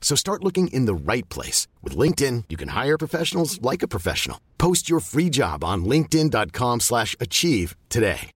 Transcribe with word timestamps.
So 0.00 0.16
start 0.16 0.42
looking 0.42 0.68
in 0.72 0.86
the 0.86 1.12
right 1.12 1.28
place. 1.28 1.68
With 1.84 1.96
LinkedIn, 1.96 2.44
you 2.48 2.56
can 2.56 2.70
hire 2.70 2.98
professionals 2.98 3.60
like 3.62 3.84
a 3.84 3.88
professional. 3.88 4.38
Post 4.58 4.90
your 4.90 5.00
free 5.00 5.30
job 5.30 5.62
on 5.62 5.84
linkedin.com 5.84 6.80
slash 6.80 7.14
achieve 7.20 7.76
today. 7.88 8.30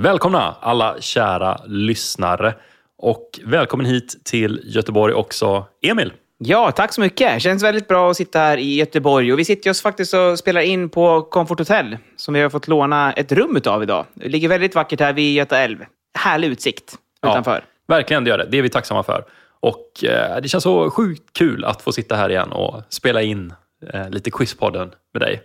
Välkomna 0.00 0.56
alla 0.60 1.00
kära 1.00 1.60
lyssnare 1.66 2.54
och 2.98 3.40
välkommen 3.44 3.86
hit 3.86 4.24
till 4.24 4.60
Göteborg 4.64 5.14
också 5.14 5.66
Emil. 5.82 6.12
Ja, 6.38 6.72
tack 6.72 6.92
så 6.92 7.00
mycket. 7.00 7.42
Känns 7.42 7.62
väldigt 7.62 7.88
bra 7.88 8.10
att 8.10 8.16
sitta 8.16 8.38
här 8.38 8.56
i 8.58 8.74
Göteborg. 8.74 9.32
Och 9.32 9.38
vi 9.38 9.44
sitter 9.44 9.70
just 9.70 9.82
faktiskt 9.82 10.14
och 10.14 10.38
spelar 10.38 10.60
in 10.60 10.88
på 10.88 11.22
Comfort 11.22 11.58
Hotel, 11.58 11.98
som 12.16 12.34
vi 12.34 12.40
har 12.40 12.50
fått 12.50 12.68
låna 12.68 13.12
ett 13.12 13.32
rum 13.32 13.60
av 13.66 13.82
idag. 13.82 14.04
Det 14.14 14.28
ligger 14.28 14.48
väldigt 14.48 14.74
vackert 14.74 15.00
här 15.00 15.12
vid 15.12 15.34
Göta 15.34 15.58
älv. 15.58 15.84
Härlig 16.18 16.48
utsikt 16.48 16.94
utanför. 17.26 17.64
Ja, 17.86 17.94
verkligen, 17.94 18.24
det 18.24 18.30
gör 18.30 18.38
det. 18.38 18.46
Det 18.50 18.58
är 18.58 18.62
vi 18.62 18.68
tacksamma 18.68 19.02
för. 19.02 19.24
Och 19.60 20.04
eh, 20.04 20.40
Det 20.42 20.48
känns 20.48 20.64
så 20.64 20.90
sjukt 20.90 21.32
kul 21.32 21.64
att 21.64 21.82
få 21.82 21.92
sitta 21.92 22.16
här 22.16 22.30
igen 22.30 22.52
och 22.52 22.82
spela 22.88 23.22
in 23.22 23.52
eh, 23.92 24.10
lite 24.10 24.30
Quizpodden 24.30 24.90
med 25.12 25.22
dig. 25.22 25.40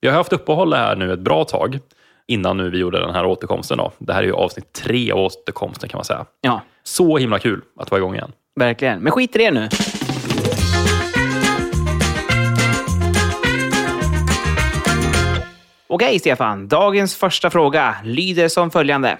Vi 0.00 0.08
har 0.08 0.14
haft 0.14 0.32
uppehåll 0.32 0.72
här 0.74 0.96
nu 0.96 1.12
ett 1.12 1.20
bra 1.20 1.44
tag 1.44 1.78
innan 2.26 2.56
nu 2.56 2.70
vi 2.70 2.78
gjorde 2.78 3.00
den 3.00 3.14
här 3.14 3.26
återkomsten. 3.26 3.78
Då. 3.78 3.92
Det 3.98 4.12
här 4.12 4.22
är 4.22 4.26
ju 4.26 4.34
avsnitt 4.34 4.72
tre 4.72 5.12
av 5.12 5.18
återkomsten 5.18 5.88
kan 5.88 5.98
man 5.98 6.04
säga. 6.04 6.26
Ja. 6.40 6.60
Så 6.82 7.16
himla 7.16 7.38
kul 7.38 7.60
att 7.78 7.90
vara 7.90 7.98
igång 7.98 8.14
igen. 8.14 8.32
Verkligen. 8.60 9.00
Men 9.00 9.12
skit 9.12 9.36
i 9.36 9.38
det 9.38 9.50
nu. 9.50 9.68
Okej, 15.94 16.18
Stefan. 16.18 16.68
Dagens 16.68 17.16
första 17.16 17.50
fråga 17.50 17.96
lyder 18.04 18.48
som 18.48 18.70
följande. 18.70 19.18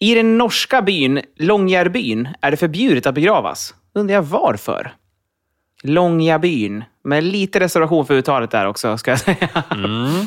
I 0.00 0.14
den 0.14 0.38
norska 0.38 0.82
byn 0.82 1.20
Långjärbyn 1.36 2.28
är 2.40 2.50
det 2.50 2.56
förbjudet 2.56 3.06
att 3.06 3.14
begravas. 3.14 3.74
Undrar 3.94 4.14
jag 4.14 4.22
varför? 4.22 4.94
Långjabyn. 5.82 6.84
Med 7.04 7.24
lite 7.24 7.60
reservation 7.60 8.06
för 8.06 8.14
uttalet 8.14 8.50
där 8.50 8.66
också, 8.66 8.98
ska 8.98 9.10
jag 9.10 9.20
säga. 9.20 9.48
Mm. 9.70 10.26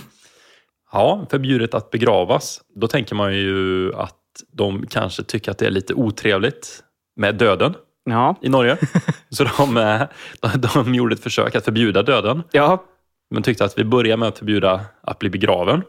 Ja, 0.91 1.25
förbjudet 1.31 1.74
att 1.74 1.91
begravas. 1.91 2.62
Då 2.75 2.88
tänker 2.88 3.16
man 3.16 3.35
ju 3.35 3.94
att 3.96 4.16
de 4.53 4.85
kanske 4.90 5.23
tycker 5.23 5.52
att 5.52 5.57
det 5.57 5.66
är 5.66 5.72
lite 5.72 5.94
otrevligt 5.94 6.84
med 7.16 7.35
döden 7.35 7.73
Ja. 8.06 8.35
i 8.41 8.50
Norge. 8.50 8.78
Så 9.29 9.44
de, 9.57 9.78
eh, 9.78 10.02
de, 10.41 10.68
de 10.73 10.96
gjorde 10.96 11.13
ett 11.13 11.23
försök 11.23 11.56
att 11.56 11.66
förbjuda 11.66 12.03
döden. 12.03 12.44
Ja, 12.52 12.84
Men 13.30 13.44
tyckte 13.44 13.66
att 13.66 13.78
vi 13.78 13.84
börjar 13.84 14.18
med 14.18 14.28
att 14.28 14.38
förbjuda 14.38 14.86
att 15.02 15.20
bli 15.20 15.30
begraven. 15.30 15.82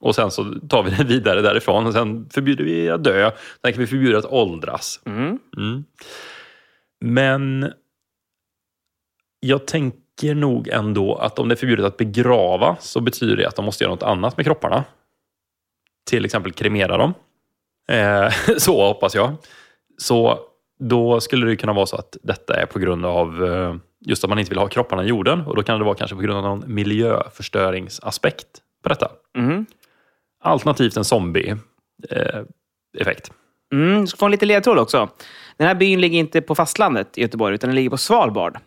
Och 0.00 0.14
sen 0.14 0.30
så 0.30 0.44
tar 0.68 0.82
vi 0.82 0.90
det 0.90 1.04
vidare 1.04 1.40
därifrån. 1.40 1.86
Och 1.86 1.92
sen 1.92 2.28
förbjuder 2.30 2.64
vi 2.64 2.90
att 2.90 3.04
dö. 3.04 3.30
Sen 3.62 3.72
kan 3.72 3.80
vi 3.80 3.86
förbjuda 3.86 4.18
att 4.18 4.24
åldras. 4.24 5.00
Mm. 5.04 5.38
Mm. 5.56 5.84
Men 7.00 7.72
jag 9.40 9.66
tänker 9.66 10.34
nog 10.34 10.68
ändå 10.68 11.14
att 11.14 11.38
om 11.38 11.48
det 11.48 11.54
är 11.54 11.56
förbjudet 11.56 11.86
att 11.86 11.96
begrava 11.96 12.76
så 12.80 13.00
betyder 13.00 13.36
det 13.36 13.48
att 13.48 13.56
de 13.56 13.64
måste 13.64 13.84
göra 13.84 13.94
något 13.94 14.02
annat 14.02 14.36
med 14.36 14.46
kropparna. 14.46 14.84
Till 16.10 16.24
exempel 16.24 16.52
kremera 16.52 16.96
dem. 16.96 17.14
Eh, 17.88 18.32
så 18.58 18.86
hoppas 18.86 19.14
jag. 19.14 19.32
Så 19.98 20.38
då 20.78 21.20
skulle 21.20 21.46
det 21.46 21.56
kunna 21.56 21.72
vara 21.72 21.86
så 21.86 21.96
att 21.96 22.16
detta 22.22 22.54
är 22.54 22.66
på 22.66 22.78
grund 22.78 23.06
av 23.06 23.44
eh, 23.44 23.74
just 24.04 24.24
att 24.24 24.30
man 24.30 24.38
inte 24.38 24.48
vill 24.48 24.58
ha 24.58 24.68
kropparna 24.68 25.04
i 25.04 25.06
jorden. 25.06 25.40
Och 25.40 25.56
då 25.56 25.62
kan 25.62 25.78
det 25.78 25.84
vara 25.84 25.94
kanske 25.94 26.16
på 26.16 26.22
grund 26.22 26.38
av 26.38 26.44
någon 26.44 26.74
miljöförstöringsaspekt 26.74 28.46
på 28.82 28.88
detta. 28.88 29.10
Mm. 29.38 29.66
Alternativt 30.42 30.96
en 30.96 31.04
zombie-effekt. 31.04 31.62
Mm, 33.72 34.00
du 34.00 34.06
ska 34.06 34.16
få 34.16 34.24
en 34.24 34.30
liten 34.30 34.48
ledtråd 34.48 34.78
också. 34.78 35.08
Den 35.56 35.66
här 35.66 35.74
byn 35.74 36.00
ligger 36.00 36.18
inte 36.18 36.40
på 36.40 36.54
fastlandet 36.54 37.18
i 37.18 37.22
Göteborg, 37.22 37.54
utan 37.54 37.68
den 37.68 37.74
ligger 37.74 37.90
på 37.90 37.96
Svalbard. 37.96 38.58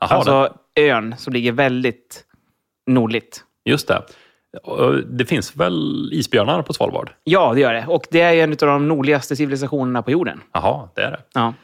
Jaha, 0.00 0.08
alltså 0.10 0.54
ön 0.74 1.14
som 1.18 1.32
ligger 1.32 1.52
väldigt 1.52 2.24
nordligt. 2.86 3.44
Just 3.64 3.88
det. 3.88 4.02
Det 5.06 5.24
finns 5.24 5.56
väl 5.56 6.10
isbjörnar 6.12 6.62
på 6.62 6.72
Svalbard? 6.72 7.10
Ja, 7.24 7.54
det 7.54 7.60
gör 7.60 7.74
det. 7.74 7.86
Och 7.88 8.04
det 8.10 8.20
är 8.20 8.34
en 8.34 8.52
av 8.52 8.56
de 8.56 8.88
nordligaste 8.88 9.36
civilisationerna 9.36 10.02
på 10.02 10.10
jorden. 10.10 10.40
Jaha, 10.52 10.88
det 10.94 11.02
är 11.02 11.10
det. 11.10 11.20
Ja. 11.34 11.54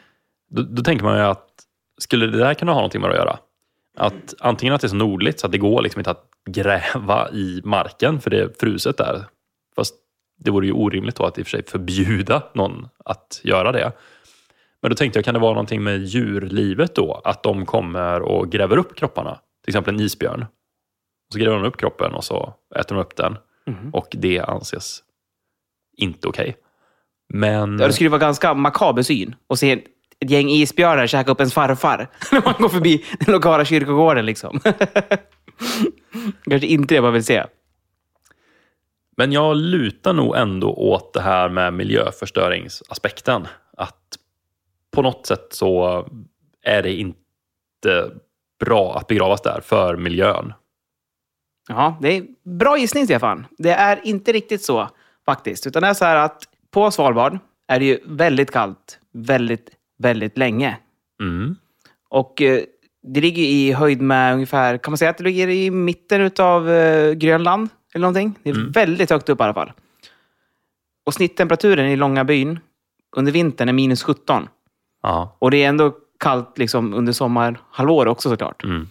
Då, 0.51 0.63
då 0.63 0.83
tänker 0.83 1.05
man 1.05 1.17
ju 1.17 1.23
att 1.25 1.46
skulle 1.99 2.27
det 2.27 2.39
där 2.39 2.55
kunna 2.55 2.73
ha 2.73 2.79
någonting 2.79 3.01
med 3.01 3.11
att 3.11 3.17
göra? 3.17 3.39
Att 3.97 4.35
antingen 4.41 4.75
att 4.75 4.81
det 4.81 4.87
är 4.87 4.89
så 4.89 4.97
nordligt 4.97 5.41
så 5.41 5.47
att 5.47 5.53
det 5.53 5.59
går 5.59 5.83
liksom 5.83 6.01
inte 6.01 6.11
att 6.11 6.29
gräva 6.51 7.31
i 7.31 7.61
marken 7.65 8.21
för 8.21 8.31
det 8.31 8.41
är 8.41 8.51
fruset 8.61 8.97
där. 8.97 9.25
Fast 9.77 9.95
det 10.39 10.51
vore 10.51 10.67
ju 10.67 10.73
orimligt 10.73 11.17
då 11.17 11.25
att 11.25 11.39
i 11.39 11.43
och 11.43 11.47
för 11.47 11.51
sig 11.51 11.65
förbjuda 11.67 12.43
någon 12.55 12.89
att 13.05 13.41
göra 13.45 13.73
det. 13.73 13.93
Men 14.83 14.91
då 14.91 14.95
tänkte 14.95 15.19
jag, 15.19 15.25
kan 15.25 15.35
det 15.35 15.41
vara 15.41 15.53
någonting 15.53 15.83
med 15.83 16.05
djurlivet 16.05 16.95
då? 16.95 17.21
Att 17.25 17.43
de 17.43 17.67
kommer 17.67 18.23
och 18.23 18.53
gräver 18.53 18.77
upp 18.77 18.95
kropparna? 18.95 19.41
Till 19.65 19.71
exempel 19.71 19.95
en 19.95 20.01
isbjörn. 20.01 20.47
Så 21.33 21.39
gräver 21.39 21.57
de 21.57 21.65
upp 21.65 21.77
kroppen 21.77 22.15
och 22.15 22.25
så 22.25 22.55
äter 22.77 22.95
de 22.95 23.01
upp 23.01 23.17
den. 23.17 23.39
Och 23.93 24.09
det 24.11 24.41
anses 24.41 25.03
inte 25.97 26.29
okej. 26.29 26.57
Men... 27.29 27.79
Ja, 27.79 27.87
det 27.87 27.93
skulle 27.93 28.11
vara 28.11 28.21
ganska 28.21 28.55
makaber 28.55 29.03
syn 29.03 29.35
att 29.49 29.59
se 29.59 29.83
ett 30.25 30.31
gäng 30.31 30.49
isbjörnar 30.49 31.07
käka 31.07 31.31
upp 31.31 31.41
ens 31.41 31.55
farfar 31.55 32.09
när 32.33 32.43
man 32.45 32.55
går 32.59 32.69
förbi 32.69 33.05
den 33.21 33.35
lokala 33.35 33.65
kyrkogården. 33.65 34.27
Liksom. 34.27 34.61
Kanske 36.51 36.67
inte 36.67 36.95
det 36.95 37.01
man 37.01 37.13
vill 37.13 37.25
se. 37.25 37.45
Men 39.17 39.33
jag 39.33 39.57
lutar 39.57 40.13
nog 40.13 40.37
ändå 40.37 40.75
åt 40.75 41.13
det 41.13 41.21
här 41.21 41.49
med 41.49 41.75
miljöförstöringsaspekten. 41.75 43.47
Att 43.77 44.19
på 44.91 45.03
något 45.03 45.27
sätt 45.27 45.47
så 45.51 46.07
är 46.63 46.83
det 46.83 46.93
inte 46.93 48.11
bra 48.61 48.97
att 48.97 49.07
begravas 49.07 49.43
där 49.43 49.61
för 49.61 49.97
miljön. 49.97 50.53
Ja, 51.69 51.99
det 52.01 52.17
är 52.17 52.25
bra 52.59 52.79
gissning, 52.79 53.05
Stefan. 53.05 53.47
Det 53.59 53.71
är 53.71 54.01
inte 54.05 54.33
riktigt 54.33 54.63
så 54.63 54.89
faktiskt. 55.27 55.67
Utan 55.67 55.83
det 55.83 55.89
är 55.89 55.95
så 55.95 56.05
här 56.05 56.17
att 56.17 56.43
på 56.71 56.91
Svalbard 56.91 57.39
är 57.69 57.79
det 57.79 57.85
ju 57.85 58.01
väldigt 58.05 58.51
kallt 58.51 59.01
väldigt, 59.17 59.71
väldigt 59.99 60.39
länge. 60.39 60.77
Mm. 61.21 61.57
Och 62.09 62.43
eh, 62.43 62.61
det 63.03 63.21
ligger 63.21 63.43
i 63.43 63.73
höjd 63.73 64.01
med 64.01 64.35
ungefär, 64.35 64.79
kan 64.79 64.91
man 64.93 64.99
säga 64.99 65.11
att 65.11 65.19
det 65.19 65.25
ligger 65.25 65.49
i 65.49 65.71
mitten 65.71 66.31
av 66.39 66.71
eh, 66.71 67.13
Grönland? 67.13 67.69
Eller 67.95 68.03
någonting. 68.03 68.35
Det 68.43 68.51
är 68.51 68.55
Mm. 68.55 68.71
väldigt 68.73 69.11
högt 69.11 69.29
upp 69.29 69.41
i 69.41 69.43
alla 69.43 69.55
fall. 69.55 69.73
Och 71.07 71.15
snitttemperaturen 71.15 71.87
i 71.87 71.97
Långa 71.97 72.25
byn 72.25 72.59
under 73.17 73.33
vintern 73.33 73.69
är 73.69 73.73
minus 73.73 74.03
17. 74.03 74.49
Ja. 75.03 75.37
Och 75.39 75.51
det 75.51 75.65
är 75.65 75.69
ändå 75.69 75.95
kallt 76.21 76.59
liksom, 76.59 76.95
under 76.95 77.13
sommarhalvår 77.13 78.07
också 78.07 78.31
såklart. 78.31 78.65
Mm. 78.65 78.89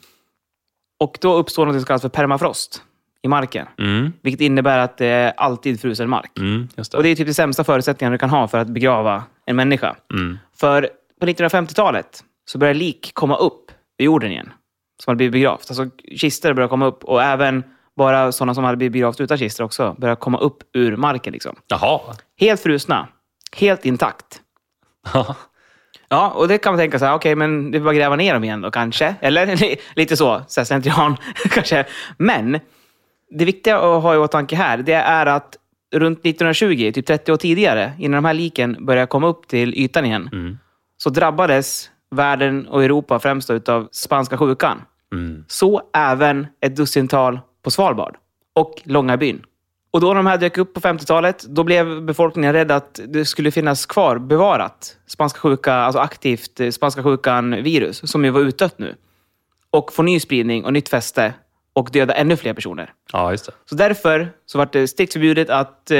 Och 1.00 1.18
då 1.22 1.34
uppstår 1.36 1.66
något 1.66 1.76
som 1.76 1.84
kallas 1.86 2.02
för 2.02 2.10
permafrost 2.10 2.84
i 3.22 3.28
marken. 3.28 3.68
Mm. 3.78 4.14
Vilket 4.22 4.42
innebär 4.42 4.78
att 4.80 4.98
det 4.98 5.06
är 5.08 5.34
alltid 5.38 5.82
frusen 5.82 6.10
mark. 6.10 6.38
Mm. 6.40 6.68
Det. 6.76 6.94
Och 6.94 7.04
det 7.04 7.10
är 7.10 7.16
typ 7.16 7.28
de 7.28 7.34
sämsta 7.34 7.64
förutsättningarna 7.64 8.14
du 8.14 8.18
kan 8.20 8.30
ha 8.30 8.48
för 8.48 8.58
att 8.58 8.68
begrava 8.68 9.24
en 9.46 9.56
människa. 9.56 9.96
Mm. 10.14 10.38
För 10.60 10.90
på 11.20 11.26
1950-talet 11.28 12.24
så 12.46 12.58
började 12.58 12.80
lik 12.80 13.12
komma 13.14 13.38
upp 13.38 13.72
ur 13.98 14.06
jorden 14.06 14.32
igen. 14.32 14.54
Som 15.04 15.12
hade 15.12 15.18
blivit 15.18 15.32
begravt. 15.32 15.66
Alltså 15.70 15.90
kistor 16.16 16.54
började 16.54 16.70
komma 16.70 16.86
upp 16.86 17.04
och 17.04 17.24
även 17.24 17.64
bara 17.98 18.32
sådana 18.32 18.54
som 18.54 18.64
hade 18.64 18.78
blivit 18.78 18.94
begravt 18.94 19.22
utan 19.22 19.38
kistor 19.38 19.64
också 19.64 19.96
började 19.98 20.20
komma 20.20 20.38
upp 20.38 20.58
ur 20.74 20.96
marken. 20.96 21.34
Liksom. 21.34 21.56
Jaha. 21.68 22.00
Helt 22.40 22.62
frusna. 22.62 23.08
Helt 23.56 23.86
intakt. 23.86 24.42
Ja, 26.10 26.30
och 26.30 26.48
det 26.48 26.58
kan 26.58 26.74
man 26.74 26.80
tänka 26.80 27.00
så 27.00 27.06
här, 27.06 27.14
okej, 27.14 27.36
men 27.36 27.72
det 27.72 27.78
är 27.78 27.80
bara 27.80 27.90
att 27.90 27.96
gräva 27.96 28.16
ner 28.16 28.34
dem 28.34 28.44
igen 28.44 28.62
då 28.62 28.72
kanske. 28.72 29.16
Eller 29.22 29.76
lite 29.96 30.18
så, 30.18 30.42
så 30.48 30.60
här 30.60 30.66
slentrian 30.66 31.18
kanske. 31.50 31.86
Men 32.18 32.60
det 33.30 33.46
viktiga 33.46 33.80
att 33.80 34.04
ha 34.04 34.16
i 34.16 34.18
åtanke 34.18 34.56
här, 34.56 34.78
det 34.78 34.94
är 34.94 35.26
att 35.26 35.58
runt 35.96 36.20
1920, 36.20 36.92
typ 36.92 37.06
30 37.06 37.32
år 37.32 37.38
tidigare, 37.38 37.92
innan 38.00 38.24
de 38.24 38.28
här 38.28 38.34
liken 38.34 38.86
började 38.86 39.08
komma 39.08 39.28
upp 39.28 39.48
till 39.48 39.74
ytan 39.74 40.06
igen, 40.06 40.30
så 40.98 41.10
drabbades 41.10 41.90
världen 42.16 42.68
och 42.68 42.84
Europa 42.84 43.20
främst 43.20 43.50
utav 43.50 43.88
spanska 43.92 44.38
sjukan. 44.38 44.82
Så 45.48 45.82
även 45.94 46.48
ett 46.62 46.76
dussintal 46.76 47.40
på 47.64 47.72
Svalbard 47.72 48.18
och 48.54 48.82
Långabyn. 48.84 49.44
Och 49.92 50.02
då 50.02 50.14
de 50.14 50.26
här 50.26 50.38
dök 50.38 50.58
upp 50.58 50.74
på 50.74 50.80
50-talet, 50.80 51.44
då 51.44 51.64
blev 51.64 52.02
befolkningen 52.02 52.54
rädd 52.54 52.72
att 52.72 53.00
det 53.08 53.26
skulle 53.26 53.52
finnas 53.52 53.86
kvar 53.86 54.18
bevarat 54.18 54.98
spanska 55.08 55.40
sjuka, 55.40 55.74
alltså 55.74 56.00
aktivt 56.00 56.60
eh, 56.60 56.70
spanska 56.70 57.04
sjukan-virus, 57.04 58.12
som 58.12 58.26
ju 58.26 58.32
var 58.32 58.42
utdött 58.42 58.80
nu. 58.80 58.96
Och 59.70 59.94
få 59.94 60.04
ny 60.04 60.20
spridning 60.20 60.66
och 60.66 60.74
nytt 60.74 60.90
fäste 60.90 61.34
och 61.76 61.90
döda 61.92 62.14
ännu 62.14 62.38
fler 62.38 62.54
personer. 62.54 62.94
Ja, 63.14 63.32
just 63.32 63.46
det. 63.46 63.52
Så 63.66 63.76
därför 63.76 64.32
så 64.46 64.58
var 64.58 64.70
det 64.72 64.88
strikt 64.88 65.14
förbjudet 65.14 65.50
att 65.50 65.92
eh, 65.92 65.98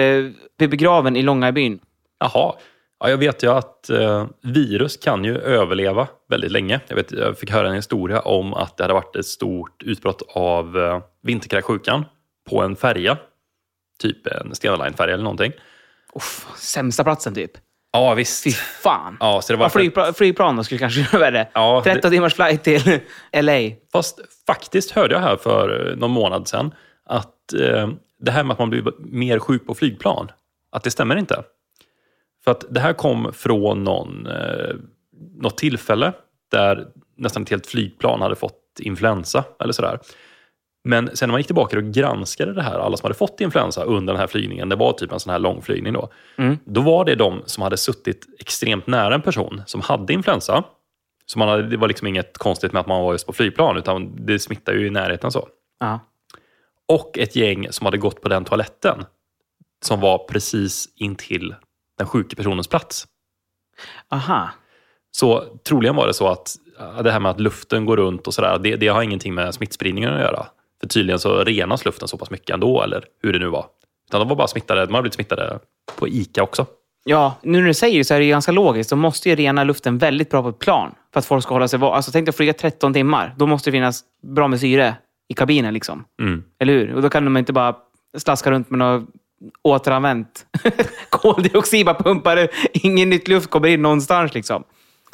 bli 0.58 0.68
begraven 0.68 1.16
i 1.16 1.22
Långabyn. 1.22 1.80
Jaha. 2.20 2.56
Ja, 3.00 3.10
jag 3.10 3.18
vet 3.18 3.44
ju 3.44 3.52
att 3.52 3.90
eh, 3.90 4.28
virus 4.42 4.98
kan 4.98 5.24
ju 5.24 5.38
överleva 5.38 6.08
väldigt 6.30 6.52
länge. 6.52 6.80
Jag, 6.88 6.96
vet, 6.96 7.12
jag 7.12 7.38
fick 7.38 7.52
höra 7.52 7.68
en 7.68 7.76
historia 7.76 8.20
om 8.20 8.54
att 8.54 8.78
det 8.78 8.84
hade 8.84 8.94
varit 8.94 9.16
ett 9.16 9.26
stort 9.26 9.84
utbrott 9.84 10.22
av 10.36 10.78
eh, 10.78 11.02
vinterkräksjukan 11.22 12.06
på 12.50 12.62
en 12.62 12.76
färja. 12.76 13.18
Typ 14.00 14.28
en 14.28 14.56
Stena 14.56 14.76
Line-färja 14.76 15.14
eller 15.14 15.24
någonting. 15.24 15.52
Uff, 16.16 16.48
sämsta 16.58 17.04
platsen 17.04 17.34
typ. 17.34 17.52
Ja, 17.96 18.14
visst. 18.14 18.44
Fy 18.44 18.52
fan. 18.52 19.18
Ja, 19.20 19.42
så 19.42 19.54
det 19.54 19.58
var 19.58 19.66
Ja, 19.66 19.70
flygplan, 19.70 20.14
flygplan 20.14 20.56
då 20.56 20.64
skulle 20.64 20.80
kanske 20.80 21.00
göra 21.12 21.20
värre. 21.20 21.48
Ja, 21.54 21.82
det- 21.86 21.94
13 21.94 22.12
timmars 22.12 22.34
flight 22.34 22.64
till 22.64 23.00
LA. 23.42 23.60
Fast 23.92 24.20
faktiskt 24.48 24.92
hörde 24.92 25.14
jag 25.14 25.22
här 25.22 25.36
för 25.38 25.90
eh, 25.92 25.96
någon 25.98 26.12
månad 26.12 26.48
sedan 26.48 26.72
att 27.06 27.54
eh, 27.54 27.90
det 28.20 28.32
här 28.32 28.44
med 28.44 28.54
att 28.54 28.60
man 28.60 28.70
blir 28.70 28.84
mer 29.00 29.40
sjuk 29.40 29.68
på 29.68 29.76
flygplan, 29.76 30.32
att 30.72 30.84
det 30.84 30.92
stämmer 30.92 31.16
inte. 31.16 31.44
För 32.44 32.52
att 32.52 32.66
det 32.70 32.80
här 32.80 32.94
kom 32.94 33.34
från 33.34 33.84
någon, 33.84 34.28
eh, 34.28 34.76
något 35.42 35.58
tillfälle 35.58 36.14
där 36.52 36.88
nästan 37.18 37.44
ett 37.44 37.50
helt 37.50 37.68
flygplan 37.68 38.22
hade 38.22 38.36
fått 38.36 38.62
influensa 38.80 39.44
eller 39.60 39.74
sådär. 39.74 40.00
Men 40.88 41.16
sen 41.16 41.30
när 41.30 41.32
man 41.32 41.40
gick 41.40 41.48
tillbaka 41.48 41.78
och 41.78 41.84
granskade 41.84 42.54
det 42.54 42.62
här, 42.62 42.80
alla 42.80 42.98
som 42.98 43.06
hade 43.06 43.16
fått 43.16 43.42
influensa 43.42 43.84
under 43.84 44.14
den 44.14 44.20
här 44.20 44.28
flygningen, 44.28 44.70
det 44.70 44.76
var 44.76 44.94
typ 44.94 45.12
en 45.12 45.20
sån 45.20 45.32
här 45.32 45.40
lång 45.40 45.62
flygning 45.62 45.94
då. 45.94 46.10
Då 46.66 46.82
var 46.82 47.06
det 47.06 47.16
de 47.16 47.42
som 47.46 47.64
hade 47.64 47.78
suttit 47.78 48.26
extremt 48.40 48.88
nära 48.88 49.16
en 49.16 49.22
person 49.22 49.62
som 49.66 49.82
hade 49.82 50.14
influensa. 50.14 50.64
Så 51.26 51.40
man 51.40 51.48
hade, 51.50 51.64
det 51.64 51.78
var 51.78 51.88
liksom 51.88 52.08
inget 52.08 52.38
konstigt 52.38 52.74
med 52.74 52.80
att 52.80 52.88
man 52.88 53.02
var 53.02 53.12
just 53.12 53.26
på 53.26 53.34
flygplan, 53.34 53.78
utan 53.78 54.26
det 54.26 54.40
smittar 54.40 54.74
ju 54.74 54.88
i 54.88 54.90
närheten 54.90 55.32
så. 55.32 55.48
Ja. 55.80 56.00
Och 56.88 57.18
ett 57.18 57.36
gäng 57.36 57.68
som 57.72 57.86
hade 57.86 57.98
gått 57.98 58.22
på 58.22 58.30
den 58.30 58.46
toaletten 58.46 59.06
som 59.86 60.00
var 60.00 60.18
precis 60.18 60.90
intill 60.96 61.56
den 61.98 62.08
sjuka 62.08 62.36
personens 62.36 62.68
plats. 62.68 63.08
Aha. 64.10 64.50
Så 65.12 65.44
troligen 65.68 65.96
var 65.96 66.08
det 66.08 66.14
så 66.14 66.28
att 66.28 66.56
det 67.04 67.12
här 67.12 67.20
med 67.20 67.32
att 67.32 67.40
luften 67.40 67.86
går 67.86 67.98
runt 67.98 68.28
och 68.28 68.34
sådär, 68.34 68.60
det, 68.60 68.76
det 68.76 68.88
har 68.88 69.02
ingenting 69.02 69.34
med 69.34 69.54
smittspridningen 69.54 70.14
att 70.14 70.20
göra. 70.22 70.48
För 70.86 70.90
tydligen 70.90 71.20
så 71.20 71.44
renas 71.44 71.86
luften 71.86 72.08
så 72.08 72.18
pass 72.18 72.30
mycket 72.32 72.50
ändå, 72.54 72.82
eller 72.82 73.04
hur 73.24 73.34
det 73.34 73.40
nu 73.40 73.48
var. 73.48 73.66
Utan 74.08 74.20
de 74.20 74.30
var 74.30 74.36
bara 74.36 74.48
smittade, 74.48 74.86
de 74.86 74.94
hade 74.94 75.02
blivit 75.02 75.14
smittade 75.14 75.60
på 76.00 76.08
ICA 76.08 76.44
också. 76.44 76.66
Ja, 77.06 77.36
nu 77.42 77.60
när 77.60 77.68
du 77.68 77.74
säger 77.74 77.98
det 77.98 78.04
så 78.06 78.14
är 78.14 78.20
det 78.20 78.26
ju 78.26 78.32
ganska 78.32 78.52
logiskt. 78.52 78.90
De 78.90 79.00
måste 79.00 79.30
ju 79.30 79.36
rena 79.36 79.64
luften 79.64 79.98
väldigt 79.98 80.30
bra 80.30 80.42
på 80.44 80.50
ett 80.50 80.60
plan 80.60 80.96
för 81.14 81.20
att 81.20 81.26
folk 81.26 81.44
ska 81.44 81.54
hålla 81.56 81.68
sig 81.68 81.80
va- 81.80 81.96
Alltså 81.96 82.12
tänk 82.12 82.26
dig 82.26 82.30
att 82.30 82.36
flyga 82.36 82.54
13 82.54 82.94
timmar. 82.94 83.36
Då 83.38 83.48
måste 83.48 83.70
det 83.70 83.72
finnas 83.72 84.04
bra 84.24 84.48
med 84.48 84.60
syre 84.60 84.96
i 85.30 85.34
kabinen. 85.34 85.74
liksom. 85.74 86.06
Mm. 86.22 86.44
Eller 86.60 86.74
hur? 86.74 86.94
Och 86.96 87.02
då 87.02 87.10
kan 87.10 87.26
de 87.26 87.38
inte 87.38 87.54
bara 87.54 87.76
slaska 88.18 88.52
runt 88.52 88.70
med 88.70 88.80
något 88.80 89.04
återanvänt 89.62 90.46
koldioxid. 91.10 91.86
Bara 91.86 91.96
pumpar. 91.96 92.48
Ingen 92.74 93.10
nytt 93.10 93.28
luft 93.28 93.50
kommer 93.50 93.68
in 93.68 93.82
någonstans. 93.82 94.34
liksom. 94.34 94.64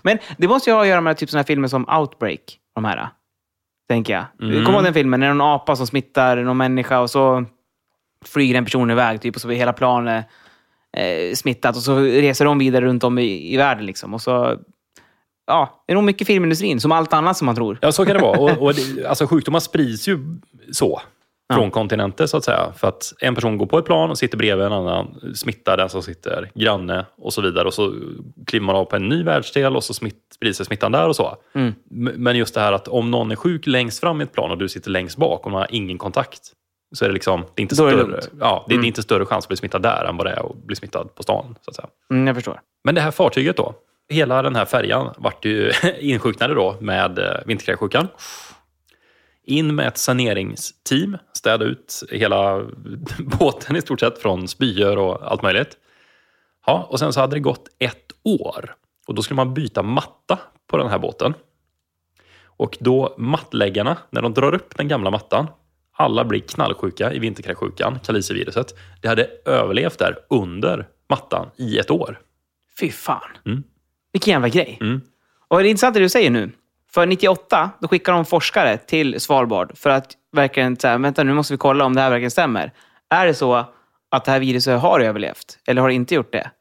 Men 0.04 0.18
det 0.38 0.48
måste 0.48 0.70
ju 0.70 0.74
ha 0.74 0.82
att 0.82 0.88
göra 0.88 1.02
med 1.02 1.18
typ 1.18 1.30
såna 1.30 1.40
här 1.40 1.46
filmer 1.48 1.68
som 1.68 1.90
Outbreak. 1.90 2.58
De 2.76 2.86
här. 2.86 3.10
Tänker 3.92 4.14
jag. 4.14 4.26
Mm. 4.42 4.66
Kommer 4.66 4.78
ihåg 4.78 4.84
den 4.84 4.94
filmen? 4.94 5.20
När 5.20 5.34
någon 5.34 5.42
apa 5.42 5.76
som 5.76 5.88
smittar 5.88 6.38
någon 6.38 6.58
människa 6.58 7.00
och 7.00 7.10
så 7.10 7.46
flyger 8.26 8.56
en 8.56 8.66
person 8.66 8.92
iväg 8.92 9.22
typ, 9.22 9.36
och 9.36 9.42
så 9.42 9.52
är 9.52 9.56
hela 9.56 9.74
planet 9.74 10.26
eh, 10.98 11.34
smittat 11.36 11.76
och 11.76 11.82
så 11.82 12.00
reser 12.00 12.46
de 12.46 12.60
vidare 12.60 12.86
runt 12.86 13.04
om 13.04 13.20
i, 13.20 13.54
i 13.54 13.58
världen. 13.58 13.86
Liksom. 13.86 14.14
Och 14.14 14.22
så, 14.22 14.58
ja, 15.48 15.84
det 15.88 15.94
är 15.94 15.96
nog 15.96 16.04
mycket 16.04 16.28
filmindustrin, 16.28 16.80
som 16.80 16.92
allt 16.92 17.14
annat 17.14 17.38
som 17.38 17.46
man 17.46 17.56
tror. 17.56 17.78
Ja, 17.82 17.92
så 17.92 18.06
kan 18.06 18.16
det 18.16 18.22
vara. 18.22 18.40
Och, 18.40 18.62
och 18.62 18.74
det, 18.74 19.06
alltså, 19.06 19.28
sjukdomar 19.28 19.60
sprids 19.60 20.08
ju 20.08 20.20
så. 20.72 21.02
Från 21.54 21.64
Ja. 21.64 21.70
kontinenter 21.70 22.26
så 22.26 22.38
att 22.38 22.44
säga. 22.44 22.74
För 22.78 22.88
att 22.88 23.14
en 23.20 23.36
person 23.36 23.58
går 23.58 23.66
på 23.66 23.78
ett 23.78 23.86
plan 23.86 24.10
och 24.10 24.18
sitter 24.18 24.38
bredvid 24.38 24.66
en 24.66 24.74
annan, 24.74 25.20
smittar 25.36 25.78
den 25.78 25.90
som 25.90 26.02
sitter 26.04 26.52
granne 26.56 27.06
och 27.18 27.34
så 27.34 27.42
vidare. 27.42 27.68
Och 27.68 27.74
så 27.74 27.94
kliver 28.48 28.66
man 28.66 28.76
av 28.76 28.86
på 28.86 28.96
en 28.96 29.10
ny 29.10 29.24
världsdel 29.24 29.76
och 29.76 29.84
så 29.84 29.94
smitt, 29.94 30.16
sprider 30.36 30.54
sig 30.54 30.66
smittan 30.66 30.92
där 30.92 31.08
och 31.08 31.16
så. 31.16 31.36
Mm. 31.56 31.74
Men 32.18 32.38
just 32.38 32.54
det 32.54 32.62
här 32.62 32.74
att 32.74 32.88
om 32.88 33.12
någon 33.12 33.32
är 33.32 33.36
sjuk 33.36 33.68
längst 33.68 34.00
fram 34.00 34.22
i 34.22 34.24
ett 34.24 34.34
plan 34.34 34.52
och 34.52 34.58
du 34.58 34.70
sitter 34.70 34.90
längst 34.92 35.18
bak 35.18 35.46
och 35.46 35.52
man 35.52 35.62
har 35.62 35.68
ingen 35.72 35.98
kontakt. 35.98 36.42
Så 36.96 37.06
är 37.06 37.10
det 37.10 37.14
liksom, 37.14 37.42
det 37.56 37.62
är 37.62 37.64
inte, 37.64 37.76
Då 37.76 37.86
är 37.88 37.96
det 37.96 38.04
större, 38.04 38.20
ja, 38.40 38.66
det, 38.68 38.74
Mm. 38.74 38.82
det 38.82 38.86
är 38.86 38.88
inte 38.88 39.02
större 39.04 39.26
chans 39.26 39.46
att 39.46 39.48
bli 39.48 39.58
smittad 39.58 39.82
där 39.82 40.06
än 40.06 40.18
vad 40.18 40.26
det 40.26 40.32
är 40.32 40.50
att 40.50 40.64
bli 40.64 40.76
smittad 40.76 41.16
på 41.16 41.24
stan. 41.24 41.56
Så 41.62 41.70
att 41.70 41.76
säga. 41.76 41.88
Mm, 42.12 42.28
jag 42.28 42.36
förstår. 42.36 42.60
Men 42.84 42.96
det 42.96 43.02
här 43.02 43.12
fartyget 43.12 43.58
då, 43.58 43.74
hela 44.10 44.42
den 44.42 44.56
här 44.56 44.66
färjan 44.66 45.14
vart 45.18 45.46
ju 45.46 45.72
insjuknade 46.00 46.54
då 46.54 46.76
med 46.80 47.20
eh, 47.20 47.26
vinterkräksjukan. 47.46 48.08
In 49.52 49.76
med 49.76 49.88
ett 49.88 49.98
saneringsteam, 49.98 51.18
städa 51.34 51.66
ut 51.66 52.04
hela 52.10 52.66
båten 53.40 53.76
i 53.76 53.82
stort 53.82 54.00
sett 54.00 54.18
från 54.18 54.48
spyor 54.48 54.98
och 54.98 55.32
allt 55.32 55.42
möjligt. 55.42 55.78
Ja, 56.66 56.88
och 56.90 57.00
sen 57.00 57.14
så 57.14 57.20
hade 57.20 57.36
det 57.36 57.40
gått 57.40 57.68
ett 57.80 58.12
år 58.24 58.76
och 59.08 59.16
då 59.16 59.22
skulle 59.22 59.36
man 59.36 59.54
byta 59.54 59.84
matta 59.84 60.40
på 60.68 60.78
den 60.78 60.88
här 60.88 61.00
båten. 61.00 61.34
Och 62.44 62.78
då 62.80 63.16
mattläggarna, 63.18 63.98
när 64.10 64.22
de 64.22 64.34
drar 64.34 64.54
upp 64.56 64.78
den 64.78 64.88
gamla 64.88 65.12
mattan, 65.12 65.48
alla 65.92 66.26
blir 66.26 66.40
knallsjuka 66.40 67.14
i 67.14 67.20
vinterkräksjukan, 67.20 68.00
kaliciviruset. 68.00 68.76
Det 69.02 69.08
hade 69.08 69.30
överlevt 69.46 70.00
där 70.00 70.18
under 70.30 70.88
mattan 71.10 71.50
i 71.58 71.78
ett 71.78 71.92
år. 71.92 72.20
Fy 72.80 72.92
fan. 72.92 73.38
Mm. 73.46 73.64
Vilken 74.12 74.32
jävla 74.32 74.50
grej. 74.50 74.78
Mm. 74.82 75.02
Och 75.48 75.60
det 75.60 75.68
är 75.68 75.70
intressant 75.70 75.94
det 75.94 76.00
du 76.00 76.10
säger 76.10 76.30
nu. 76.30 76.52
För 76.94 77.06
98, 77.06 77.72
då 77.80 77.88
skickar 77.88 78.14
de 78.14 78.26
forskare 78.26 78.78
till 78.78 79.20
Svalbard 79.20 79.78
för 79.78 79.90
att 79.90 80.12
verkligen 80.32 80.78
säga, 80.78 80.98
vänta 80.98 81.24
nu 81.24 81.34
måste 81.34 81.54
vi 81.54 81.58
kolla 81.58 81.86
om 81.86 81.96
det 81.96 82.02
här 82.02 82.10
verkligen 82.10 82.32
stämmer. 82.32 82.72
Är 83.10 83.26
det 83.26 83.34
så 83.34 83.66
att 84.12 84.26
det 84.26 84.32
här 84.32 84.40
viruset 84.40 84.82
har 84.82 85.00
överlevt? 85.00 85.60
Eller 85.68 85.82
har 85.82 85.88
det 85.90 85.94
inte 85.94 86.16
gjort 86.16 86.32
det? 86.32 86.52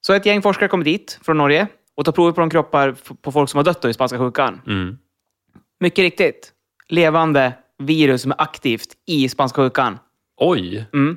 Så 0.00 0.12
ett 0.12 0.26
gäng 0.26 0.42
forskare 0.42 0.68
kommer 0.68 0.84
dit 0.84 1.18
från 1.22 1.38
Norge 1.38 1.66
och 1.94 2.04
tar 2.04 2.12
prover 2.12 2.32
på 2.32 2.40
de 2.40 2.50
kroppar 2.50 2.94
på 3.22 3.32
folk 3.32 3.50
som 3.50 3.58
har 3.58 3.64
dött 3.64 3.84
i 3.84 3.92
spanska 3.92 4.18
sjukan. 4.18 4.60
Mm. 4.66 4.98
Mycket 5.80 6.02
riktigt. 6.02 6.52
Levande 6.88 7.52
virus 7.78 8.22
som 8.22 8.30
är 8.30 8.40
aktivt 8.40 8.88
i 9.06 9.28
spanska 9.28 9.56
sjukan. 9.62 9.98
Oj! 10.36 10.86
Mm. 10.92 11.16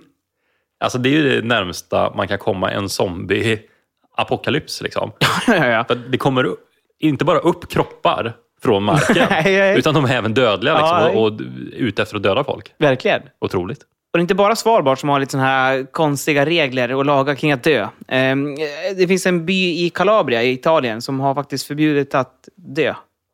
Alltså 0.80 0.98
det 0.98 1.10
är 1.10 1.14
ju 1.14 1.42
det 1.42 1.48
närmsta 1.48 2.14
man 2.16 2.28
kan 2.28 2.38
komma 2.38 2.72
en 2.72 2.90
zombie-apokalyps. 2.90 4.84
Liksom. 4.84 5.12
ja, 5.48 5.68
ja. 5.68 5.80
Att 5.80 6.12
det 6.12 6.18
kommer 6.18 6.56
inte 7.00 7.26
bara 7.26 7.40
upp 7.40 7.70
kroppar 7.70 8.36
från 8.64 8.84
marken, 8.84 9.28
utan 9.78 9.94
de 9.94 10.06
är 10.06 10.14
även 10.16 10.34
dödliga 10.34 10.74
liksom, 10.74 10.98
Ja. 10.98 11.10
och, 11.10 11.26
och 11.28 11.40
ute 11.72 12.02
efter 12.02 12.16
att 12.16 12.24
döda 12.24 12.44
folk. 12.44 12.74
Verkligen. 12.78 13.22
Otroligt. 13.42 13.80
Och 13.82 14.18
det 14.18 14.20
är 14.20 14.22
inte 14.22 14.36
bara 14.36 14.56
Svalbard 14.56 15.00
som 15.00 15.10
har 15.10 15.20
lite 15.20 15.32
såna 15.32 15.44
här 15.44 15.92
konstiga 15.92 16.46
regler 16.46 16.94
och 16.94 17.06
lagar 17.06 17.36
kring 17.36 17.52
att 17.52 17.64
dö. 17.64 17.88
Ehm, 18.08 18.56
Det 18.98 19.08
finns 19.08 19.26
en 19.26 19.46
by 19.46 19.86
i 19.86 19.90
Calabria 19.90 20.44
i 20.44 20.52
Italien 20.52 21.02
som 21.02 21.20
har 21.20 21.36
faktiskt 21.36 21.68
förbjudit 21.68 22.16
att 22.16 22.50
dö 22.56 22.94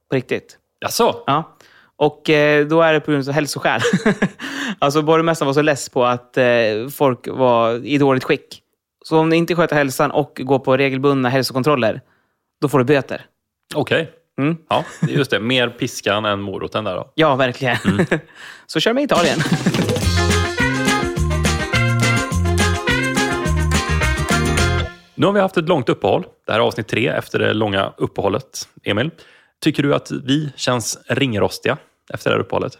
på 0.09 0.15
riktigt. 0.15 0.57
Jaså? 0.81 1.15
Ja. 1.25 1.57
Och 1.95 2.29
eh, 2.29 2.65
då 2.67 2.81
är 2.81 2.93
det 2.93 2.99
på 2.99 3.11
grund 3.11 3.27
av 3.27 3.33
hälsoskäl. 3.33 3.81
alltså 4.79 5.01
borgmästaren 5.01 5.47
var 5.47 5.53
så 5.53 5.61
less 5.61 5.89
på 5.89 6.05
att 6.05 6.37
eh, 6.37 6.43
folk 6.93 7.27
var 7.27 7.85
i 7.85 7.97
dåligt 7.97 8.23
skick. 8.23 8.59
Så 9.05 9.19
om 9.19 9.29
du 9.29 9.35
inte 9.35 9.55
sköter 9.55 9.75
hälsan 9.75 10.11
och 10.11 10.41
går 10.43 10.59
på 10.59 10.77
regelbundna 10.77 11.29
hälsokontroller, 11.29 12.01
då 12.61 12.69
får 12.69 12.79
du 12.79 12.85
böter. 12.85 13.25
Okej. 13.75 14.11
Mm. 14.41 14.57
Ja, 14.69 14.85
just 15.07 15.31
det. 15.31 15.39
Mer 15.39 15.69
piskan 15.69 16.25
än 16.25 16.41
moroten 16.41 16.83
där 16.83 16.95
då. 16.95 17.11
Ja, 17.15 17.35
verkligen. 17.35 17.77
så 18.67 18.79
kör 18.79 18.93
med 18.93 19.03
Italien. 19.03 19.39
Nu 25.15 25.25
har 25.25 25.33
vi 25.33 25.39
haft 25.39 25.57
ett 25.57 25.69
långt 25.69 25.89
uppehåll. 25.89 26.25
Det 26.45 26.51
här 26.51 26.59
är 26.59 26.63
avsnitt 26.63 26.87
tre 26.87 27.07
efter 27.07 27.39
det 27.39 27.53
långa 27.53 27.93
uppehållet. 27.97 28.67
Emil, 28.83 29.11
tycker 29.61 29.83
du 29.83 29.95
att 29.95 30.11
vi 30.11 30.53
känns 30.55 30.97
ringrostiga 31.07 31.77
efter 32.13 32.29
det 32.29 32.35
här 32.35 32.41
uppehållet? 32.41 32.77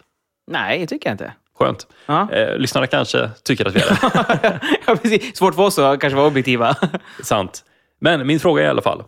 Nej, 0.52 0.80
det 0.80 0.88
tycker 0.88 1.10
jag 1.10 1.14
inte. 1.14 1.34
Skönt. 1.60 1.88
Ja. 2.06 2.32
Eh, 2.32 2.58
lyssnarna 2.58 2.88
kanske 2.88 3.30
tycker 3.44 3.66
att 3.66 3.76
vi 3.76 3.80
är 3.80 3.90
det. 3.90 4.60
ja, 4.88 4.96
precis. 4.96 5.38
Svårt 5.38 5.56
för 5.56 5.64
oss 5.64 5.80
att 5.80 6.00
kanske 6.00 6.18
vara 6.18 6.28
objektiva. 6.28 6.76
Sant. 7.24 7.64
Men 8.02 8.28
min 8.28 8.40
fråga 8.40 8.62
är 8.62 8.66
i 8.66 8.70
alla 8.70 8.82
fall. 8.82 9.04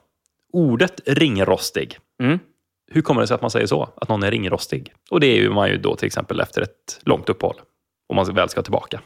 ordet 0.53 1.01
ringrostig. 1.05 1.97
Mm. 2.23 2.39
Hur 2.91 3.01
kommer 3.01 3.21
det 3.21 3.27
sig 3.27 3.35
att 3.35 3.41
man 3.41 3.51
säger 3.51 3.67
så? 3.67 3.89
Att 3.95 4.09
någon 4.09 4.23
är 4.23 4.31
ringrostig? 4.31 4.93
Och 5.09 5.19
det 5.19 5.27
är 5.27 5.35
ju 5.35 5.49
man 5.49 5.69
ju 5.69 5.77
då 5.77 5.95
till 5.95 6.05
exempel 6.07 6.39
efter 6.39 6.61
ett 6.61 6.99
långt 7.01 7.29
uppehåll. 7.29 7.61
Om 8.09 8.15
man 8.15 8.33
väl 8.33 8.49
ska 8.49 8.61
tillbaka. 8.61 9.01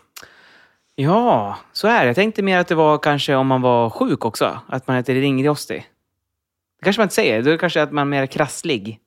Ja, 0.95 1.57
så 1.73 1.87
är 1.87 1.99
det. 2.01 2.05
Jag 2.07 2.15
tänkte 2.15 2.41
mer 2.41 2.57
att 2.57 2.67
det 2.67 2.75
var 2.75 2.97
kanske 2.97 3.35
om 3.35 3.47
man 3.47 3.61
var 3.61 3.89
sjuk 3.89 4.25
också. 4.25 4.59
Att 4.67 4.87
man 4.87 4.95
heter 4.95 5.13
ringrostig. 5.15 5.85
Det 6.79 6.83
kanske 6.83 6.99
man 6.99 7.05
inte 7.05 7.15
säger. 7.15 7.41
Då 7.43 7.49
är 7.49 7.51
det 7.51 7.57
kanske 7.57 7.81
att 7.81 7.91
man 7.91 8.01
är 8.07 8.19
mer 8.19 8.25
krasslig. 8.25 8.99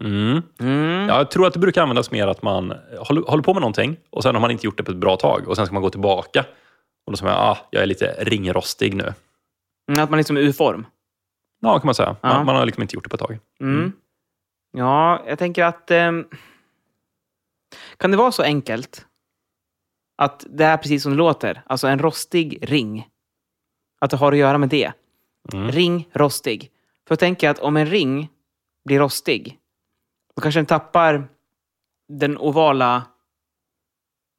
Mm. 0.00 0.42
Mm. 0.60 1.08
Jag 1.08 1.30
tror 1.30 1.46
att 1.46 1.52
det 1.52 1.58
brukar 1.58 1.82
användas 1.82 2.10
mer 2.10 2.26
att 2.26 2.42
man 2.42 2.72
håller, 2.98 3.22
håller 3.22 3.42
på 3.42 3.54
med 3.54 3.60
någonting 3.60 3.96
och 4.10 4.22
sen 4.22 4.34
har 4.34 4.40
man 4.40 4.50
inte 4.50 4.66
gjort 4.66 4.76
det 4.76 4.82
på 4.82 4.90
ett 4.90 4.96
bra 4.96 5.16
tag 5.16 5.48
och 5.48 5.56
sen 5.56 5.66
ska 5.66 5.72
man 5.72 5.82
gå 5.82 5.90
tillbaka. 5.90 6.44
Och 7.06 7.12
då 7.12 7.16
säger 7.16 7.32
man, 7.32 7.42
ah, 7.42 7.58
jag 7.70 7.82
är 7.82 7.86
lite 7.86 8.14
ringrostig 8.18 8.94
nu. 8.94 9.12
Mm, 9.90 10.04
Att 10.04 10.10
man 10.10 10.16
liksom 10.16 10.36
är 10.36 10.40
ur 10.40 10.52
form. 10.52 10.86
Ja, 11.60 11.78
kan 11.78 11.86
man 11.86 11.94
säga. 11.94 12.16
Man, 12.22 12.32
Ja. 12.32 12.44
man 12.44 12.56
har 12.56 12.66
liksom 12.66 12.82
inte 12.82 12.94
gjort 12.94 13.04
det 13.04 13.10
på 13.10 13.16
ett 13.16 13.20
tag. 13.20 13.38
Mm. 13.60 13.92
Ja, 14.72 15.24
jag 15.26 15.38
tänker 15.38 15.64
att... 15.64 15.90
ehm, 15.90 16.26
kan 17.96 18.10
det 18.10 18.16
vara 18.16 18.32
så 18.32 18.42
enkelt 18.42 19.06
att 20.16 20.46
det 20.50 20.64
är 20.64 20.76
precis 20.76 21.02
som 21.02 21.12
det 21.12 21.18
låter? 21.18 21.62
Alltså 21.66 21.86
en 21.88 21.98
rostig 21.98 22.58
ring. 22.62 23.08
Att 24.00 24.10
det 24.10 24.16
har 24.16 24.32
att 24.32 24.38
göra 24.38 24.58
med 24.58 24.68
det. 24.68 24.92
Mm. 25.52 25.70
Ring, 25.70 26.08
rostig. 26.12 26.62
För 27.08 27.12
jag 27.12 27.18
tänker 27.18 27.50
att 27.50 27.58
om 27.58 27.76
en 27.76 27.86
ring 27.86 28.28
blir 28.84 28.98
rostig, 28.98 29.58
då 30.36 30.42
kanske 30.42 30.58
den 30.58 30.66
tappar 30.66 31.28
den 32.08 32.38
ovala 32.38 33.02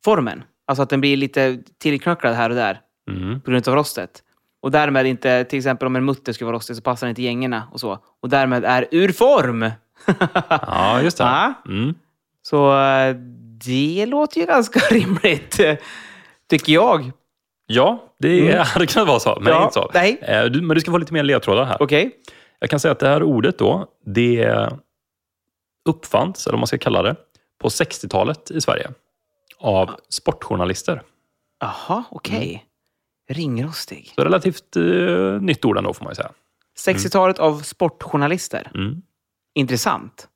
formen. 0.05 0.43
Alltså 0.65 0.81
att 0.83 0.89
den 0.89 1.01
blir 1.01 1.17
lite 1.17 1.63
tillknöcklad 1.77 2.35
här 2.35 2.49
och 2.49 2.55
där 2.55 2.81
Mm. 3.09 3.41
på 3.41 3.51
grund 3.51 3.67
av 3.67 3.75
rostet. 3.75 4.23
Och 4.61 4.71
därmed 4.71 5.05
inte, 5.05 5.43
till 5.43 5.57
exempel 5.59 5.85
om 5.87 5.95
en 5.95 6.05
mutter 6.05 6.33
skulle 6.33 6.45
vara 6.45 6.55
rostig 6.55 6.75
så 6.75 6.81
passar 6.81 7.07
den 7.07 7.11
inte 7.11 7.21
gängorna 7.21 7.63
och 7.71 7.79
så. 7.79 7.99
Och 8.21 8.29
därmed 8.29 8.65
är 8.65 8.87
ur 8.91 9.11
form. 9.11 9.71
Ja, 10.49 11.01
just 11.01 11.17
det. 11.17 11.53
Mm. 11.65 11.95
Så 12.41 12.81
eh, 12.81 13.15
det 13.65 14.05
låter 14.05 14.39
ju 14.39 14.45
ganska 14.45 14.79
rimligt, 14.95 15.59
tycker 16.49 16.73
jag. 16.73 17.11
Ja, 17.67 18.13
det 18.19 18.57
hade 18.67 18.87
kunnat 18.87 19.07
vara 19.07 19.19
så, 19.19 19.29
men 19.41 19.47
Mm. 19.47 19.53
Ja, 19.53 19.63
inte 19.63 19.73
så. 19.73 19.91
nej. 19.93 20.19
Eh, 20.21 20.51
Men 20.51 20.67
du 20.69 20.79
ska 20.81 20.91
få 20.91 20.97
lite 20.97 21.13
mer 21.13 21.23
ledtrådar 21.23 21.65
här. 21.65 21.77
Okej. 21.81 22.11
Jag 22.59 22.69
kan 22.69 22.79
säga 22.79 22.91
att 22.91 22.99
det 22.99 23.07
här 23.07 23.23
ordet 23.23 23.57
då, 23.57 23.87
det 24.05 24.53
uppfanns, 25.89 26.47
eller 26.47 26.53
vad 26.53 26.59
man 26.59 26.67
ska 26.67 26.77
kalla 26.77 27.01
det, 27.01 27.15
på 27.61 27.67
60-talet 27.69 28.51
i 28.51 28.61
Sverige. 28.61 28.91
Av 29.59 29.89
sportjournalister. 30.09 31.01
Jaha, 31.59 32.03
okej. 32.11 32.49
Mm. 32.49 32.59
Ringrostig. 33.29 34.11
Så 34.15 34.23
relativt 34.23 34.75
eh, 34.75 34.83
nytt 35.41 35.65
ord 35.65 35.77
ändå 35.77 35.93
får 35.93 36.03
man 36.03 36.11
ju 36.11 36.15
säga. 36.15 36.31
60-talet 36.87 37.39
av 37.39 37.61
sportjournalister. 37.61 38.71
Mm. 38.75 39.01
Intressant. 39.53 40.27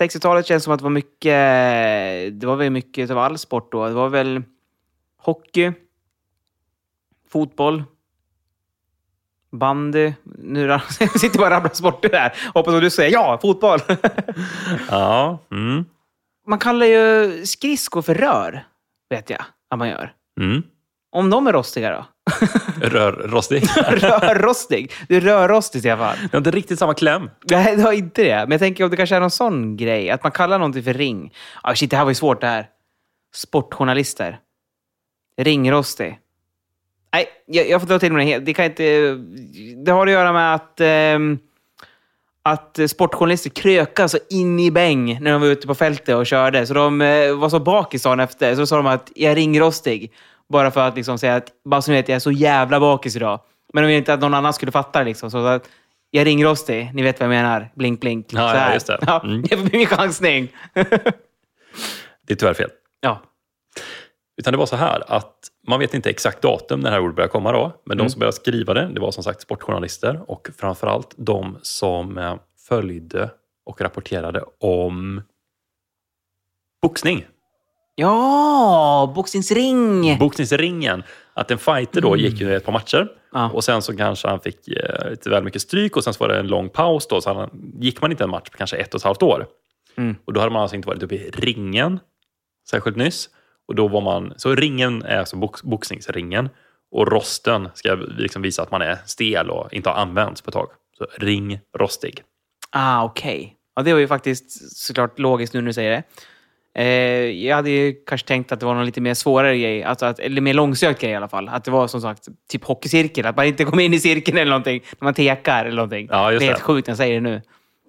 60-talet 0.00 0.46
känns 0.46 0.64
som 0.64 0.72
att 0.72 0.78
det 0.78 0.84
var 0.84 0.90
mycket... 0.90 2.40
Det 2.40 2.46
var 2.46 2.56
väl 2.56 2.70
mycket 2.70 3.10
av 3.10 3.18
all 3.18 3.38
sport 3.38 3.72
då. 3.72 3.86
Det 3.86 3.94
var 3.94 4.08
väl 4.08 4.42
hockey, 5.16 5.72
fotboll, 7.28 7.84
bandy. 9.50 10.12
Nu 10.24 10.78
sitter 11.20 11.38
bara 11.38 11.46
och 11.46 11.52
rabblar 11.52 11.74
sporter 11.74 12.08
där. 12.08 12.34
Hoppas 12.54 12.74
att 12.74 12.80
du 12.80 12.90
säger 12.90 13.12
ja, 13.12 13.38
fotboll. 13.42 13.80
Ja, 14.88 15.38
mm. 15.50 15.84
Man 16.46 16.58
kallar 16.58 16.86
ju 16.86 17.46
skridskor 17.46 18.02
för 18.02 18.14
rör, 18.14 18.66
vet 19.10 19.30
jag 19.30 19.44
att 19.68 19.78
man 19.78 19.88
gör. 19.88 20.12
Mm. 20.40 20.62
Om 21.12 21.30
de 21.30 21.46
är 21.46 21.52
rostiga 21.52 21.90
då? 21.90 22.06
Rörrostig. 22.80 23.64
Rörrostig. 23.76 24.92
Du 25.08 25.16
är 25.16 25.20
rörrostig 25.20 25.86
i 25.86 25.90
alla 25.90 26.04
fall. 26.04 26.16
Det 26.22 26.32
har 26.32 26.38
inte 26.38 26.50
riktigt 26.50 26.78
samma 26.78 26.94
kläm. 26.94 27.30
Nej, 27.50 27.76
det 27.76 27.82
har 27.82 27.92
inte 27.92 28.22
det. 28.22 28.36
Men 28.36 28.50
jag 28.50 28.60
tänker 28.60 28.84
om 28.84 28.90
det 28.90 28.96
kanske 28.96 29.16
är 29.16 29.20
någon 29.20 29.30
sån 29.30 29.76
grej. 29.76 30.10
Att 30.10 30.22
man 30.22 30.32
kallar 30.32 30.58
någonting 30.58 30.82
för 30.82 30.94
ring. 30.94 31.32
Ah, 31.62 31.74
shit, 31.74 31.90
det 31.90 31.96
här 31.96 32.04
var 32.04 32.10
ju 32.10 32.14
svårt 32.14 32.40
det 32.40 32.46
här. 32.46 32.66
Sportjournalister. 33.34 34.38
Ringrostig. 35.36 36.18
Nej, 37.12 37.28
jag, 37.46 37.68
jag 37.68 37.80
får 37.80 37.88
dra 37.88 37.98
till 37.98 38.12
med 38.12 38.26
det. 38.26 38.38
Det 38.38 38.54
kan 38.54 38.64
inte... 38.64 39.14
Det 39.84 39.92
har 39.92 40.06
att 40.06 40.12
göra 40.12 40.32
med 40.32 40.54
att... 40.54 40.80
ehm, 40.80 41.38
att 42.42 42.78
sportjournalister 42.88 43.50
krökade 43.50 44.08
så 44.08 44.18
in 44.30 44.58
i 44.58 44.70
bäng 44.70 45.18
när 45.20 45.32
de 45.32 45.40
var 45.40 45.48
ute 45.48 45.66
på 45.66 45.74
fältet 45.74 46.16
och 46.16 46.26
körde. 46.26 46.66
Så 46.66 46.74
de 46.74 47.00
eh, 47.00 47.34
var 47.34 47.48
så 47.48 47.60
bakis 47.60 48.02
dagen 48.02 48.20
efter. 48.20 48.54
Så 48.54 48.66
sa 48.66 48.76
de 48.76 48.86
att 48.86 49.12
jag 49.14 49.32
är 49.32 49.36
ringrostig. 49.36 50.12
Bara 50.52 50.70
för 50.70 50.80
att 50.88 50.96
liksom 50.96 51.18
säga 51.18 51.36
att, 51.36 51.48
bara 51.64 51.82
så 51.82 51.90
ni 51.90 51.96
vet, 51.96 52.08
jag 52.08 52.16
är 52.16 52.20
så 52.20 52.30
jävla 52.32 52.80
bakis 52.80 53.16
idag. 53.16 53.40
Men 53.72 53.82
de 53.82 53.86
ville 53.86 53.98
inte 53.98 54.14
att 54.14 54.20
någon 54.20 54.34
annan 54.34 54.52
skulle 54.54 54.72
fatta 54.72 54.98
det. 54.98 55.04
Liksom. 55.04 55.30
Så 55.30 55.46
att, 55.46 55.68
jag 56.10 56.20
är 56.20 56.24
ringrostig. 56.24 56.90
Ni 56.94 57.02
vet 57.02 57.20
vad 57.20 57.24
jag 57.24 57.30
menar. 57.42 57.70
Blink, 57.74 58.00
blink. 58.00 58.26
Ja, 58.32 58.56
ja, 58.56 58.74
just 58.74 58.86
det. 58.86 58.98
Ja, 59.06 59.20
Mm. 59.24 59.42
det 59.42 59.56
blir 59.56 59.78
min 59.78 59.86
chansning. 59.86 60.48
Det 62.26 62.32
är 62.34 62.36
tyvärr 62.36 62.54
fel. 62.54 62.70
ja. 63.00 63.22
Utan 64.40 64.52
det 64.52 64.58
var 64.58 64.66
så 64.66 64.76
här 64.76 65.12
att 65.12 65.34
man 65.68 65.80
vet 65.80 65.94
inte 65.94 66.10
exakt 66.10 66.42
datum 66.42 66.80
när 66.80 66.90
det 66.90 66.96
här 66.96 67.02
ordet 67.02 67.16
började 67.16 67.30
komma 67.32 67.52
då. 67.52 67.72
Men 67.86 67.98
de 67.98 68.10
som 68.10 68.18
började 68.18 68.36
skriva 68.36 68.74
det, 68.74 68.90
det 68.94 69.00
var 69.00 69.10
som 69.10 69.24
sagt 69.24 69.40
sportjournalister 69.40 70.20
och 70.30 70.48
framförallt 70.58 71.14
de 71.16 71.58
som 71.62 72.18
eh, 72.18 72.36
följde 72.68 73.30
och 73.66 73.80
rapporterade 73.80 74.44
om 74.60 75.22
boxning. 76.82 77.26
Ja, 78.00 79.12
boxningsring! 79.14 80.18
Boxningsringen. 80.18 81.02
Att 81.34 81.50
en 81.50 81.58
fighter 81.58 82.00
då 82.00 82.16
gick 82.16 82.40
ju 82.40 82.56
ett 82.56 82.64
par 82.64 82.72
matcher 82.72 83.08
Ja. 83.32 83.50
och 83.50 83.64
sen 83.64 83.82
så 83.82 83.96
kanske 83.96 84.28
han 84.28 84.40
fick 84.40 84.68
eh, 84.68 85.10
lite 85.10 85.30
väl 85.30 85.44
mycket 85.44 85.62
stryk 85.62 85.96
och 85.96 86.04
sen 86.04 86.14
så 86.14 86.24
var 86.24 86.28
det 86.28 86.38
en 86.40 86.46
lång 86.46 86.68
paus 86.68 87.06
då, 87.08 87.20
så 87.20 87.34
han, 87.34 87.50
gick 87.80 88.00
man 88.00 88.10
inte 88.10 88.24
en 88.24 88.30
match 88.30 88.48
på 88.50 88.58
kanske 88.58 88.76
ett 88.76 88.94
och 88.94 89.00
ett 89.00 89.04
halvt 89.04 89.22
år. 89.22 89.46
Mm. 89.96 90.16
Och 90.24 90.32
då 90.32 90.40
hade 90.40 90.52
man 90.52 90.62
alltså 90.62 90.76
inte 90.76 90.88
varit 90.88 91.02
uppe 91.02 91.14
i 91.14 91.30
ringen 91.30 92.00
särskilt 92.70 92.96
nyss. 92.96 93.28
Och 93.68 93.74
då 93.74 93.88
var 93.88 94.00
man, 94.00 94.34
så 94.36 94.54
ringen 94.54 95.02
är 95.02 95.18
alltså 95.18 95.36
box, 95.36 95.62
boxningsringen 95.62 96.48
och 96.92 97.12
rosten 97.12 97.68
ska 97.74 97.94
liksom 97.94 98.42
visa 98.42 98.62
att 98.62 98.70
man 98.70 98.82
är 98.82 98.98
stel 99.06 99.50
och 99.50 99.72
inte 99.72 99.88
har 99.90 99.96
använts 99.96 100.42
på 100.42 100.48
ett 100.48 100.54
tag. 100.54 100.68
Så 100.98 101.06
ring 101.18 101.60
rostig. 101.78 102.22
Ah, 102.70 103.04
okej. 103.04 103.56
Ja, 103.76 103.82
det 103.82 103.92
var 103.92 104.00
ju 104.00 104.08
faktiskt 104.08 104.76
såklart 104.78 105.18
logiskt 105.18 105.54
nu 105.54 105.60
när 105.60 105.66
du 105.66 105.72
säger 105.72 105.90
det. 105.90 106.02
Eh, 106.74 106.84
jag 107.46 107.56
hade 107.56 107.70
ju 107.70 107.94
kanske 108.06 108.26
tänkt 108.28 108.52
att 108.52 108.60
det 108.60 108.66
var 108.66 108.74
någon 108.74 108.86
lite 108.86 109.00
mer 109.00 109.14
svårare 109.14 109.58
grej, 109.58 109.84
alltså 109.84 110.06
att, 110.06 110.18
eller 110.18 110.40
mer 110.40 110.54
långsökt 110.54 111.00
grej 111.00 111.10
i 111.10 111.14
alla 111.14 111.28
fall. 111.28 111.48
Att 111.48 111.64
det 111.64 111.70
var 111.70 111.86
som 111.88 112.00
sagt 112.00 112.28
typ 112.50 112.64
hockeycirkel, 112.64 113.26
att 113.26 113.36
man 113.36 113.46
inte 113.46 113.64
kommer 113.64 113.82
in 113.82 113.94
i 113.94 114.00
cirkeln 114.00 114.38
eller 114.38 114.50
någonting 114.50 114.82
när 114.98 115.04
man 115.04 115.14
tekar 115.14 115.64
eller 115.64 115.76
någonting. 115.76 116.08
Ja, 116.10 116.30
det 116.30 116.36
är 116.36 116.40
det. 116.40 116.46
helt 116.46 116.60
sjukt 116.60 116.86
när 116.88 116.92
jag 116.92 116.98
säger 116.98 117.14
det 117.14 117.20
nu. 117.20 117.42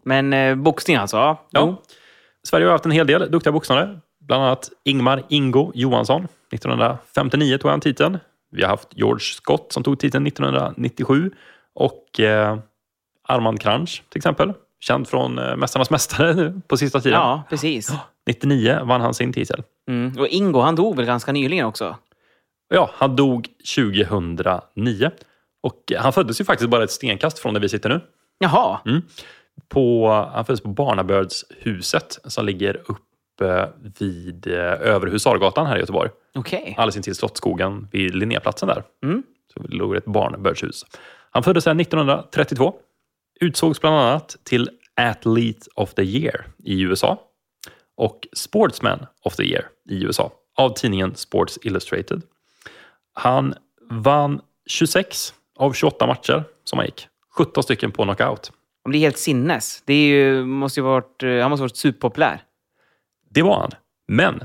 Men 0.05 0.33
eh, 0.33 0.55
boxning 0.55 0.97
alltså? 0.97 1.17
Ja. 1.17 1.47
Ja. 1.50 1.81
Sverige 2.43 2.65
har 2.65 2.71
haft 2.71 2.85
en 2.85 2.91
hel 2.91 3.07
del 3.07 3.31
duktiga 3.31 3.53
boxare. 3.53 4.00
Bland 4.19 4.43
annat 4.43 4.69
Ingmar 4.83 5.23
Ingo 5.29 5.71
Johansson. 5.75 6.27
1959 6.53 7.57
tog 7.57 7.71
han 7.71 7.81
titeln. 7.81 8.17
Vi 8.51 8.61
har 8.61 8.69
haft 8.69 8.89
George 8.91 9.19
Scott 9.19 9.73
som 9.73 9.83
tog 9.83 10.00
titeln 10.00 10.27
1997. 10.27 11.31
Och 11.75 12.19
eh, 12.19 12.57
Armand 13.27 13.61
Kranch 13.61 14.03
till 14.09 14.19
exempel. 14.19 14.53
Känd 14.79 15.07
från 15.07 15.39
eh, 15.39 15.55
Mästarnas 15.55 15.89
Mästare 15.89 16.33
nu 16.33 16.61
på 16.67 16.77
sista 16.77 17.00
tiden. 17.01 17.19
ja, 17.19 17.43
precis. 17.50 17.91
99 18.27 18.79
vann 18.83 19.01
han 19.01 19.13
sin 19.13 19.33
titel. 19.33 19.63
Mm. 19.87 20.19
Och 20.19 20.27
Ingo, 20.27 20.59
han 20.59 20.75
dog 20.75 20.95
väl 20.95 21.05
ganska 21.05 21.31
nyligen 21.31 21.65
också? 21.65 21.95
Ja, 22.69 22.89
han 22.93 23.15
dog 23.15 23.47
2009. 23.75 25.11
Och 25.63 25.93
han 25.97 26.13
föddes 26.13 26.41
ju 26.41 26.45
faktiskt 26.45 26.69
bara 26.69 26.83
ett 26.83 26.91
stenkast 26.91 27.39
från 27.39 27.53
där 27.53 27.61
vi 27.61 27.69
sitter 27.69 27.89
nu. 27.89 28.01
Jaha. 28.39 28.79
På, 29.69 30.11
han 30.33 30.45
föddes 30.45 30.61
på 30.61 30.69
Barnabördshuset 30.69 32.19
som 32.23 32.45
ligger 32.45 32.81
uppe 32.87 33.69
vid 33.99 34.47
eh, 34.47 34.81
Övre 34.81 35.09
Husargatan 35.09 35.65
här 35.65 35.75
i 35.75 35.79
Göteborg. 35.79 36.09
Okej. 36.35 36.75
alldeles 36.77 36.97
intill 36.97 37.15
Slottsskogen 37.15 37.87
vid 37.91 38.15
Linnéplatsen 38.15 38.67
där. 38.67 38.83
Mm. 39.03 39.23
Så 39.53 39.63
låg 39.63 39.93
det 39.93 39.97
ett 39.97 40.05
barnbördshus. 40.05 40.85
Han 41.31 41.43
föddes 41.43 41.65
här 41.65 41.81
1932. 41.81 42.73
Utsågs 43.39 43.81
bland 43.81 43.95
annat 43.95 44.37
till 44.43 44.69
Athlete 44.95 45.69
of 45.75 45.93
the 45.93 46.03
Year 46.03 46.45
i 46.63 46.81
USA 46.81 47.30
och 47.98 48.27
Sportsman 48.33 49.05
of 49.24 49.36
the 49.36 49.43
Year 49.43 49.65
i 49.89 50.03
USA 50.03 50.31
av 50.57 50.69
tidningen 50.74 51.15
Sports 51.15 51.60
Illustrated. 51.62 52.21
Han 53.13 53.53
vann 53.89 54.41
26 54.65 55.33
av 55.57 55.74
28 55.74 56.07
matcher 56.07 56.43
som 56.63 56.79
han 56.79 56.86
gick. 56.86 57.07
17 57.38 57.63
stycken 57.63 57.91
på 57.91 58.03
knockout. 58.03 58.51
Det 58.91 58.98
är 58.98 59.00
helt 59.00 59.17
sinnes. 59.17 59.81
Det 59.86 59.93
är 59.93 60.07
ju, 60.07 60.45
måste 60.45 60.79
ju 60.79 60.83
varit, 60.83 61.24
eh, 61.24 61.29
han 61.29 61.50
måste 61.50 61.62
ha 61.62 61.65
varit 61.65 61.77
superpopulär. 61.77 62.43
Det 63.29 63.41
var 63.41 63.60
han. 63.60 63.71
Men 64.07 64.43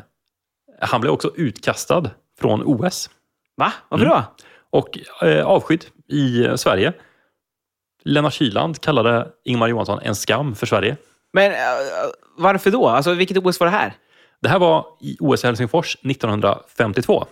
han 0.81 1.00
blev 1.00 1.12
också 1.12 1.33
utkastad 1.37 2.11
från 2.41 2.62
OS. 2.65 3.11
Va? 3.57 3.73
Varför 3.88 4.05
Mm. 4.07 4.17
då? 4.19 4.25
och 4.71 4.99
eh, 5.23 5.47
avskydd 5.47 5.85
i 6.09 6.47
Sverige. 6.57 6.93
Lennart 8.03 8.41
Hyland 8.41 8.81
kallade 8.81 9.29
Ingmar 9.45 9.69
Johansson 9.69 9.99
en 10.03 10.15
skam 10.15 10.55
för 10.55 10.67
Sverige. 10.67 10.97
Men 11.37 11.52
eh, 11.52 11.59
varför 12.37 12.71
då? 12.71 12.88
Alltså, 12.88 13.14
vilket 13.14 13.37
OS 13.37 13.61
var 13.61 13.66
det 13.66 13.71
här? 13.71 13.93
Det 14.40 14.49
här 14.49 14.59
var 14.59 14.87
i 15.00 15.16
OS 15.21 15.43
Helsingfors 15.43 15.97
1952. 15.97 17.26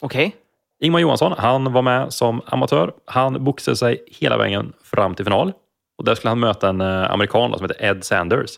Okej. 0.00 0.36
Ingmar 0.80 0.98
Johansson, 0.98 1.34
han 1.38 1.72
var 1.72 1.82
med 1.82 2.12
som 2.12 2.42
amatör. 2.46 2.92
Han 3.04 3.44
boxade 3.44 3.76
sig 3.76 4.04
hela 4.06 4.36
vägen 4.36 4.72
fram 4.82 5.14
till 5.14 5.24
final. 5.24 5.52
Och 5.98 6.04
där 6.04 6.14
skulle 6.14 6.30
han 6.30 6.40
möta 6.40 6.68
en 6.68 6.80
eh, 6.80 7.10
amerikan 7.10 7.58
som 7.58 7.68
heter 7.68 7.84
Ed 7.84 8.04
Sanders. 8.04 8.50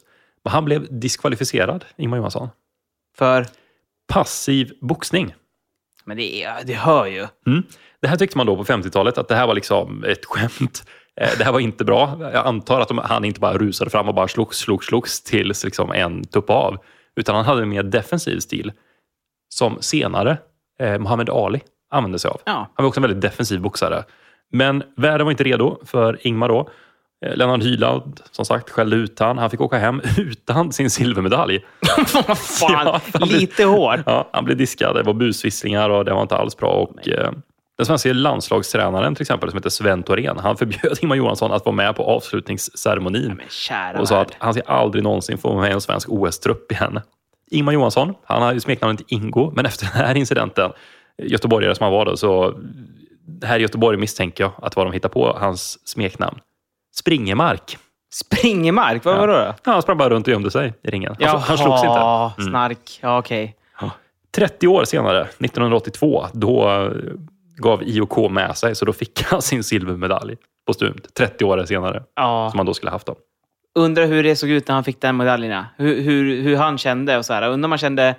Men 0.45 0.52
han 0.52 0.64
blev 0.64 0.99
diskvalificerad, 1.00 1.85
Ingmar 1.97 2.16
Johansson. 2.16 2.49
För... 3.18 3.47
Passiv 4.09 4.73
boxning. 4.80 5.35
Men 6.04 6.16
det, 6.16 6.45
är, 6.45 6.64
det 6.64 6.75
hör 6.75 7.06
ju. 7.06 7.26
Mm. 7.47 7.62
Det 8.00 8.09
här 8.09 8.16
tyckte 8.16 8.37
man 8.37 8.47
då 8.47 8.56
på 8.56 8.64
50-talet 8.64 9.18
att 9.18 9.28
det 9.28 9.35
här 9.35 9.47
var 9.47 9.54
liksom 9.54 10.04
ett 10.04 10.25
skämt. 10.25 10.85
Eh, 11.20 11.28
Det 11.38 11.44
här 11.44 11.52
var 11.52 11.61
inte 11.61 11.85
bra. 11.85 12.16
Jag 12.20 12.46
antar 12.46 12.80
att 12.80 12.88
de, 12.88 12.99
han 12.99 13.25
inte 13.25 13.40
bara 13.40 13.58
rusade 13.58 13.90
fram 13.90 14.08
och 14.08 14.14
bara 14.14 14.28
slogs, 14.28 14.56
slogs, 14.58 14.87
slogs 14.87 15.23
tills 15.23 15.64
liksom 15.64 15.92
en 15.92 16.25
tuppade 16.25 16.58
av. 16.58 16.76
Utan 17.16 17.35
han 17.37 17.44
hade 17.44 17.62
en 17.62 17.68
mer 17.68 17.82
defensiv 17.82 18.38
stil 18.38 18.73
som 19.49 19.76
senare 19.80 20.38
eh, 20.80 20.99
Muhammad 20.99 21.30
Ali 21.30 21.61
använde 21.90 22.18
sig 22.18 22.28
av. 22.30 22.40
Ja. 22.44 22.52
Han 22.75 22.82
var 22.85 22.87
också 22.87 22.99
en 23.00 23.02
väldigt 23.02 23.20
defensiv 23.23 23.61
boxare. 23.61 24.04
Men 24.52 24.82
världen 24.96 25.25
var 25.26 25.30
inte 25.30 25.44
redo 25.44 25.78
för 25.85 26.26
Ingmar 26.26 26.49
då. 26.49 26.68
Eh, 27.26 27.37
Lennart 27.37 27.62
Hyland, 27.62 28.20
som 28.30 28.44
sagt, 28.44 28.70
skällde 28.70 28.96
ut 28.96 29.18
han. 29.20 29.38
Han 29.38 29.50
fick 29.50 29.61
åka 29.61 29.78
hem 29.78 30.00
utan 30.18 30.73
sin 30.73 30.90
silvermedalj. 30.90 31.64
Vad 32.28 32.38
fan, 32.38 33.00
Ja, 33.12 33.25
lite 33.26 33.64
hårt. 33.64 34.00
Ja, 34.06 34.28
han 34.32 34.44
blev 34.44 34.56
diskad. 34.56 34.96
Det 34.96 35.02
var 35.02 35.14
busvisslingar 35.14 35.90
och 35.90 36.04
det 36.04 36.12
var 36.14 36.23
inte 36.23 36.37
alls 36.37 36.56
bra. 36.56 36.68
Och, 36.70 37.08
eh, 37.08 37.30
den 37.76 37.87
svenska 37.87 38.12
landslagstränaren 38.12 39.14
till 39.14 39.23
exempel, 39.23 39.50
som 39.50 39.56
heter 39.56 39.71
Sven 39.71 40.02
Thorén, 40.02 40.38
han 40.38 40.56
förbjöd 40.56 40.99
Ingmar 41.02 41.16
Johansson 41.16 41.52
att 41.52 41.64
vara 41.64 41.76
med 41.76 41.97
på 41.97 42.04
avslutningsceremonin. 42.04 43.40
Kära 43.49 44.00
och 44.00 44.09
sa 44.09 44.21
att 44.21 44.33
han 44.38 44.54
ska 44.54 44.62
aldrig 44.62 45.04
någonsin 45.04 45.38
få 45.38 45.49
vara 45.49 45.61
med 45.61 45.71
i 45.71 45.73
en 45.73 45.80
svensk 45.80 46.09
OS-trupp 46.09 46.73
igen. 46.73 47.00
Ingmar 47.50 47.73
Johansson, 47.73 48.14
han 48.25 48.42
har 48.42 48.52
ju 48.52 48.61
smeknamnet 48.61 49.02
Ingo, 49.09 49.52
men 49.56 49.66
efter 49.66 49.87
den 49.87 50.06
här 50.06 50.14
incidenten, 50.14 50.73
göteborgare 51.23 51.75
som 51.75 51.85
han 51.85 51.92
var 51.92 52.04
då, 52.04 52.16
så 52.16 52.61
här 53.45 53.59
i 53.59 53.62
Göteborg 53.62 53.99
misstänker 53.99 54.45
jag 54.45 54.52
att 54.62 54.76
vad 54.76 54.87
de 54.87 54.92
hittar 54.92 55.09
på 55.09 55.37
hans 55.40 55.88
smeknamn. 55.88 56.38
Springemark. 56.95 57.78
Springemark, 58.12 59.04
vad 59.04 59.16
var 59.16 59.28
det 59.28 59.33
då? 59.33 59.54
Ja, 59.64 59.73
han 59.73 59.83
sprang 59.83 59.99
bara 59.99 60.09
runt 60.09 60.26
och 60.26 60.33
gömde 60.33 60.50
sig 60.50 60.75
i 60.83 60.90
ringen. 60.90 61.16
Han, 61.21 61.40
han 61.40 61.59
slogs 61.59 61.83
inte. 61.83 61.87
Jaha, 61.87 62.33
snark. 62.38 62.99
Ja, 63.00 63.18
okej. 63.18 63.56
30 64.37 64.68
år 64.68 64.85
senare, 64.85 65.21
1982, 65.21 66.26
då 66.33 66.90
gav 67.56 67.82
IOK 67.82 68.30
med 68.30 68.56
sig, 68.56 68.75
så 68.75 68.84
då 68.84 68.92
fick 68.92 69.22
han 69.22 69.42
sin 69.42 69.64
silvermedalj 69.64 70.36
postumt. 70.66 71.14
30 71.14 71.44
år 71.44 71.64
senare, 71.64 72.02
Ja. 72.16 72.48
som 72.50 72.58
han 72.58 72.66
då 72.66 72.75
skulle 72.75 72.90
haft. 72.90 73.06
Då. 73.06 73.16
Undrar 73.75 74.06
hur 74.06 74.22
det 74.22 74.36
såg 74.36 74.50
ut 74.50 74.68
när 74.68 74.75
han 74.75 74.84
fick 74.84 75.00
den 75.00 75.16
medaljerna. 75.16 75.66
Hur, 75.76 76.00
hur, 76.00 76.42
hur 76.42 76.56
han 76.56 76.78
kände 76.78 77.18
och 77.18 77.25
så 77.25 77.32
här. 77.32 77.48
Undrar 77.48 77.66
om 77.66 77.72
han 77.72 77.78
kände 77.78 78.14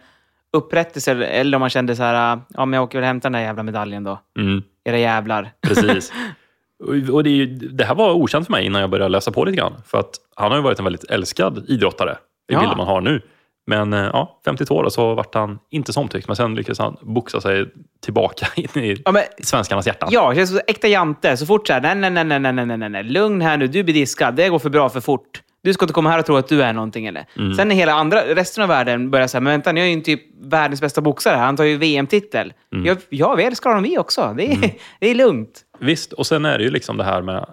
upprättelse 0.54 1.12
eller- 1.26 1.56
om 1.56 1.62
han 1.62 1.70
kände 1.70 1.96
så 1.96 2.04
här, 2.04 2.40
ja 2.50 2.66
men 2.66 2.74
jag 2.78 2.84
åker 2.84 2.98
väl 3.00 3.06
hämtar 3.08 3.30
den 3.30 3.34
där 3.34 3.48
jävla 3.48 3.64
medaljen 3.64 4.04
då. 4.04 4.20
Mm, 4.40 4.64
Era 4.86 4.98
jävlar. 4.98 5.52
precis. 5.62 6.14
Och- 7.12 7.24
det, 7.24 7.30
ju, 7.30 7.46
det 7.56 7.86
här 7.86 7.96
var 7.96 8.14
okänt 8.14 8.46
för 8.46 8.52
mig 8.52 8.66
innan 8.66 8.82
jag 8.82 8.90
började 8.90 9.10
läsa 9.10 9.32
på 9.32 9.46
lite 9.46 9.58
grann. 9.58 9.74
För 9.86 10.00
att 10.00 10.10
han 10.36 10.52
har 10.52 10.58
ju 10.58 10.64
varit 10.64 10.80
en 10.80 10.84
väldigt 10.86 11.04
älskad 11.12 11.66
idrottare, 11.68 12.12
i 12.12 12.54
Ja. 12.54 12.60
bilden 12.60 12.78
man 12.78 12.88
har 12.88 13.02
nu. 13.02 13.22
Men 13.68 13.94
eh, 13.94 14.00
ja, 14.00 14.40
52 14.46 14.82
då, 14.82 14.90
så 14.90 15.14
vart 15.14 15.36
han 15.36 15.60
inte 15.70 15.94
så 15.94 16.02
omtyckt, 16.02 16.28
men 16.28 16.36
sen 16.36 16.56
lyckades 16.56 16.80
han 16.80 16.98
boxa 17.02 17.42
sig 17.42 17.66
tillbaka 18.02 18.48
in 18.56 18.84
i 18.84 19.02
ja, 19.06 19.12
men, 19.12 19.24
svenskarnas 19.44 19.88
hjärta. 19.88 20.08
Ja, 20.12 20.30
det 20.30 20.36
känns 20.36 20.50
som 20.50 20.60
äkta 20.68 20.88
jante. 20.88 21.38
Så 21.38 21.46
fort 21.46 21.68
såhär... 21.68 21.82
nej, 21.82 21.96
nej, 21.96 22.24
nej, 22.24 22.40
nej, 22.40 22.66
nej, 22.66 22.78
nej, 22.78 22.90
nej, 22.90 23.04
lugn 23.04 23.42
här 23.42 23.58
nu. 23.58 23.68
Du 23.68 23.84
blir 23.84 23.94
diskad. 23.94 24.36
Det 24.36 24.50
går 24.50 24.60
för 24.60 24.70
bra 24.70 24.90
för 24.90 25.02
fort. 25.02 25.42
Du 25.64 25.74
ska 25.74 25.86
inte 25.86 25.94
komma 25.94 26.10
här 26.10 26.20
och 26.20 26.26
tro 26.26 26.36
att 26.36 26.48
du 26.48 26.64
är 26.64 26.74
någonting 26.74 27.06
eller? 27.06 27.26
Mm. 27.38 27.54
Sen 27.54 27.68
när 27.68 27.76
hela 27.76 27.94
andra, 27.94 28.22
resten 28.36 28.64
av 28.64 28.70
världen 28.70 29.12
börjar 29.12 29.28
säga, 29.28 29.42
men 29.42 29.52
vänta, 29.52 29.70
jag 29.70 29.88
är 29.88 29.96
ju 29.96 30.02
typ 30.02 30.22
världens 30.42 30.82
bästa 30.82 31.02
boxare. 31.02 31.36
Han 31.36 31.58
tar 31.58 31.64
ju 31.64 31.78
VM-titel. 31.78 32.54
Mm. 32.74 32.86
Jag, 32.86 32.98
ja, 33.10 33.36
vi 33.36 33.44
älskar 33.44 33.70
honom 33.70 33.84
vi 33.84 33.98
också. 33.98 34.34
Det 34.38 34.44
är, 34.44 34.56
mm. 34.56 34.70
det 35.00 35.10
är 35.10 35.16
lugnt. 35.16 35.62
Visst, 35.80 36.14
och 36.14 36.28
sen 36.28 36.46
är 36.46 36.58
det 36.58 36.64
ju 36.64 36.70
liksom 36.70 36.98
det 36.98 37.04
här 37.04 37.22
med 37.22 37.46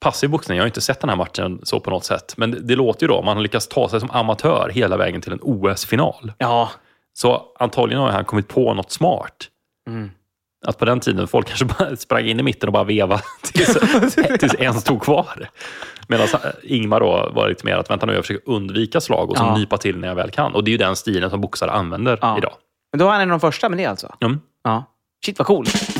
passiv 0.00 0.30
boxning. 0.30 0.56
Jag 0.58 0.62
har 0.62 0.66
inte 0.66 0.80
sett 0.80 1.00
den 1.00 1.08
här 1.10 1.16
matchen 1.16 1.60
så 1.62 1.80
på 1.80 1.90
något 1.90 2.04
sätt. 2.04 2.34
Men 2.36 2.50
det, 2.50 2.60
det 2.60 2.76
låter 2.76 3.02
ju 3.02 3.08
då, 3.08 3.22
man 3.22 3.36
har 3.36 3.42
lyckats 3.42 3.68
ta 3.68 3.88
sig 3.88 4.00
som 4.00 4.10
amatör 4.10 4.70
hela 4.74 4.96
vägen 4.96 5.20
till 5.20 5.32
en 5.32 5.38
OS-final. 5.42 6.32
Ja. 6.38 6.70
Så 7.12 7.42
antagligen 7.58 8.02
har 8.02 8.10
han 8.10 8.24
kommit 8.24 8.48
på 8.48 8.74
något 8.74 8.90
smart. 8.92 9.36
Mm. 9.88 10.10
Att 10.66 10.78
på 10.78 10.84
den 10.84 11.00
tiden 11.00 11.28
folk 11.28 11.46
kanske 11.48 11.64
bara 11.64 11.96
sprang 11.96 12.24
in 12.26 12.40
i 12.40 12.42
mitten 12.42 12.68
och 12.68 12.72
bara 12.72 12.84
vevade 12.84 13.22
tills, 13.42 13.78
tills 14.40 14.54
en 14.58 14.74
stod 14.74 15.02
kvar. 15.02 15.48
Medan 16.08 16.26
Ingmar 16.62 17.00
då 17.00 17.30
var 17.34 17.48
lite 17.48 17.66
mer 17.66 17.76
att 17.76 17.90
vänta 17.90 18.06
nu, 18.06 18.12
jag 18.12 18.24
försöker 18.24 18.50
undvika 18.52 19.00
slag 19.00 19.30
och 19.30 19.36
så 19.38 19.44
Ja. 19.44 19.56
nypa 19.56 19.78
till 19.78 19.98
när 19.98 20.08
jag 20.08 20.14
väl 20.14 20.30
kan. 20.30 20.54
Och 20.54 20.64
det 20.64 20.68
är 20.68 20.72
ju 20.72 20.78
den 20.78 20.96
stilen 20.96 21.30
som 21.30 21.40
boxare 21.40 21.70
använder 21.70 22.18
Ja. 22.22 22.38
idag. 22.38 22.52
Men 22.92 22.98
då 22.98 23.04
var 23.04 23.12
han 23.12 23.20
en 23.20 23.30
av 23.30 23.40
de 23.40 23.40
första 23.40 23.68
med 23.68 23.78
det 23.78 23.86
alltså? 23.86 24.14
Mm. 24.20 24.40
Ja. 24.64 24.84
Shit 25.26 25.38
vad 25.38 25.46
coolt. 25.46 25.99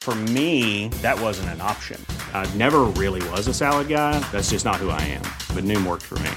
For 0.00 0.14
me, 0.14 0.88
that 1.02 1.20
wasn't 1.20 1.50
an 1.50 1.60
option. 1.60 2.04
I 2.32 2.46
never 2.56 2.80
really 2.96 3.20
was 3.30 3.46
a 3.48 3.54
salad 3.54 3.88
guy. 3.88 4.18
That's 4.32 4.50
just 4.50 4.64
not 4.64 4.76
who 4.76 4.88
I 4.88 5.00
am. 5.02 5.22
But 5.54 5.64
Noom 5.64 5.86
worked 5.86 6.06
for 6.06 6.18
me. 6.18 6.30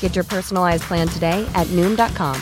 Get 0.00 0.14
your 0.14 0.24
personalized 0.24 0.82
plan 0.82 1.08
today 1.08 1.46
at 1.54 1.66
Noom.com. 1.68 2.36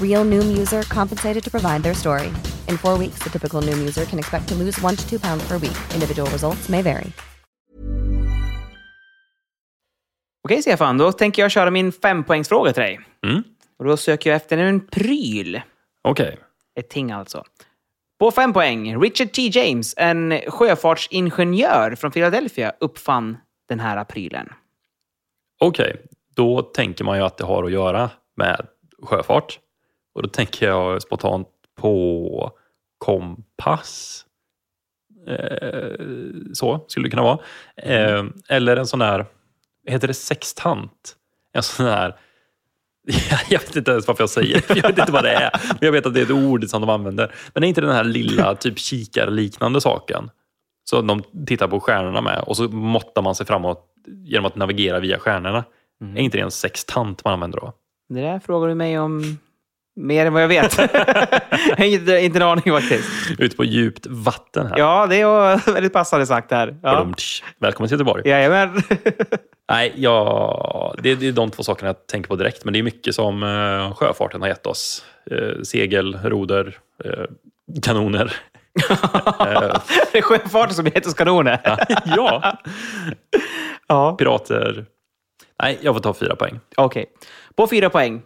Real 0.00 0.24
Noom 0.24 0.56
user 0.56 0.82
compensated 0.82 1.42
to 1.44 1.50
provide 1.50 1.82
their 1.82 1.94
story. 1.94 2.28
In 2.68 2.76
four 2.76 2.98
weeks, 2.98 3.22
the 3.22 3.30
typical 3.30 3.62
Noom 3.62 3.78
user 3.78 4.04
can 4.04 4.18
expect 4.18 4.48
to 4.48 4.54
lose 4.54 4.80
one 4.82 4.96
to 4.96 5.08
two 5.08 5.18
pounds 5.18 5.48
per 5.48 5.58
week. 5.58 5.76
Individual 5.94 6.30
results 6.30 6.68
may 6.68 6.82
vary. 6.82 7.12
Okej 10.44 10.62
Stefan, 10.62 10.98
då 10.98 11.12
tänker 11.12 11.42
jag 11.42 11.50
köra 11.50 11.70
min 11.70 11.92
fempoängsfråga 11.92 12.72
till 12.72 12.82
dig. 12.82 13.00
Mm. 13.26 13.42
Och 13.78 13.84
då 13.84 13.96
söker 13.96 14.30
jag 14.30 14.36
efter 14.36 14.58
en 14.58 14.86
pryl. 14.86 15.60
Okej. 16.02 16.38
Ett 16.80 16.88
ting 16.88 17.10
alltså. 17.12 17.44
På 18.22 18.30
fem 18.30 18.52
poäng, 18.52 19.02
Richard 19.02 19.32
T. 19.32 19.50
James, 19.52 19.94
en 19.96 20.40
sjöfartsingenjör 20.48 21.94
från 21.94 22.10
Philadelphia, 22.10 22.72
uppfann 22.80 23.36
den 23.68 23.80
här 23.80 24.04
prylen. 24.04 24.48
Okej, 25.60 25.96
då 26.36 26.62
tänker 26.62 27.04
man 27.04 27.18
ju 27.18 27.24
att 27.24 27.38
det 27.38 27.44
har 27.44 27.64
att 27.64 27.72
göra 27.72 28.10
med 28.36 28.66
sjöfart. 29.02 29.58
Och 30.14 30.22
då 30.22 30.28
tänker 30.28 30.66
jag 30.66 31.02
spontant 31.02 31.48
på 31.80 32.52
kompass. 32.98 34.24
Eh, 35.28 36.06
så 36.52 36.84
skulle 36.88 37.06
det 37.06 37.10
kunna 37.10 37.22
vara. 37.22 37.38
Eh, 37.76 38.24
eller 38.48 38.76
en 38.76 38.86
sån 38.86 38.98
där, 38.98 39.26
heter 39.86 40.08
det 40.08 40.14
sextant? 40.14 41.16
En 41.52 41.62
sån 41.62 41.86
där, 41.86 42.16
jag 43.48 43.60
vet 43.60 43.76
inte 43.76 43.90
ens 43.90 44.08
varför 44.08 44.22
jag 44.22 44.30
säger 44.30 44.64
det, 44.68 44.76
jag 44.76 44.88
vet 44.88 44.98
inte 44.98 45.12
vad 45.12 45.24
det 45.24 45.32
är. 45.32 45.50
Men 45.68 45.78
jag 45.80 45.92
vet 45.92 46.06
att 46.06 46.14
det 46.14 46.20
är 46.20 46.24
ett 46.24 46.30
ord 46.30 46.64
som 46.64 46.80
de 46.80 46.90
använder. 46.90 47.34
Men 47.54 47.60
det 47.60 47.66
är 47.66 47.68
inte 47.68 47.80
den 47.80 47.90
här 47.90 48.04
lilla 48.04 48.54
typ 48.54 48.78
kikarliknande 48.78 49.80
saken. 49.80 50.30
Så 50.84 51.02
de 51.02 51.22
tittar 51.46 51.68
på 51.68 51.80
stjärnorna 51.80 52.20
med 52.20 52.44
och 52.46 52.56
så 52.56 52.68
måttar 52.68 53.22
man 53.22 53.34
sig 53.34 53.46
framåt 53.46 53.86
genom 54.06 54.46
att 54.46 54.56
navigera 54.56 55.00
via 55.00 55.18
stjärnorna. 55.18 55.64
Är 56.16 56.18
inte 56.18 56.38
det 56.38 56.42
en 56.42 56.50
sextant 56.50 57.24
man 57.24 57.34
använder 57.34 57.60
då? 57.60 57.72
Det 58.08 58.20
där 58.20 58.38
frågar 58.38 58.68
du 58.68 58.74
mig 58.74 58.98
om 58.98 59.38
mer 59.96 60.26
än 60.26 60.32
vad 60.32 60.42
jag 60.42 60.48
vet. 60.48 60.78
jag 61.68 61.76
har 61.76 61.84
inte, 61.84 62.18
inte 62.18 62.38
en 62.38 62.42
aning 62.42 62.64
faktiskt. 62.64 63.08
Ute 63.38 63.56
på 63.56 63.64
djupt 63.64 64.06
vatten 64.06 64.66
här. 64.66 64.78
Ja, 64.78 65.06
det 65.06 65.24
var 65.24 65.72
väldigt 65.72 65.92
passande 65.92 66.26
sagt 66.26 66.50
här. 66.50 66.76
Ja. 66.82 66.92
Badumtsch. 66.92 67.42
Välkommen 67.58 67.88
till 67.88 67.94
Göteborg. 67.94 68.28
Jajamän. 68.28 68.82
Nej, 69.70 69.92
ja, 69.96 70.94
det, 71.02 71.14
det 71.14 71.28
är 71.28 71.32
de 71.32 71.50
två 71.50 71.62
sakerna 71.62 71.88
jag 71.88 72.06
tänker 72.06 72.28
på 72.28 72.36
direkt. 72.36 72.64
Men 72.64 72.72
det 72.72 72.78
är 72.78 72.82
mycket 72.82 73.14
som 73.14 73.42
eh, 73.42 73.94
sjöfarten 73.94 74.40
har 74.40 74.48
gett 74.48 74.66
oss. 74.66 75.04
Eh, 75.30 75.62
segel, 75.62 76.18
roder, 76.24 76.78
eh, 77.04 77.24
kanoner. 77.82 78.32
Eh, 79.40 79.80
det 80.12 80.18
är 80.18 80.22
sjöfarten 80.22 80.74
som 80.74 80.84
heter 80.86 81.12
kanoner. 81.12 81.60
ja, 82.16 82.58
ja. 83.86 84.16
pirater. 84.18 84.86
Nej, 85.62 85.78
jag 85.80 85.94
får 85.94 86.00
ta 86.00 86.14
fyra 86.14 86.36
poäng. 86.36 86.60
Okej. 86.76 87.06
På 87.56 87.66
fyra 87.66 87.90
poäng. 87.90 88.22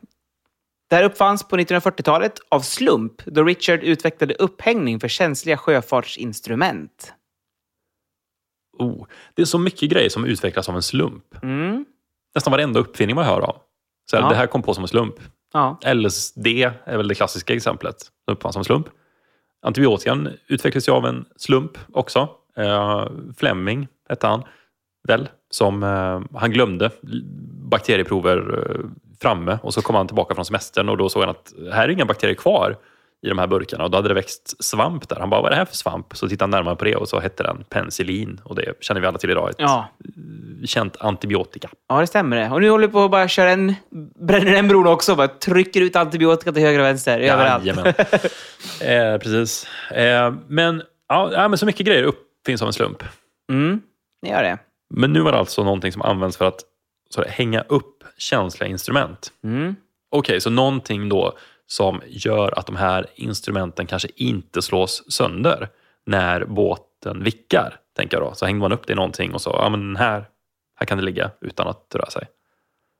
Det 0.88 0.96
här 0.96 1.04
uppfanns 1.04 1.48
på 1.48 1.56
1940-talet 1.56 2.32
av 2.48 2.60
slump 2.60 3.24
då 3.24 3.44
Richard 3.44 3.82
utvecklade 3.82 4.34
upphängning 4.34 5.00
för 5.00 5.08
känsliga 5.08 5.56
sjöfartsinstrument. 5.56 7.12
Oh, 8.78 9.06
det 9.34 9.42
är 9.42 9.46
så 9.46 9.58
mycket 9.58 9.90
grejer 9.90 10.08
som 10.08 10.24
utvecklas 10.24 10.68
av 10.68 10.76
en 10.76 10.82
slump. 10.82 11.42
Mm. 11.42 11.84
Nästan 12.34 12.50
varenda 12.50 12.80
uppfinning 12.80 13.16
man 13.16 13.24
hör 13.24 13.40
om. 13.40 13.56
Så 14.10 14.16
här, 14.16 14.22
Ja. 14.22 14.28
Det 14.28 14.34
här 14.34 14.46
kom 14.46 14.62
på 14.62 14.74
som 14.74 14.84
en 14.84 14.88
slump. 14.88 15.14
Ja. 15.52 15.78
LSD 15.94 16.46
är 16.84 16.96
väl 16.96 17.08
det 17.08 17.14
klassiska 17.14 17.54
exemplet. 17.54 18.00
Som 18.00 18.34
uppfanns 18.34 18.52
som 18.52 18.60
en 18.60 18.64
slump. 18.64 18.86
Antibiotikan 19.62 20.28
utvecklades 20.48 20.88
ju 20.88 20.92
av 20.92 21.06
en 21.06 21.24
slump 21.36 21.78
också. 21.92 22.28
Eh, 22.56 23.06
Fleming 23.36 23.88
hette 24.08 24.26
han 24.26 24.42
väl. 25.08 25.28
Som, 25.50 25.82
eh, 25.82 26.20
han 26.40 26.50
glömde 26.50 26.90
bakterieprover 27.70 28.68
eh, 28.70 28.90
framme 29.20 29.58
och 29.62 29.74
så 29.74 29.82
kom 29.82 29.94
han 29.94 30.06
tillbaka 30.06 30.34
från 30.34 30.44
semestern 30.44 30.88
och 30.88 30.96
då 30.96 31.08
såg 31.08 31.22
han 31.22 31.30
att 31.30 31.52
här 31.72 31.84
är 31.88 31.92
inga 31.92 32.04
bakterier 32.04 32.34
kvar 32.34 32.76
i 33.26 33.28
de 33.28 33.38
här 33.38 33.46
burkarna 33.46 33.84
och 33.84 33.90
då 33.90 33.98
hade 33.98 34.08
det 34.08 34.14
växt 34.14 34.64
svamp 34.64 35.08
där. 35.08 35.16
Han 35.20 35.30
bara, 35.30 35.40
vad 35.40 35.46
är 35.46 35.50
det 35.50 35.56
här 35.58 35.64
för 35.64 35.76
svamp? 35.76 36.16
Så 36.16 36.28
tittade 36.28 36.42
han 36.44 36.50
närmare 36.50 36.76
på 36.76 36.84
det 36.84 36.96
och 36.96 37.08
så 37.08 37.20
hette 37.20 37.42
den 37.42 37.64
penicillin 37.68 38.40
och 38.44 38.54
det 38.54 38.72
känner 38.80 39.00
vi 39.00 39.06
alla 39.06 39.18
till 39.18 39.30
idag. 39.30 39.50
Ett 39.50 39.56
Ja. 39.58 39.88
känt 40.64 40.96
antibiotika. 41.00 41.70
ja, 41.88 42.00
det 42.00 42.06
stämmer 42.06 42.36
det. 42.36 42.50
Och 42.50 42.60
nu 42.60 42.70
håller 42.70 42.86
vi 42.86 42.92
på 42.92 43.04
att 43.04 43.10
bara 43.10 43.28
köra 43.28 43.50
en, 43.50 43.74
bränner 44.26 44.52
den 44.52 44.68
bron 44.68 44.86
också. 44.86 45.14
Bara 45.16 45.28
trycker 45.28 45.80
ut 45.80 45.96
antibiotika 45.96 46.52
till 46.52 46.62
höger 46.62 46.78
och 46.78 46.84
vänster. 46.84 47.20
Överallt. 47.20 47.64
Jajamän. 47.64 47.86
eh, 48.80 49.18
precis. 49.18 49.66
Eh, 49.90 50.34
men, 50.48 50.82
ja, 51.08 51.30
ja, 51.32 51.48
men 51.48 51.58
så 51.58 51.66
mycket 51.66 51.86
grejer 51.86 52.02
uppfinns 52.02 52.62
av 52.62 52.66
en 52.68 52.72
slump. 52.72 53.02
Mm, 53.52 53.80
det 54.22 54.28
gör 54.28 54.42
det. 54.42 54.58
Men 54.94 55.12
nu 55.12 55.20
var 55.20 55.32
det 55.32 55.38
alltså 55.38 55.64
någonting 55.64 55.92
som 55.92 56.02
används 56.02 56.36
för 56.36 56.44
att 56.44 56.60
så 57.10 57.24
hänga 57.28 57.60
upp 57.60 58.04
känsliga 58.18 58.70
instrument. 58.70 59.32
Mm. 59.44 59.76
Okej, 60.10 60.40
så 60.40 60.50
någonting 60.50 61.08
då 61.08 61.38
som 61.66 62.00
gör 62.06 62.58
att 62.58 62.66
de 62.66 62.76
här 62.76 63.06
instrumenten 63.14 63.86
kanske 63.86 64.08
inte 64.16 64.62
slås 64.62 65.12
sönder 65.12 65.68
när 66.06 66.44
båten 66.44 67.22
vickar, 67.22 67.80
tänker 67.96 68.16
jag 68.16 68.26
då. 68.26 68.34
Så 68.34 68.46
hängde 68.46 68.60
man 68.60 68.72
upp 68.72 68.86
det 68.86 68.92
i 68.92 68.96
någonting 68.96 69.34
och 69.34 69.40
så, 69.40 69.50
ja 69.50 69.68
men 69.68 69.96
här, 69.96 70.24
här 70.78 70.86
kan 70.86 70.98
det 70.98 71.04
ligga 71.04 71.30
utan 71.40 71.68
att 71.68 71.94
röra 71.94 72.10
sig. 72.10 72.26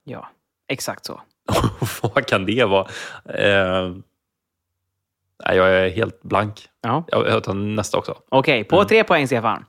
Ja, 0.04 0.30
exakt 0.68 1.04
så. 1.04 1.20
Vad 2.02 2.26
kan 2.26 2.46
det 2.46 2.64
vara? 2.64 2.88
Eh, 3.24 3.92
jag 5.38 5.70
är 5.70 5.90
helt 5.90 6.22
blank. 6.22 6.68
Ja. 6.80 7.04
Jag, 7.08 7.26
jag 7.28 7.44
tar 7.44 7.54
nästa 7.54 7.98
också. 7.98 8.18
Okej, 8.28 8.64
på 8.64 8.84
tre 8.84 9.04
poäng, 9.04 9.26
Stefan. 9.26 9.64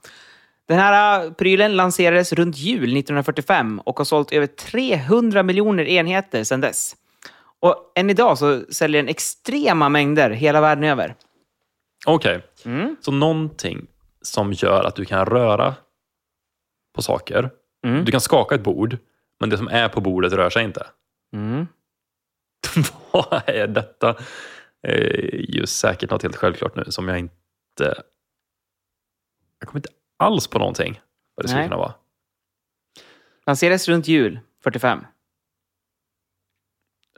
Den 0.67 0.79
här 0.79 1.25
äh, 1.25 1.31
prylen 1.33 1.75
lanserades 1.75 2.33
runt 2.33 2.57
jul 2.57 2.83
1945 2.83 3.79
och 3.79 3.97
har 3.97 4.05
sålt 4.05 4.31
över 4.31 4.47
300 4.47 5.43
miljoner 5.43 5.83
enheter 5.85 6.43
sedan 6.43 6.61
dess. 6.61 6.95
Och 7.59 7.91
än 7.95 8.09
idag 8.09 8.37
så 8.37 8.61
säljer 8.69 9.01
den 9.01 9.09
extrema 9.09 9.89
mängder 9.89 10.29
hela 10.29 10.61
världen 10.61 10.83
över. 10.83 11.15
Okej, 12.05 12.41
Mm. 12.65 12.95
så 13.01 13.11
någonting 13.11 13.87
som 14.21 14.53
gör 14.53 14.83
att 14.83 14.95
du 14.95 15.05
kan 15.05 15.25
röra 15.25 15.75
på 16.95 17.01
saker. 17.01 17.49
Mm. 17.85 18.05
Du 18.05 18.11
kan 18.11 18.21
skaka 18.21 18.55
ett 18.55 18.63
bord, 18.63 18.97
men 19.39 19.49
det 19.49 19.57
som 19.57 19.67
är 19.67 19.89
på 19.89 20.01
bordet 20.01 20.33
rör 20.33 20.49
sig 20.49 20.63
inte. 20.63 20.87
Mm. 21.33 21.67
Vad 23.11 23.41
är 23.45 23.67
detta? 23.67 24.15
Eh, 24.87 25.39
ju 25.49 25.65
säkert 25.67 26.09
något 26.09 26.23
helt 26.23 26.35
självklart 26.35 26.75
nu 26.75 26.83
som 26.87 27.07
jag 27.07 27.19
inte... 27.19 28.03
Jag 29.59 29.67
kommer 29.69 29.79
inte 29.79 29.89
alls 30.17 30.47
på 30.47 30.59
någonting 30.59 31.01
vad 31.35 31.43
det 31.43 31.47
skulle 31.47 31.59
Nej. 31.61 31.69
kunna 31.69 31.77
vara. 31.77 31.93
Lanserades 33.45 33.87
runt 33.87 34.07
jul 34.07 34.39
45. 34.63 35.05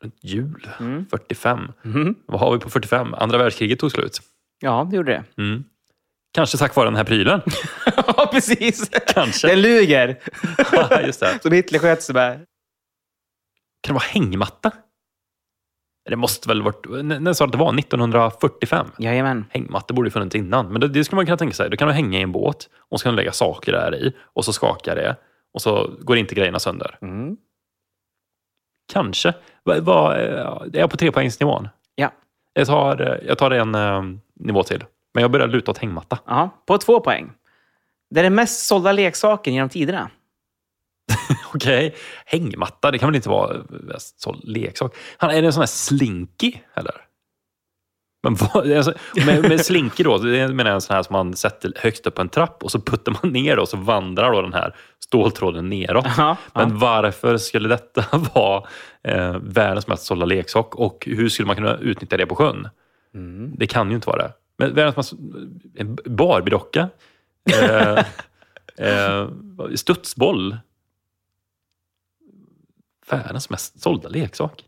Runt 0.01 0.15
Jul, 0.23 0.69
Mm. 0.79 1.05
45. 1.09 1.71
Mhm. 1.81 2.15
Vad 2.25 2.39
har 2.39 2.53
vi 2.53 2.59
på 2.59 2.69
45? 2.69 3.13
Andra 3.13 3.37
världskriget 3.37 3.79
tog 3.79 3.91
slut. 3.91 4.19
Ja, 4.59 4.87
det 4.91 4.95
gjorde 4.97 5.11
det. 5.11 5.41
Mm. 5.41 5.63
Kanske 6.33 6.57
tack 6.57 6.75
vare 6.75 6.87
den 6.87 6.95
här 6.95 7.03
prylen. 7.03 7.41
Ja, 8.17 8.29
precis. 8.31 8.89
Kanske. 9.07 9.47
Den 9.47 9.61
luger. 9.61 10.19
Just 11.05 11.19
det. 11.19 11.39
Som 11.41 11.51
Hitler 11.51 11.79
sköt 11.79 12.03
sig 12.03 12.15
med. 12.15 12.35
Kan 12.37 12.45
det 13.81 13.93
vara 13.93 14.03
hängmatta? 14.03 14.71
Det 16.09 16.15
måste 16.15 16.47
väl 16.47 16.61
varit... 16.61 16.85
När 17.03 17.33
sa 17.33 17.45
du 17.45 17.47
att 17.47 17.51
det 17.51 17.57
var? 17.57 17.79
1945? 17.79 18.87
Jajamän. 18.97 19.45
Hängmatta 19.49 19.93
borde 19.93 20.07
ju 20.07 20.11
funnits 20.11 20.35
innan. 20.35 20.71
Men 20.71 20.81
det, 20.81 20.87
det 20.87 21.03
skulle 21.03 21.15
man 21.15 21.25
kunna 21.25 21.37
tänka 21.37 21.53
sig. 21.53 21.69
Då 21.69 21.77
kan 21.77 21.87
du 21.87 21.93
hänga 21.93 22.19
i 22.19 22.21
en 22.21 22.31
båt 22.31 22.69
och 22.89 22.99
så 22.99 23.03
kan 23.03 23.13
du 23.13 23.17
lägga 23.17 23.31
saker 23.31 23.71
där 23.71 23.95
i 23.95 24.13
och 24.21 24.45
så 24.45 24.53
skakar 24.53 24.95
det 24.95 25.15
och 25.53 25.61
så 25.61 25.91
går 25.99 26.17
inte 26.17 26.35
grejerna 26.35 26.59
sönder. 26.59 26.97
Mm. 27.01 27.37
Kanske. 28.93 29.33
Va, 29.63 29.79
va, 29.79 30.17
eh, 30.17 30.39
är 30.73 30.79
jag 30.79 30.91
på 30.91 30.97
trepoängsnivån? 30.97 31.67
Ja. 31.95 32.11
Jag 32.53 32.67
tar, 32.67 33.01
eh, 33.01 33.27
jag 33.27 33.37
tar 33.37 33.51
en 33.51 33.75
eh, 33.75 34.03
nivå 34.35 34.63
till. 34.63 34.83
Men 35.13 35.21
jag 35.21 35.31
börjar 35.31 35.47
luta 35.47 35.71
åt 35.71 35.77
hängmatta. 35.77 36.19
ja. 36.25 36.49
På 36.65 36.77
två 36.77 36.99
poäng. 36.99 37.31
Det 38.09 38.19
är 38.19 38.23
den 38.23 38.35
mest 38.35 38.67
sålda 38.67 38.91
leksaken 38.91 39.53
genom 39.53 39.69
tiderna. 39.69 40.09
Okej. 41.53 41.95
Hängmatta, 42.25 42.91
det 42.91 42.97
kan 42.97 43.09
väl 43.09 43.15
inte 43.15 43.29
vara 43.29 43.55
eh, 43.55 43.63
så 43.97 44.35
leksak? 44.43 44.95
Han, 45.17 45.29
är 45.29 45.41
det 45.41 45.47
en 45.47 45.53
sån 45.53 45.61
här 45.61 45.67
slinky, 45.67 46.53
eller? 46.73 46.95
Men 48.23 48.35
vad, 48.35 48.71
alltså, 48.77 48.93
med, 49.25 49.49
med 49.49 49.65
slinky 49.65 50.03
då, 50.03 50.17
det 50.17 50.47
menar 50.47 50.69
jag 50.69 50.75
en 50.75 50.81
sån 50.81 50.95
här 50.95 51.03
som 51.03 51.13
man 51.13 51.35
sätter 51.35 51.73
högst 51.75 52.07
upp 52.07 52.15
på 52.15 52.21
en 52.21 52.29
trapp 52.29 52.63
och 52.63 52.71
så 52.71 52.81
puttar 52.81 53.17
man 53.23 53.31
ner 53.31 53.59
och 53.59 53.69
så 53.69 53.77
vandrar 53.77 54.31
då 54.31 54.41
den 54.41 54.53
här 54.53 54.75
ståltråden 54.99 55.69
neråt. 55.69 56.05
Ja, 56.17 56.37
Men 56.53 56.77
varför 56.77 57.37
skulle 57.37 57.69
detta 57.69 58.05
vara 58.33 58.63
eh, 59.03 59.37
världens 59.41 59.87
mest 59.87 60.03
sålda 60.03 60.25
leksak 60.25 60.75
och 60.75 61.07
hur 61.11 61.29
skulle 61.29 61.47
man 61.47 61.55
kunna 61.55 61.77
utnyttja 61.77 62.17
det 62.17 62.25
på 62.25 62.35
sjön? 62.35 62.69
Mm. 63.13 63.53
Det 63.57 63.67
kan 63.67 63.89
ju 63.89 63.95
inte 63.95 64.09
vara 64.09 64.21
det. 64.21 64.31
Men 64.57 64.75
världens 64.75 64.97
mest... 64.97 65.13
En 65.75 65.97
Barbiedocka? 66.05 66.89
Eh, 67.51 67.99
eh, 68.87 69.27
studsboll? 69.75 70.57
Världens 73.09 73.49
mest 73.49 73.81
sålda 73.81 74.09
leksak? 74.09 74.65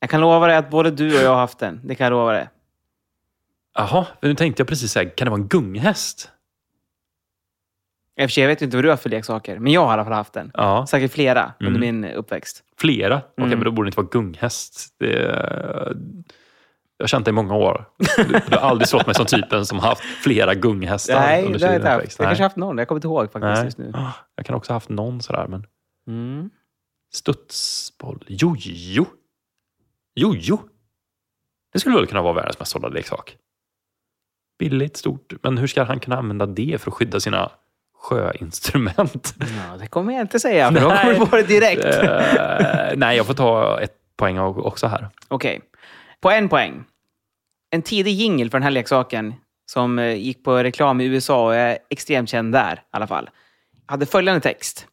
Jag 0.00 0.10
kan 0.10 0.20
lova 0.20 0.46
dig 0.46 0.56
att 0.56 0.70
både 0.70 0.90
du 0.90 1.16
och 1.18 1.22
jag 1.24 1.30
har 1.30 1.36
haft 1.36 1.58
den. 1.58 1.80
Det 1.84 1.94
kan 1.94 2.04
jag 2.04 2.10
lova 2.10 2.32
dig. 2.32 2.48
Jaha, 3.74 4.06
men 4.20 4.28
nu 4.30 4.34
tänkte 4.34 4.60
jag 4.60 4.68
precis 4.68 4.92
säga, 4.92 5.10
kan 5.10 5.26
det 5.26 5.30
vara 5.30 5.40
en 5.40 5.48
gunghäst? 5.48 6.30
I 8.16 8.24
och 8.24 8.30
för 8.30 8.32
sig, 8.32 8.42
jag 8.42 8.48
vet 8.48 8.62
inte 8.62 8.76
vad 8.76 8.84
du 8.84 8.88
har 8.90 8.96
för 8.96 9.10
leksaker, 9.10 9.58
men 9.58 9.72
jag 9.72 9.80
har 9.80 9.88
i 9.90 9.92
alla 9.92 10.04
fall 10.04 10.12
haft 10.12 10.32
den. 10.32 10.50
Ja, 10.54 10.86
Säkert 10.86 11.12
flera 11.12 11.52
under 11.60 11.80
Mm. 11.80 12.00
min 12.02 12.04
uppväxt. 12.12 12.64
flera. 12.76 13.16
Okej, 13.16 13.32
Mm. 13.44 13.58
men 13.58 13.64
då 13.64 13.70
borde 13.70 13.86
det 13.86 13.88
inte 13.88 13.96
vara 14.00 14.08
gunghäst. 14.10 14.94
Det, 14.98 15.12
jag 16.96 17.02
har 17.04 17.06
känt 17.06 17.24
dig 17.24 17.32
i 17.32 17.34
många 17.34 17.54
år. 17.54 17.84
Du, 18.16 18.24
du 18.48 18.56
har 18.56 18.68
aldrig 18.68 18.88
slått 18.88 19.06
mig 19.06 19.14
som 19.14 19.26
typen 19.26 19.66
som 19.66 19.78
har 19.78 19.88
haft 19.88 20.02
flera 20.02 20.54
gunghästar 20.54 21.20
Nej, 21.20 21.46
under 21.46 21.60
har 21.60 21.66
jag 21.66 21.82
sin 21.82 21.90
uppväxt. 21.92 22.18
Jag 22.18 22.24
Nej. 22.24 22.30
kanske 22.30 22.42
haft 22.42 22.56
någon. 22.56 22.78
Jag 22.78 22.88
kommer 22.88 22.96
inte 22.98 23.06
ihåg 23.08 23.24
faktiskt 23.32 23.42
Nej. 23.42 23.64
just 23.64 23.78
nu. 23.78 23.92
Jag 24.36 24.46
kan 24.46 24.54
också 24.56 24.72
ha 24.72 24.76
haft 24.76 24.88
någon 24.88 25.22
sådär, 25.22 25.46
men 25.48 25.66
Mm. 26.06 26.50
Studsboll, 27.14 28.24
jojo. 28.26 29.06
Jojo. 30.14 30.58
Det 31.72 31.80
skulle 31.80 31.96
väl 31.96 32.06
kunna 32.06 32.22
vara 32.22 32.32
världens 32.32 32.58
mest 32.58 32.72
sålda 32.72 32.88
leksak. 32.88 33.36
Billigt, 34.58 34.96
stort. 34.96 35.32
Men 35.42 35.58
hur 35.58 35.66
ska 35.66 35.82
han 35.82 36.00
kunna 36.00 36.16
använda 36.16 36.46
det 36.46 36.80
för 36.80 36.90
att 36.90 36.94
skydda 36.94 37.20
sina 37.20 37.50
sjöinstrument? 37.94 39.34
Ja, 39.40 39.76
det 39.76 39.86
kommer 39.86 40.12
jag 40.12 40.20
inte 40.20 40.40
säga, 40.40 40.72
för 40.72 40.80
då 40.80 40.90
kommer 40.90 41.14
du 41.14 41.26
på 41.26 41.36
det 41.36 41.42
direkt. 41.42 41.84
Eh, 41.84 42.96
nej, 42.96 43.16
jag 43.16 43.26
får 43.26 43.34
ta 43.34 43.80
ett 43.80 43.96
poäng 44.16 44.38
också 44.38 44.86
här. 44.86 45.08
Okej. 45.28 45.60
På 46.20 46.30
en 46.30 46.48
poäng. 46.48 46.84
En 47.70 47.82
tidig 47.82 48.12
jingle 48.12 48.50
för 48.50 48.58
den 48.58 48.62
här 48.62 48.70
leksaken 48.70 49.34
som 49.66 49.98
eh, 49.98 50.14
gick 50.14 50.44
på 50.44 50.62
reklam 50.62 51.00
i 51.00 51.04
USA 51.04 51.46
och 51.46 51.54
är 51.54 51.78
extremt 51.90 52.28
känd 52.28 52.52
där 52.52 52.74
i 52.74 52.78
alla 52.90 53.06
fall. 53.06 53.30
Hade 53.86 54.06
följande 54.06 54.40
text. 54.40 54.88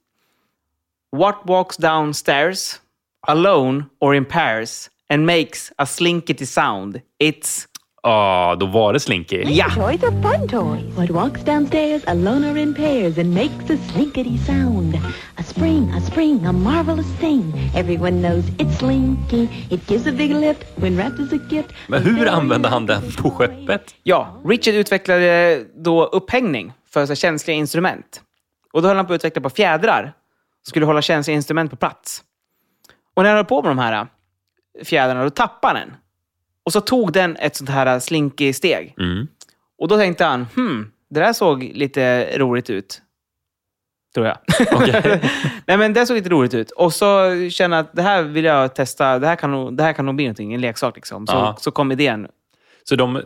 What 1.14 1.46
walks 1.46 1.76
downstairs 1.76 2.80
alone 3.28 3.90
or 4.00 4.16
in 4.16 4.26
pairs 4.26 4.90
and 5.10 5.26
makes 5.26 5.70
a 5.78 5.86
slinkety 5.86 6.46
sound? 6.46 7.02
It's... 7.20 7.68
Ah, 8.04 8.56
då 8.56 8.66
var 8.66 8.94
det 8.94 9.00
Slinky. 9.00 9.44
Ja! 9.48 9.70
Toys 9.70 10.04
are 10.04 10.22
fun 10.22 10.48
toys. 10.48 10.98
What 10.98 11.10
walks 11.10 11.44
downstairs 11.44 12.04
alone 12.08 12.52
or 12.52 12.58
in 12.58 12.74
pairs 12.74 13.18
and 13.18 13.34
makes 13.34 13.70
a 13.70 13.78
slinkety 13.92 14.38
sound. 14.38 14.96
A 15.36 15.44
spring, 15.44 15.94
a 15.98 16.02
spring, 16.02 16.46
a 16.46 16.52
marvelous 16.52 17.20
thing. 17.20 17.54
Everyone 17.76 18.22
knows 18.22 18.46
it's 18.58 18.78
slinky. 18.78 19.50
It 19.70 19.88
gives 19.88 20.08
a 20.08 20.12
big 20.12 20.32
lift 20.32 20.64
when 20.76 20.98
wrapped 20.98 21.20
as 21.20 21.34
a 21.34 21.40
gift. 21.50 21.74
Men 21.88 22.04
hur 22.04 22.28
använde 22.28 22.68
han 22.68 22.86
den 22.86 23.02
på 23.12 23.32
skeppet? 23.32 23.96
Ja, 24.04 24.42
Richard 24.46 24.76
utvecklade 24.76 25.64
då 25.76 26.06
upphängning 26.06 26.74
för 26.90 27.06
så 27.06 27.16
känsliga 27.16 27.58
instrument. 27.58 28.22
Och 28.74 28.82
då 28.82 28.88
höll 28.88 28.98
han 28.98 29.08
på 29.08 29.14
att 29.14 29.18
utveckla 29.18 29.42
på 29.42 29.50
fjädrar. 29.50 30.14
Skulle 30.68 30.86
hålla 30.86 31.02
känsliga 31.02 31.36
instrument 31.36 31.72
på 31.72 31.78
plats. 31.78 32.24
Och 33.14 33.24
när 33.24 33.30
han 33.30 33.38
höll 33.38 33.46
på 33.46 33.62
med 33.62 33.72
de 33.72 33.80
här 33.80 33.94
äh, 34.80 34.84
fjädrarna, 34.86 35.24
då 35.24 35.30
tappade 35.30 35.80
den. 35.80 35.94
Och 36.66 36.74
så 36.74 36.82
tog 36.82 37.14
den 37.14 37.36
ett 37.36 37.56
sånt 37.56 37.70
här 37.70 38.00
slinky-steg. 38.00 38.96
Mm. 39.00 39.28
Och 39.78 39.88
då 39.88 39.98
tänkte 39.98 40.26
han, 40.26 40.48
hmm, 40.56 40.92
det 41.10 41.20
där 41.20 41.34
såg 41.34 41.64
lite 41.64 42.30
roligt 42.38 42.70
ut. 42.70 43.02
Tror 44.14 44.26
jag. 44.28 44.38
Okej. 44.74 45.22
Nej, 45.68 45.78
men 45.78 45.94
det 45.94 46.06
såg 46.06 46.16
lite 46.18 46.30
roligt 46.30 46.54
ut. 46.54 46.72
Och 46.72 46.94
så 46.94 47.32
kände 47.50 47.78
jag 47.78 47.84
att 47.86 47.96
det 47.96 48.02
här 48.02 48.24
vill 48.24 48.46
jag 48.46 48.76
testa. 48.76 49.20
Det 49.20 49.28
här 49.28 49.36
kan 49.36 49.52
nog, 49.52 49.78
det 49.78 49.84
här 49.84 49.94
kan 49.94 50.06
nog 50.06 50.16
bli 50.16 50.26
någonting, 50.26 50.54
en 50.54 50.62
leksak. 50.62 50.96
Liksom. 50.96 51.28
Så, 51.28 51.56
så 51.60 51.72
kom 51.72 51.92
idén. 51.92 52.28
Så 52.84 52.96
de, 52.96 53.22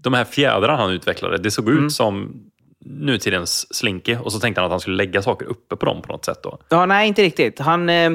de 0.00 0.14
här 0.14 0.24
fjädrarna 0.24 0.76
han 0.76 0.90
utvecklade, 0.90 1.38
det 1.38 1.50
såg 1.50 1.68
ut 1.68 1.78
Mm. 1.78 1.90
som 1.90 2.42
nutidens 2.84 3.74
Slinky 3.74 4.16
och 4.16 4.32
så 4.32 4.40
tänkte 4.40 4.60
han 4.60 4.66
att 4.66 4.70
han 4.70 4.80
skulle 4.80 4.96
lägga 4.96 5.22
saker 5.22 5.46
uppe 5.46 5.76
på 5.76 5.86
dem 5.86 6.02
på 6.02 6.12
något 6.12 6.24
sätt. 6.24 6.42
Då. 6.42 6.58
Ja, 6.68 6.86
nej, 6.86 7.08
inte 7.08 7.22
riktigt. 7.22 7.58
Han, 7.58 7.88
eh, 7.88 8.10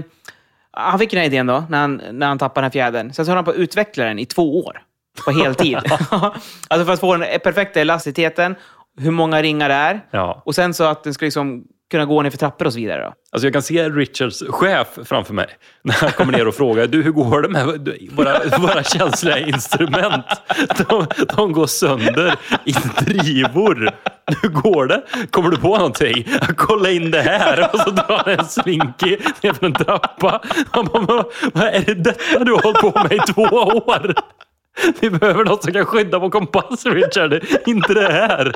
han 0.72 1.00
fick 1.00 1.12
den 1.12 1.20
här 1.20 1.26
idén 1.26 1.48
då, 1.48 1.64
när 1.70 1.78
han, 1.78 2.02
när 2.12 2.28
han 2.28 2.38
tappade 2.38 2.62
den 2.62 2.64
här 2.64 2.72
fjädern. 2.72 3.14
Sen 3.14 3.26
så 3.26 3.32
höll 3.32 3.38
han 3.38 3.46
på 3.46 3.52
att 3.52 3.58
utveckla 3.58 4.06
den 4.06 4.20
i 4.20 4.26
två 4.26 4.66
år. 4.66 4.82
På 5.26 5.32
heltid. 5.32 5.78
alltså 6.68 6.86
för 6.86 6.94
att 6.94 7.00
få 7.00 7.16
den 7.16 7.40
perfekta 7.40 7.82
elasticiteten, 7.82 8.56
hur 8.98 9.12
många 9.12 9.42
ringar 9.42 9.70
det 9.70 9.76
är. 9.76 10.02
Ja. 10.12 10.42
Och 10.46 10.56
sen 10.56 10.74
så 10.74 10.84
att 10.84 11.04
den 11.04 11.14
skulle 11.14 11.28
liksom 11.28 11.64
kunna 11.96 12.06
gå 12.06 12.22
ner 12.22 12.30
för 12.30 12.38
trappor 12.38 12.66
och 12.66 12.74
så 12.74 12.80
vidare. 12.80 13.02
Då. 13.02 13.14
Alltså 13.32 13.46
jag 13.46 13.54
kan 13.54 13.62
se 13.62 13.90
Richards 13.90 14.44
chef 14.50 14.88
framför 15.04 15.34
mig 15.34 15.48
när 15.84 15.94
han 15.94 16.12
kommer 16.12 16.34
ner 16.34 16.48
och 16.48 16.56
frågar 16.56 16.88
du, 16.88 17.04
hur 17.04 17.12
går 17.12 17.42
det 17.42 17.50
med 17.50 17.66
våra, 18.12 18.58
våra 18.60 18.84
känsliga 18.84 19.40
instrument? 19.40 20.26
De, 20.90 21.08
de 21.36 21.52
går 21.52 21.68
sönder 21.68 22.36
i 22.66 22.72
drivor. 23.06 23.90
Hur 24.42 24.50
går 24.50 24.88
det? 24.88 25.02
Kommer 25.32 25.50
du 25.50 25.58
på 25.58 25.78
någonting? 25.78 26.28
Kolla 26.58 26.90
in 26.90 27.12
det 27.12 27.22
här. 27.22 27.70
Och 27.74 27.80
så 27.80 27.90
drar 27.90 28.24
han 28.26 28.40
en 28.40 28.46
slinky 28.46 29.18
nerför 29.42 29.66
en 29.66 29.74
trappa. 29.74 30.42
Han 30.72 30.86
bara, 30.86 31.26
vad 31.54 31.68
är 31.68 31.84
det 31.86 31.94
detta 31.94 32.44
du 32.44 32.52
har 32.52 32.62
hållit 32.62 32.80
på 32.80 33.04
med 33.04 33.12
i 33.12 33.20
två 33.34 33.42
år? 33.42 34.16
Vi 35.00 35.10
behöver 35.10 35.46
något 35.46 35.64
som 35.64 35.74
kan 35.74 35.86
skydda 35.86 36.20
vår 36.20 36.30
kompass, 36.30 36.86
Richard. 36.86 37.44
Inte 37.66 37.94
det 37.94 38.12
här. 38.12 38.56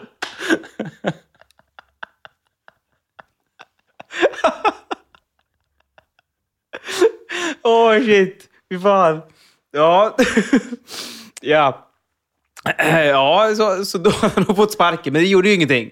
Åh, 7.63 7.97
oh, 7.97 8.05
shit. 8.05 8.49
Fy 8.71 8.79
fan. 8.79 9.21
Ja. 9.71 10.15
ja. 11.41 11.85
Ja, 12.87 13.55
så, 13.55 13.85
så 13.85 13.97
då 13.97 14.09
hade 14.09 14.45
han 14.47 14.55
fått 14.55 14.71
sparken, 14.71 15.13
men 15.13 15.21
det 15.21 15.27
gjorde 15.27 15.49
ju 15.49 15.55
ingenting. 15.55 15.91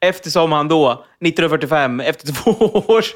Eftersom 0.00 0.52
han 0.52 0.68
då, 0.68 0.92
1945, 0.92 2.00
efter 2.00 2.32
två 2.32 2.50
års 2.88 3.14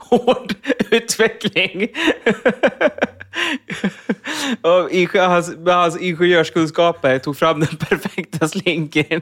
hård 0.00 0.54
utveckling 0.90 1.88
av 4.62 4.90
hans, 5.14 5.50
hans 5.66 6.00
ingenjörskunskaper 6.00 7.18
tog 7.18 7.36
fram 7.36 7.60
den 7.60 7.76
perfekta 7.76 8.48
slinken 8.48 9.20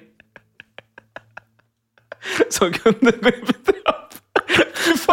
som 2.50 2.72
kunde 2.72 3.10
gå 3.10 3.28
upp 3.28 3.46
för 3.46 3.72
trapp. 3.72 4.14
Fy 4.84 4.96
fan. 4.96 5.05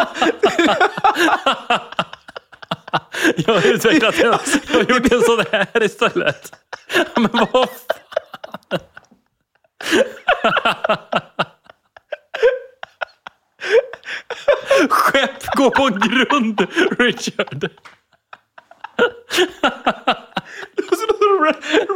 Jag 3.36 3.54
har 3.54 3.68
utvecklat 3.74 4.20
en, 4.20 4.26
jag 4.68 4.76
har 4.76 4.84
gjort 4.84 5.12
en 5.12 5.22
sån 5.22 5.44
här 5.52 5.84
istället. 5.84 6.52
Men 7.16 7.30
vad 7.32 7.50
fan? 7.50 7.68
Skepp 14.90 15.46
går 15.56 15.70
på 15.70 15.90
grund, 16.08 16.68
Richard. 17.00 17.70
Det 20.76 20.84
var 20.90 20.96
som 20.98 21.46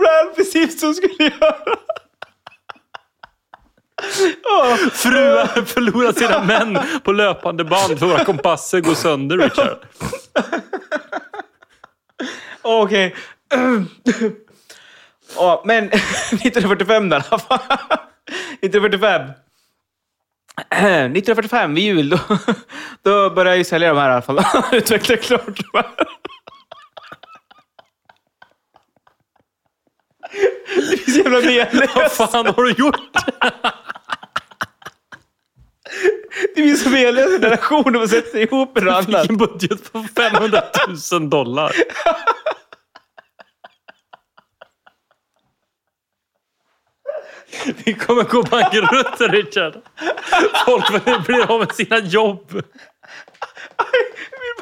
Ralph 0.02 0.36
precis 0.36 0.80
som 0.80 0.94
skulle 0.94 1.14
göra. 1.24 1.78
Fruar 4.94 5.66
förlorar 5.66 6.14
sina 6.14 6.44
män 6.44 6.80
på 7.04 7.12
löpande 7.12 7.64
band. 7.64 8.00
Våra 8.00 8.26
kompasser 8.26 8.80
går 8.80 8.94
sönder, 8.96 9.38
Richard. 9.38 9.78
Okej. 12.62 13.16
Ja, 15.36 15.64
men 15.66 15.84
1945 15.88 17.10
då. 17.10 17.16
i 17.16 17.20
alla 17.30 17.40
fall. 17.40 17.60
1945. 18.62 19.22
1945, 20.72 21.74
vid 21.74 21.84
jul, 21.84 22.10
då, 22.10 22.20
då 23.02 23.30
började 23.30 23.50
jag 23.50 23.58
ju 23.58 23.64
sälja 23.64 23.94
de 23.94 23.98
här 24.00 24.10
i 24.10 24.14
alla 24.14 24.22
fall. 24.22 24.40
Utveckla 24.72 25.18
klart 25.18 25.46
de 25.46 25.64
här. 25.78 25.86
Det 30.76 30.94
är 31.08 31.12
så 31.12 31.18
jävla 31.20 31.40
Vad 31.40 31.46
menlöst. 31.96 32.16
fan 32.16 32.46
har 32.46 32.64
du 32.64 32.72
gjort? 32.72 32.96
Det 36.56 36.62
blir 36.62 36.76
så 36.76 36.90
menlöst 36.90 37.36
en 37.36 37.42
relation 37.42 37.84
när 37.92 38.00
man 38.00 38.10
sätter 38.10 38.40
ihop 38.40 38.78
en 38.78 38.88
och 38.88 38.94
annat. 38.94 39.30
En 39.30 39.38
budget 39.38 39.94
på 39.94 40.06
500 40.16 40.62
000 41.12 41.30
dollar. 41.30 41.72
Vi 47.86 47.94
kommer 47.94 48.24
gå 48.24 48.44
bankrutt, 48.44 49.22
Richard. 49.32 49.74
Folk 50.66 51.26
blir 51.26 51.52
av 51.52 51.60
med 51.60 51.72
sina 51.76 52.00
jobb. 52.00 52.52
Min 52.54 52.64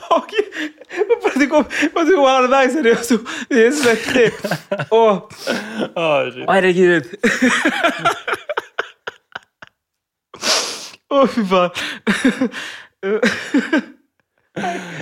mage... 0.10 0.44
Det 1.36 1.46
går, 1.46 2.28
halvvägs. 2.28 2.74
Det 3.50 3.66
är 3.66 3.72
svettigt. 3.72 4.46
Åh, 4.90 5.30
Oh, 5.96 6.32
shit. 6.34 6.46
herregud. 6.48 7.04
Åh, 11.10 11.28
fy 11.28 11.46
fan. 11.46 11.70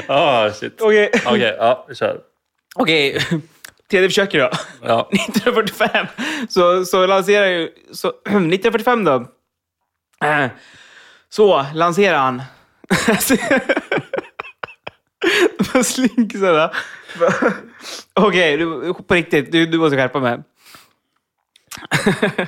Ah, 0.07 0.49
shit. 0.51 0.81
Okej, 0.81 1.11
Okej, 1.25 1.55
ja, 1.57 1.85
vi 1.89 1.95
kör. 1.95 2.21
Okej. 2.75 3.19
tredje 3.91 4.09
försöket 4.09 4.41
då. 4.41 4.49
Ja. 4.87 5.09
1945 5.13 6.07
så, 6.49 6.85
så 6.85 7.05
lanserar 7.07 7.45
ju... 7.45 7.69
Så, 7.91 8.07
1945 8.25 9.03
då. 9.03 9.27
Eh, 10.25 10.47
Så 11.29 11.65
lanserar 11.73 12.17
han... 12.17 12.41
De 15.57 15.65
här 15.73 15.83
slinkisarna. 15.83 16.71
Okej, 18.13 18.57
du- 18.57 18.93
på 18.93 19.13
riktigt. 19.13 19.51
Du, 19.51 19.65
du 19.65 19.77
måste 19.77 19.97
skärpa 19.97 20.19
mig. 20.19 20.39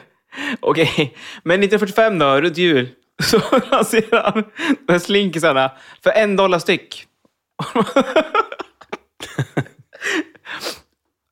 Okej, 0.60 1.18
men 1.44 1.60
1945 1.64 2.20
då, 2.20 2.42
runt 2.42 2.58
jul, 2.58 2.90
så 3.24 3.42
lanserar 3.72 4.32
han 4.32 4.44
de 4.86 4.94
här 4.94 5.00
slinkisarna 5.00 5.72
för 6.04 6.12
en 6.12 6.36
dollar 6.36 6.60
styck. 6.60 7.08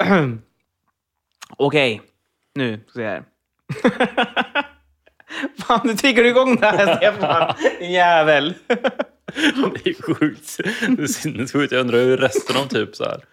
Okej, 1.58 2.02
nu 2.56 2.84
ska 2.90 3.00
vi 3.00 3.06
se 3.06 3.10
här. 3.10 3.24
Fan, 5.60 5.82
nu 5.84 5.94
triggar 5.94 6.24
du 6.24 6.30
igång 6.30 6.56
det 6.56 6.66
här, 6.66 6.96
Stefan. 6.96 7.56
Din 7.80 7.92
jävel. 7.92 8.54
Det 9.84 9.90
är 9.90 10.02
sjukt. 10.02 10.58
Det 10.98 11.04
är 11.04 11.08
sinnessjukt. 11.08 11.72
Jag 11.72 11.82
undrar 11.82 11.98
hur 11.98 12.18
resten 12.18 12.58
av 12.58 12.68
typ 12.68 12.96
så 12.96 13.04
här 13.04 13.24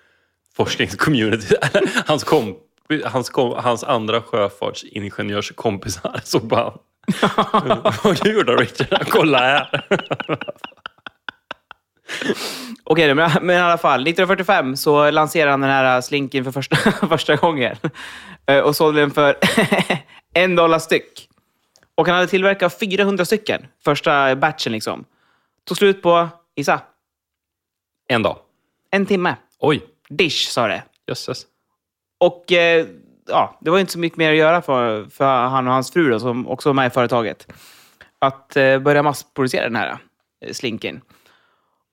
forskningscommunity, 0.57 1.55
eller 1.55 1.91
hans, 2.07 2.25
komp, 2.25 2.57
hans, 3.05 3.31
kom, 3.31 3.55
hans 3.65 3.85
andra 3.85 4.23
sjöfartsingenjörskompisar 4.23 6.21
såg 6.25 6.49
på 6.49 6.57
honom. 6.57 6.79
Vad 8.05 8.25
du 8.25 8.43
då 8.43 8.57
Richard? 8.57 9.09
Kolla 9.09 9.39
här. 9.39 9.85
Okej, 12.85 13.15
men, 13.15 13.31
men 13.43 13.57
i 13.57 13.61
alla 13.61 13.79
fall. 13.79 14.01
1945 14.01 14.77
så 14.77 15.11
lanserade 15.11 15.51
han 15.51 15.61
den 15.61 15.71
här 15.71 16.01
slinken 16.01 16.45
för 16.45 16.53
första, 16.53 16.77
första 17.09 17.37
gången. 17.37 17.77
Eh, 18.47 18.59
Och 18.59 18.77
sålde 18.77 19.01
den 19.01 19.11
för 19.11 19.37
en 20.35 20.57
dollar 20.57 20.79
styck. 20.79 21.29
Och 21.95 22.07
han 22.07 22.15
hade 22.17 22.27
tillverkat 22.29 22.79
400 22.81 23.25
stycken. 23.25 23.67
Första 23.85 24.37
batchen 24.37 24.73
liksom. 24.73 25.05
Tog 25.65 25.77
slut 25.77 26.03
på, 26.03 26.29
gissa, 26.57 26.81
En 28.09 28.23
dag. 28.23 28.37
en 28.91 29.07
timme. 29.07 29.37
Oj, 29.59 29.83
Dish 30.09 30.49
sa 30.51 30.69
det. 30.69 30.83
jösses. 31.07 31.47
Och 32.19 32.53
eh, 32.53 32.87
ja, 33.31 33.59
det 33.61 33.71
var 33.71 33.79
inte 33.79 33.93
så 33.93 33.99
mycket 33.99 34.19
mer 34.19 34.31
att 34.31 34.37
göra 34.37 34.63
för, 34.63 35.05
för 35.05 35.25
han 35.49 35.67
och 35.67 35.73
hans 35.73 35.91
fru, 35.93 36.11
då, 36.11 36.21
som 36.21 36.49
också 36.49 36.69
var 36.69 36.75
med 36.75 36.87
i 36.87 36.91
företaget, 36.91 37.53
att 38.19 38.57
eh, 38.57 38.79
börja 38.79 39.03
massproducera 39.03 39.65
den 39.65 39.77
här 39.77 39.99
eh, 40.47 40.53
slinken. 40.53 41.01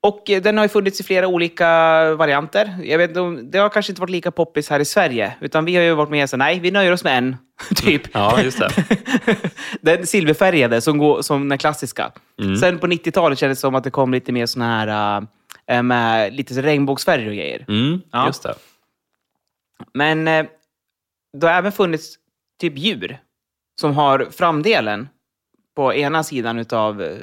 Och 0.01 0.29
eh, 0.29 0.41
den 0.41 0.57
har 0.57 0.65
ju 0.65 0.69
funnits 0.69 0.99
i 0.99 1.03
flera 1.03 1.27
olika 1.27 1.65
varianter. 2.15 2.77
Jag 2.83 2.97
vet, 2.97 3.13
det 3.51 3.57
har 3.59 3.69
kanske 3.69 3.91
inte 3.91 4.01
varit 4.01 4.09
lika 4.09 4.31
poppis 4.31 4.69
här 4.69 4.79
i 4.79 4.85
Sverige, 4.85 5.33
utan 5.41 5.65
vi 5.65 5.75
har 5.75 5.83
ju 5.83 5.93
varit 5.93 6.09
med 6.09 6.29
sagt 6.29 6.39
nej, 6.39 6.59
vi 6.59 6.71
nöjer 6.71 6.91
oss 6.91 7.03
med 7.03 7.17
en, 7.17 7.37
typ. 7.75 8.01
Ja, 8.13 8.41
just 8.41 8.59
det. 8.59 8.69
den 9.81 10.07
silverfärgade, 10.07 10.81
som, 10.81 10.97
går, 10.97 11.21
som 11.21 11.49
den 11.49 11.57
klassiska. 11.57 12.11
Mm. 12.41 12.55
Sen 12.55 12.79
på 12.79 12.87
90-talet 12.87 13.39
kändes 13.39 13.57
det 13.57 13.61
som 13.61 13.75
att 13.75 13.83
det 13.83 13.91
kom 13.91 14.13
lite 14.13 14.31
mer 14.31 14.45
såna 14.45 14.65
här 14.65 15.27
äh, 15.67 15.83
med 15.83 16.33
lite 16.33 16.53
så 16.53 16.61
regnbågsfärger 16.61 17.27
och 17.27 17.35
grejer. 17.35 17.65
Mm, 17.67 18.01
Ja. 18.11 18.27
Just 18.27 18.43
det. 18.43 18.53
Men 19.93 20.27
eh, 20.27 20.45
det 21.33 21.47
har 21.47 21.53
även 21.53 21.71
funnits 21.71 22.15
typ 22.59 22.77
djur 22.77 23.19
som 23.81 23.93
har 23.93 24.27
framdelen 24.31 25.09
på 25.75 25.93
ena 25.93 26.23
sidan 26.23 26.59
utav, 26.59 27.01
eh, 27.01 27.17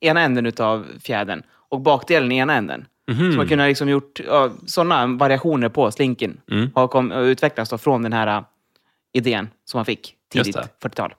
ena 0.00 0.20
änden 0.20 0.46
utav 0.46 0.86
fjädern 1.00 1.42
och 1.50 1.80
bakdelen 1.80 2.32
i 2.32 2.36
ena 2.36 2.54
änden. 2.54 2.86
Mhm. 3.10 3.32
Så 3.32 3.36
man 3.36 3.48
kunde 3.48 3.64
ha 3.64 3.68
liksom 3.68 3.88
gjort 3.88 4.20
ja, 4.26 4.50
sådana 4.66 5.06
variationer 5.06 5.68
på 5.68 5.90
slinken. 5.90 6.40
Mm. 6.50 6.70
Har 6.74 6.88
kom, 6.88 7.12
utvecklats 7.12 7.70
då 7.70 7.78
från 7.78 8.02
den 8.02 8.12
här 8.12 8.26
eh, 8.26 8.42
idén 9.12 9.48
som 9.64 9.78
man 9.78 9.84
fick 9.84 10.14
tidigt 10.32 10.56
Just 10.56 10.68
40-tal. 10.82 11.14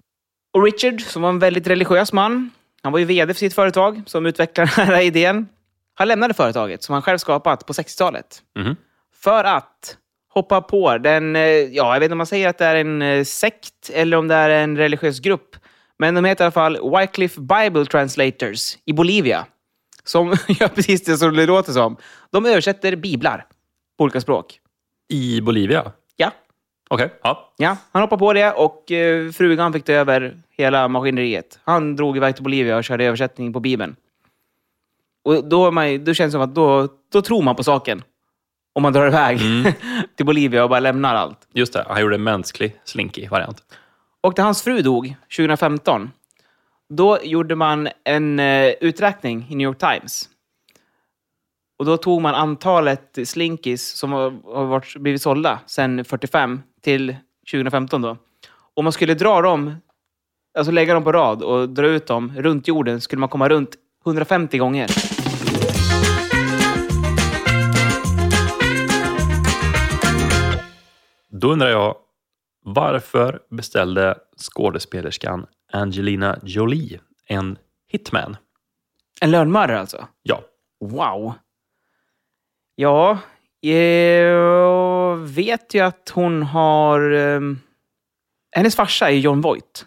Och 0.54 0.64
Richard, 0.64 1.02
som 1.02 1.22
var 1.22 1.30
en 1.30 1.40
väldigt 1.40 1.68
religiös 1.68 2.14
man, 2.14 2.50
han 2.82 2.92
var 2.92 3.00
ju 3.00 3.06
vd 3.06 3.34
för 3.34 3.40
sitt 3.40 3.54
företag 3.54 4.02
som 4.06 4.26
utvecklade 4.26 4.72
den 4.76 4.86
här 4.88 5.02
idén. 5.02 5.48
Han 5.94 6.08
lämnade 6.08 6.34
företaget 6.34 6.84
som 6.84 6.94
han 6.94 7.02
själv 7.02 7.18
skapat 7.18 7.66
på 7.66 7.74
60-talet 7.74 8.44
Mhm. 8.60 8.76
för 9.16 9.44
att 9.44 9.98
hoppa 10.30 10.62
på 10.62 10.98
den, 10.98 11.36
eh, 11.36 11.42
ja, 11.42 11.94
jag 11.94 12.00
vet 12.00 12.04
inte 12.04 12.14
om 12.14 12.18
man 12.18 12.28
säger 12.28 12.50
att 12.50 12.58
det 12.58 12.66
är 12.66 12.76
en 12.76 13.02
eh, 13.02 13.24
sekt 13.24 13.90
eller 13.94 14.18
om 14.18 14.28
det 14.28 14.36
är 14.36 14.50
en 14.50 14.78
religiös 14.78 15.20
grupp. 15.20 15.56
Men 16.00 16.16
de 16.16 16.26
heter 16.26 16.44
i 16.44 16.46
alla 16.46 16.52
fall 16.52 16.98
Wycliffe 16.98 17.42
Bible 17.42 17.86
Translators 17.86 18.78
i 18.86 18.94
Bolivia. 18.94 19.46
Som 20.04 20.28
gör 20.48 20.68
precis 20.68 21.04
det 21.04 21.18
som 21.18 21.36
det 21.36 21.46
låter 21.46 21.72
som. 21.72 21.98
De 22.32 22.46
översätter 22.46 22.96
biblar 22.96 23.46
på 23.98 24.04
olika 24.04 24.22
språk. 24.22 24.60
I 25.10 25.42
Bolivia? 25.42 25.92
Ja, 26.16 26.32
Okej. 26.90 27.10
Ja. 27.24 27.54
ja 27.58 27.78
han 27.92 28.02
hoppade 28.02 28.20
på 28.20 28.34
det 28.34 28.52
och 28.52 28.92
eh, 28.92 29.32
frugan 29.32 29.74
fick 29.74 29.86
ta 29.86 29.92
över 29.92 30.42
hela 30.50 30.88
maskineriet. 30.88 31.60
Han 31.64 31.96
drog 31.96 32.18
iväg 32.18 32.36
till 32.36 32.44
Bolivia 32.44 32.78
och 32.78 32.84
körde 32.84 33.06
översättning 33.06 33.54
på 33.54 33.60
Bibeln. 33.60 33.96
Och 35.24 35.50
då, 35.50 35.72
man, 35.72 36.04
då 36.04 36.14
känns 36.14 36.28
det 36.28 36.32
som 36.32 36.42
att 36.42 36.56
då, 36.56 36.88
då 37.12 37.22
tror 37.22 37.42
man 37.42 37.56
på 37.56 37.64
saken. 37.64 38.02
Om 38.80 38.84
man 38.84 38.94
drar 38.94 39.08
iväg 39.08 39.40
till 40.16 40.26
Bolivia 40.26 40.64
och 40.64 40.70
bara 40.70 40.80
lämnar 40.80 41.16
allt. 41.16 41.48
Just 41.54 41.74
det. 41.74 41.86
Han 41.88 42.02
gjorde 42.02 42.16
en 42.16 42.24
mänsklig 42.24 42.80
slinky 42.84 43.28
variant. 43.28 43.64
Och 44.22 44.38
när 44.38 44.46
hans 44.46 44.62
fru 44.62 44.82
dog 44.82 45.16
2015, 45.38 46.12
då 46.90 47.20
gjorde 47.24 47.56
man 47.56 47.90
en 48.04 48.40
eh, 48.40 48.74
uträkning 48.82 49.48
i 49.50 49.56
New 49.56 49.66
York 49.66 49.78
Times. 49.78 50.30
Och 51.80 51.86
då 51.86 51.98
tog 51.98 52.22
man 52.22 52.36
antalet 52.36 53.18
slinkies 53.26 53.98
som 53.98 54.12
har, 54.12 54.54
har 54.54 54.66
varit, 54.66 54.96
blivit 54.96 55.22
sålda 55.22 55.60
sedan 55.66 56.06
45 56.06 56.62
till 56.82 57.16
2015. 57.52 58.02
Då. 58.02 58.18
Om 58.74 58.84
man 58.84 58.94
skulle 58.94 59.14
dra 59.14 59.42
dem, 59.42 59.76
alltså 60.58 60.72
lägga 60.72 60.94
dem 60.94 61.04
på 61.04 61.12
rad 61.12 61.44
och 61.44 61.70
dra 61.70 61.88
ut 61.88 62.08
dem 62.08 62.34
runt 62.38 62.68
jorden, 62.68 63.02
skulle 63.02 63.20
man 63.20 63.30
komma 63.30 63.50
runt 63.50 63.76
150 64.06 64.58
gånger. 64.58 65.19
Då 71.42 71.52
undrar 71.52 71.70
jag, 71.70 71.96
varför 72.66 73.40
beställde 73.50 74.18
skådespelerskan 74.38 75.46
Angelina 75.74 76.40
Jolie 76.44 77.00
en 77.28 77.58
hitman? 77.88 78.38
En 79.22 79.32
lönnmördare 79.32 79.80
alltså? 79.80 80.08
Ja. 80.22 80.42
Wow. 80.80 81.34
Ja, 82.76 83.18
jag 83.60 85.18
vet 85.18 85.74
ju 85.74 85.80
att 85.80 86.10
hon 86.10 86.44
har... 86.44 87.12
ehm, 87.12 87.60
hennes 88.52 88.76
farsa 88.76 89.10
är 89.10 89.16
John 89.16 89.42
Voight, 89.42 89.86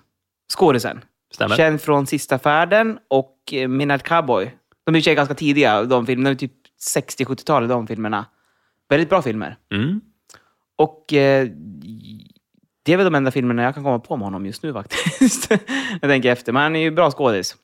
skådisen. 0.56 1.04
Stämmer. 1.34 1.56
Känd 1.56 1.80
från 1.80 2.06
Sista 2.06 2.38
färden 2.38 2.98
och 3.08 3.38
eh, 3.52 3.68
Midnight 3.68 4.02
Cowboy. 4.02 4.56
De 4.84 4.94
är 4.94 5.00
sig 5.00 5.14
ganska 5.14 5.34
tidiga, 5.34 5.84
de 5.84 6.06
filmerna. 6.06 6.30
De 6.30 6.34
är 6.34 6.48
typ 6.48 6.52
60-70-talet, 6.96 7.68
de 7.68 7.86
filmerna. 7.86 8.26
Väldigt 8.88 9.08
bra 9.08 9.22
filmer. 9.22 9.56
Mm. 9.74 10.00
Och 10.82 11.12
eh, 11.12 11.48
det 12.82 12.92
är 12.92 12.96
väl 12.96 13.04
de 13.04 13.14
enda 13.14 13.30
filmerna 13.30 13.62
jag 13.62 13.74
kan 13.74 13.84
komma 13.84 13.98
på 13.98 14.16
med 14.16 14.26
honom 14.26 14.46
just 14.46 14.62
nu 14.62 14.72
faktiskt. 14.72 15.50
jag 16.00 16.10
tänker 16.10 16.32
efter. 16.32 16.52
Men 16.52 16.62
han 16.62 16.76
är 16.76 16.80
ju 16.80 16.90
bra 16.90 17.10
skådis. 17.10 17.56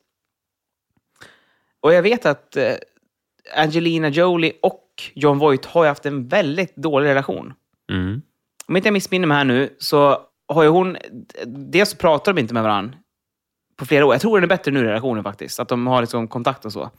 Och 1.81 1.93
jag 1.93 2.03
vet 2.03 2.27
att 2.27 2.57
eh, 2.57 2.75
Angelina 3.57 4.09
Jolie 4.09 4.53
och 4.63 4.85
John 5.15 5.39
Voight 5.39 5.65
har 5.65 5.85
ju 5.85 5.89
haft 5.89 6.07
en 6.07 6.29
väldigt 6.29 6.77
dålig 6.77 7.09
relation. 7.09 7.55
Mm. 7.91 8.23
Om 8.67 8.77
inte 8.77 8.87
jag 8.87 8.93
missminner 8.93 9.27
mig 9.27 9.37
här 9.37 9.45
nu 9.45 9.77
så 9.79 10.21
har 10.49 10.63
ju 10.63 10.69
hon... 10.69 10.97
Dels 11.47 11.95
pratar 11.95 12.33
de 12.33 12.41
inte 12.41 12.55
med 12.55 12.63
varandra 12.63 12.99
på 13.77 13.87
flera 13.87 14.07
år. 14.07 14.15
Jag 14.15 14.21
tror 14.21 14.37
den 14.37 14.45
är 14.45 14.49
bättre 14.49 14.73
nu, 14.73 14.85
relationen 14.85 15.25
faktiskt. 15.25 15.61
Att 15.61 15.69
de 15.69 15.87
har 15.87 16.01
liksom 16.01 16.29
kontakt 16.29 16.65
och 16.65 16.73
så. 16.73 16.91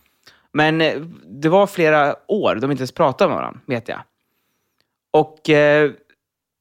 Men 0.52 0.82
eh, 0.82 1.02
det 1.26 1.50
var 1.50 1.68
flera 1.68 2.16
år 2.28 2.56
de 2.56 2.72
inte 2.72 2.82
ens 2.82 2.92
pratade 2.92 3.30
med 3.30 3.38
varandra, 3.38 3.62
vet 3.66 3.88
jag. 3.88 4.00
Och 5.12 5.50
eh, 5.50 5.92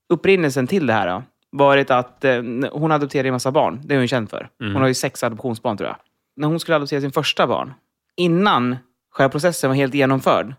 upprinnelsen 0.09 0.67
till 0.67 0.87
det 0.87 0.93
här 0.93 1.07
då, 1.09 1.23
varit 1.51 1.91
att 1.91 2.25
eh, 2.25 2.43
hon 2.73 2.93
adopterade 2.93 3.29
en 3.29 3.33
massa 3.35 3.51
barn. 3.53 3.81
Det 3.85 3.95
är 3.95 3.99
hon 3.99 4.09
känd 4.09 4.31
för. 4.31 4.49
Hon 4.59 4.77
har 4.77 4.89
ju 4.89 4.95
sex 4.95 5.25
adoptionsbarn 5.25 5.77
tror 5.77 5.89
jag. 5.89 5.97
När 6.37 6.49
hon 6.49 6.61
skulle 6.61 6.77
adoptera 6.77 7.01
sin 7.01 7.13
första 7.13 7.47
barn, 7.47 7.75
innan 8.17 8.77
själva 9.13 9.29
processen 9.31 9.71
var 9.71 9.75
helt 9.75 9.95
genomförd, 9.95 10.55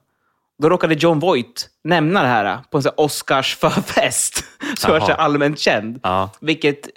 då 0.62 0.70
råkade 0.70 0.94
John 0.94 1.20
Voight 1.20 1.70
nämna 1.84 2.22
det 2.22 2.28
här 2.28 2.58
på 2.72 2.78
en 2.78 2.84
sån 2.84 2.92
här 2.98 3.06
Oscars 3.06 3.56
förfest. 3.56 4.44
Så 4.78 4.92
var 4.92 5.00
det 5.00 5.16
allmänt 5.16 5.60
känd. 5.60 6.00
Ja. 6.04 6.30
Vilket 6.42 6.90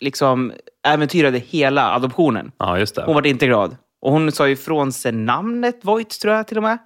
liksom 0.00 0.52
äventyrade 0.86 1.38
hela 1.38 1.94
adoptionen. 1.94 2.52
ja. 3.00 3.06
Hon 3.06 3.14
var 3.14 3.26
inte 3.26 3.46
glad. 3.46 3.76
Och 4.00 4.12
hon 4.12 4.32
sa 4.32 4.48
ifrån 4.48 4.92
sig 4.92 5.12
namnet 5.12 5.78
Voight, 5.82 6.20
tror 6.20 6.34
jag 6.34 6.46
till 6.46 6.56
och 6.56 6.62
med. 6.62 6.78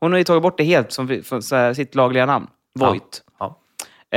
Hon 0.00 0.12
har 0.12 0.18
ju 0.18 0.24
tagit 0.24 0.42
bort 0.42 0.58
det 0.58 0.64
helt 0.64 0.92
som 0.92 1.22
så 1.42 1.56
här, 1.56 1.74
sitt 1.74 1.94
lagliga 1.94 2.26
namn. 2.26 2.46
Voight. 2.74 3.22
Ja. 3.38 3.58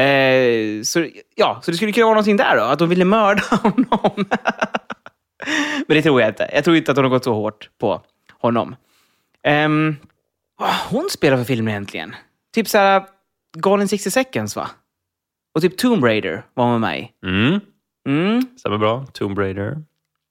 Eh, 0.01 0.81
så, 0.83 1.07
ja, 1.35 1.59
så 1.63 1.71
det 1.71 1.77
skulle 1.77 1.91
kunna 1.91 2.05
vara 2.05 2.13
någonting 2.13 2.37
där 2.37 2.57
då, 2.57 2.63
att 2.63 2.79
de 2.79 2.89
ville 2.89 3.05
mörda 3.05 3.43
honom. 3.63 4.25
Men 5.87 5.97
det 5.97 6.01
tror 6.01 6.21
jag 6.21 6.29
inte. 6.29 6.49
Jag 6.53 6.63
tror 6.63 6.77
inte 6.77 6.91
att 6.91 6.97
hon 6.97 7.05
har 7.05 7.09
gått 7.09 7.23
så 7.23 7.33
hårt 7.33 7.69
på 7.79 8.01
honom. 8.41 8.75
Um, 9.47 9.95
vad 10.57 10.69
hon 10.89 11.09
spelar 11.09 11.37
för 11.37 11.43
filmer 11.43 11.71
egentligen? 11.71 12.15
Typ 12.53 12.67
så 12.67 12.77
här 12.77 13.05
Gone 13.57 13.81
in 13.81 13.87
60 13.87 14.11
seconds, 14.11 14.55
va? 14.55 14.69
Och 15.53 15.61
typ 15.61 15.77
Tomb 15.77 16.03
Raider 16.03 16.45
var 16.53 16.71
med 16.71 16.81
mig. 16.81 17.13
Mm. 17.25 17.59
Mm. 18.07 18.47
Stämmer 18.57 18.77
bra. 18.77 19.05
Tomb 19.13 19.39
Raider. 19.39 19.83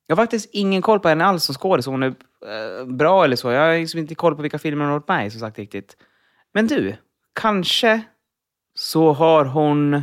Jag 0.06 0.16
har 0.16 0.22
faktiskt 0.22 0.50
ingen 0.52 0.82
koll 0.82 1.00
på 1.00 1.08
henne 1.08 1.24
alls 1.24 1.44
som 1.44 1.54
skådis. 1.54 1.86
Hon 1.86 2.02
är 2.02 2.08
eh, 2.08 2.86
bra 2.86 3.24
eller 3.24 3.36
så. 3.36 3.50
Jag 3.50 3.60
har 3.60 3.78
liksom 3.78 4.00
inte 4.00 4.14
koll 4.14 4.36
på 4.36 4.42
vilka 4.42 4.58
filmer 4.58 4.84
hon 4.84 4.92
har 4.92 4.98
varit 4.98 5.08
med 5.08 5.26
i, 5.26 5.30
som 5.30 5.40
sagt 5.40 5.58
riktigt. 5.58 5.96
Men 6.54 6.66
du, 6.66 6.96
kanske 7.40 8.02
så 8.74 9.12
har 9.12 9.44
hon 9.44 10.02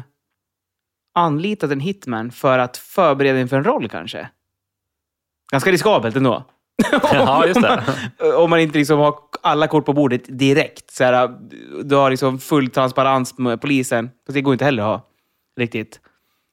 anlitat 1.15 1.71
en 1.71 1.79
hitman 1.79 2.31
för 2.31 2.59
att 2.59 2.77
förbereda 2.77 3.39
inför 3.39 3.57
en 3.57 3.63
roll 3.63 3.89
kanske. 3.89 4.29
Ganska 5.51 5.71
riskabelt 5.71 6.15
ändå. 6.15 6.45
Ja, 7.13 7.45
just 7.47 7.61
det. 7.61 7.83
Om 8.35 8.49
man 8.49 8.59
inte 8.59 8.77
liksom 8.77 8.99
har 8.99 9.15
alla 9.41 9.67
kort 9.67 9.85
på 9.85 9.93
bordet 9.93 10.39
direkt. 10.39 10.91
Så 10.91 11.03
här, 11.03 11.37
du 11.83 11.95
har 11.95 12.09
liksom 12.09 12.39
full 12.39 12.69
transparens 12.69 13.37
med 13.37 13.61
polisen. 13.61 14.09
Fast 14.25 14.33
det 14.33 14.41
går 14.41 14.53
inte 14.53 14.65
heller 14.65 14.83
att 14.83 14.89
ha 14.89 15.07
riktigt. 15.59 15.99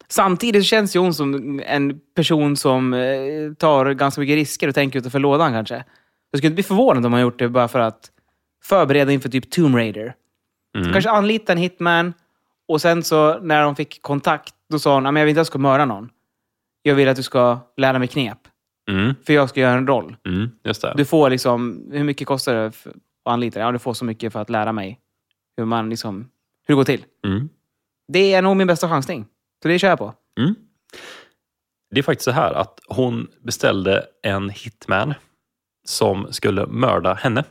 Samtidigt 0.08 0.64
känns 0.64 0.96
ju 0.96 1.00
hon 1.00 1.14
som 1.14 1.60
en 1.66 2.00
person 2.16 2.56
som 2.56 2.94
eh, 2.94 3.52
tar 3.58 3.92
ganska 3.92 4.20
mycket 4.20 4.34
risker 4.34 4.68
och 4.68 4.74
tänker 4.74 4.98
utanför 4.98 5.18
lådan 5.18 5.52
kanske. 5.52 5.84
Jag 6.30 6.38
skulle 6.38 6.46
inte 6.46 6.54
bli 6.54 6.62
förvånad 6.62 7.06
om 7.06 7.10
man 7.10 7.20
gjort 7.20 7.38
det 7.38 7.48
bara 7.48 7.68
för 7.68 7.78
att 7.78 8.10
förbereda 8.64 9.12
inför 9.12 9.28
typ 9.28 9.50
Tomb 9.50 9.76
Raider. 9.76 10.14
Mm. 10.82 10.92
Kanske 10.92 11.10
anlita 11.10 11.52
en 11.52 11.58
hitman 11.58 12.14
och 12.68 12.80
sen 12.80 13.02
så 13.02 13.38
när 13.38 13.62
de 13.62 13.76
fick 13.76 14.02
kontakt, 14.02 14.54
då 14.68 14.78
sa 14.78 14.94
hon 14.94 15.06
att 15.06 15.14
jag 15.14 15.24
vill 15.24 15.28
inte 15.28 15.40
att 15.40 15.46
du 15.46 15.50
ska 15.50 15.58
mörda 15.58 15.84
någon. 15.84 16.10
Jag 16.82 16.94
vill 16.94 17.08
att 17.08 17.16
du 17.16 17.22
ska 17.22 17.58
lära 17.76 17.98
mig 17.98 18.08
knep. 18.08 18.38
Mm. 18.90 19.14
För 19.26 19.32
jag 19.32 19.48
ska 19.48 19.60
göra 19.60 19.78
en 19.78 19.86
roll. 19.86 20.16
Mm. 20.26 20.50
Just 20.64 20.82
det. 20.82 20.94
Du 20.96 21.04
får 21.04 21.30
liksom, 21.30 21.88
hur 21.92 22.04
mycket 22.04 22.26
kostar 22.26 22.54
det 22.54 22.72
för 22.72 22.90
att 22.90 22.96
anlita? 23.24 23.60
Ja, 23.60 23.72
du 23.72 23.78
får 23.78 23.94
så 23.94 24.04
mycket 24.04 24.32
för 24.32 24.40
att 24.40 24.50
lära 24.50 24.72
mig 24.72 25.00
hur 25.56 25.64
man 25.64 25.90
liksom, 25.90 26.30
hur 26.66 26.74
det 26.74 26.76
går 26.76 26.84
till. 26.84 27.04
Mm. 27.26 27.48
Det 28.08 28.34
är 28.34 28.42
nog 28.42 28.56
min 28.56 28.66
bästa 28.66 28.88
chansning. 28.88 29.26
Så 29.62 29.68
det 29.68 29.78
kör 29.78 29.88
jag 29.88 29.98
på. 29.98 30.14
Mm. 30.40 30.54
Det 31.90 31.98
är 31.98 32.02
faktiskt 32.02 32.24
så 32.24 32.30
här 32.30 32.52
att 32.52 32.80
hon 32.88 33.28
beställde 33.40 34.04
en 34.22 34.50
hitman 34.50 35.14
som 35.84 36.32
skulle 36.32 36.66
mörda 36.66 37.14
henne. 37.14 37.44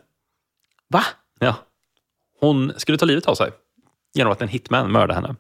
Va? 0.90 1.04
Ja. 1.40 1.56
Hon 2.40 2.74
skulle 2.78 2.98
ta 2.98 3.06
livet 3.06 3.26
av 3.26 3.36
sig 3.36 3.52
genom 4.14 4.34
att 4.34 4.42
en 4.42 4.48
hitman 4.48 4.92
mördade 4.92 5.14
henne. 5.14 5.36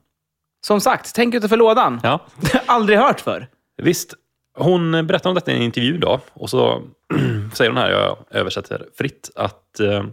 Som 0.67 0.81
sagt, 0.81 1.15
tänk 1.15 1.35
utanför 1.35 1.57
lådan. 1.57 1.99
Ja, 2.03 2.19
Aldrig 2.65 2.99
hört 2.99 3.19
för. 3.21 3.47
visst. 3.81 4.13
Hon 4.57 4.91
berättar 5.07 5.29
om 5.29 5.35
detta 5.35 5.51
i 5.51 5.55
en 5.55 5.61
intervju 5.61 5.97
då. 5.97 6.19
Och 6.33 6.49
så 6.49 6.81
säger 7.53 7.71
hon 7.71 7.77
här, 7.77 7.89
jag 7.89 8.17
översätter 8.31 8.85
fritt, 8.97 9.29
att 9.35 9.79
eh, 9.79 10.03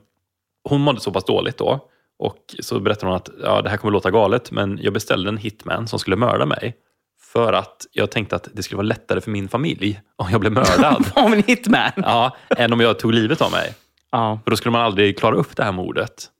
hon 0.68 0.80
mådde 0.80 1.00
så 1.00 1.12
pass 1.12 1.24
dåligt 1.24 1.58
då. 1.58 1.88
Och 2.18 2.54
så 2.60 2.80
berättar 2.80 3.06
hon 3.06 3.16
att 3.16 3.28
ja, 3.42 3.62
det 3.62 3.70
här 3.70 3.76
kommer 3.76 3.92
låta 3.92 4.10
galet, 4.10 4.50
men 4.50 4.78
jag 4.82 4.92
beställde 4.92 5.28
en 5.28 5.36
hitman 5.36 5.88
som 5.88 5.98
skulle 5.98 6.16
mörda 6.16 6.46
mig. 6.46 6.74
För 7.32 7.52
att 7.52 7.86
jag 7.92 8.10
tänkte 8.10 8.36
att 8.36 8.48
det 8.52 8.62
skulle 8.62 8.76
vara 8.76 8.86
lättare 8.86 9.20
för 9.20 9.30
min 9.30 9.48
familj 9.48 10.00
om 10.16 10.30
jag 10.30 10.40
blev 10.40 10.52
mördad. 10.52 11.04
Av 11.14 11.32
en 11.32 11.42
hitman. 11.42 11.92
ja, 11.96 12.36
än 12.56 12.72
om 12.72 12.80
jag 12.80 12.98
tog 12.98 13.12
livet 13.12 13.40
av 13.42 13.50
mig. 13.52 13.74
Ja. 14.10 14.40
För 14.44 14.50
då 14.50 14.56
skulle 14.56 14.72
man 14.72 14.80
aldrig 14.82 15.18
klara 15.18 15.34
upp 15.34 15.56
det 15.56 15.64
här 15.64 15.72
mordet. 15.72 16.30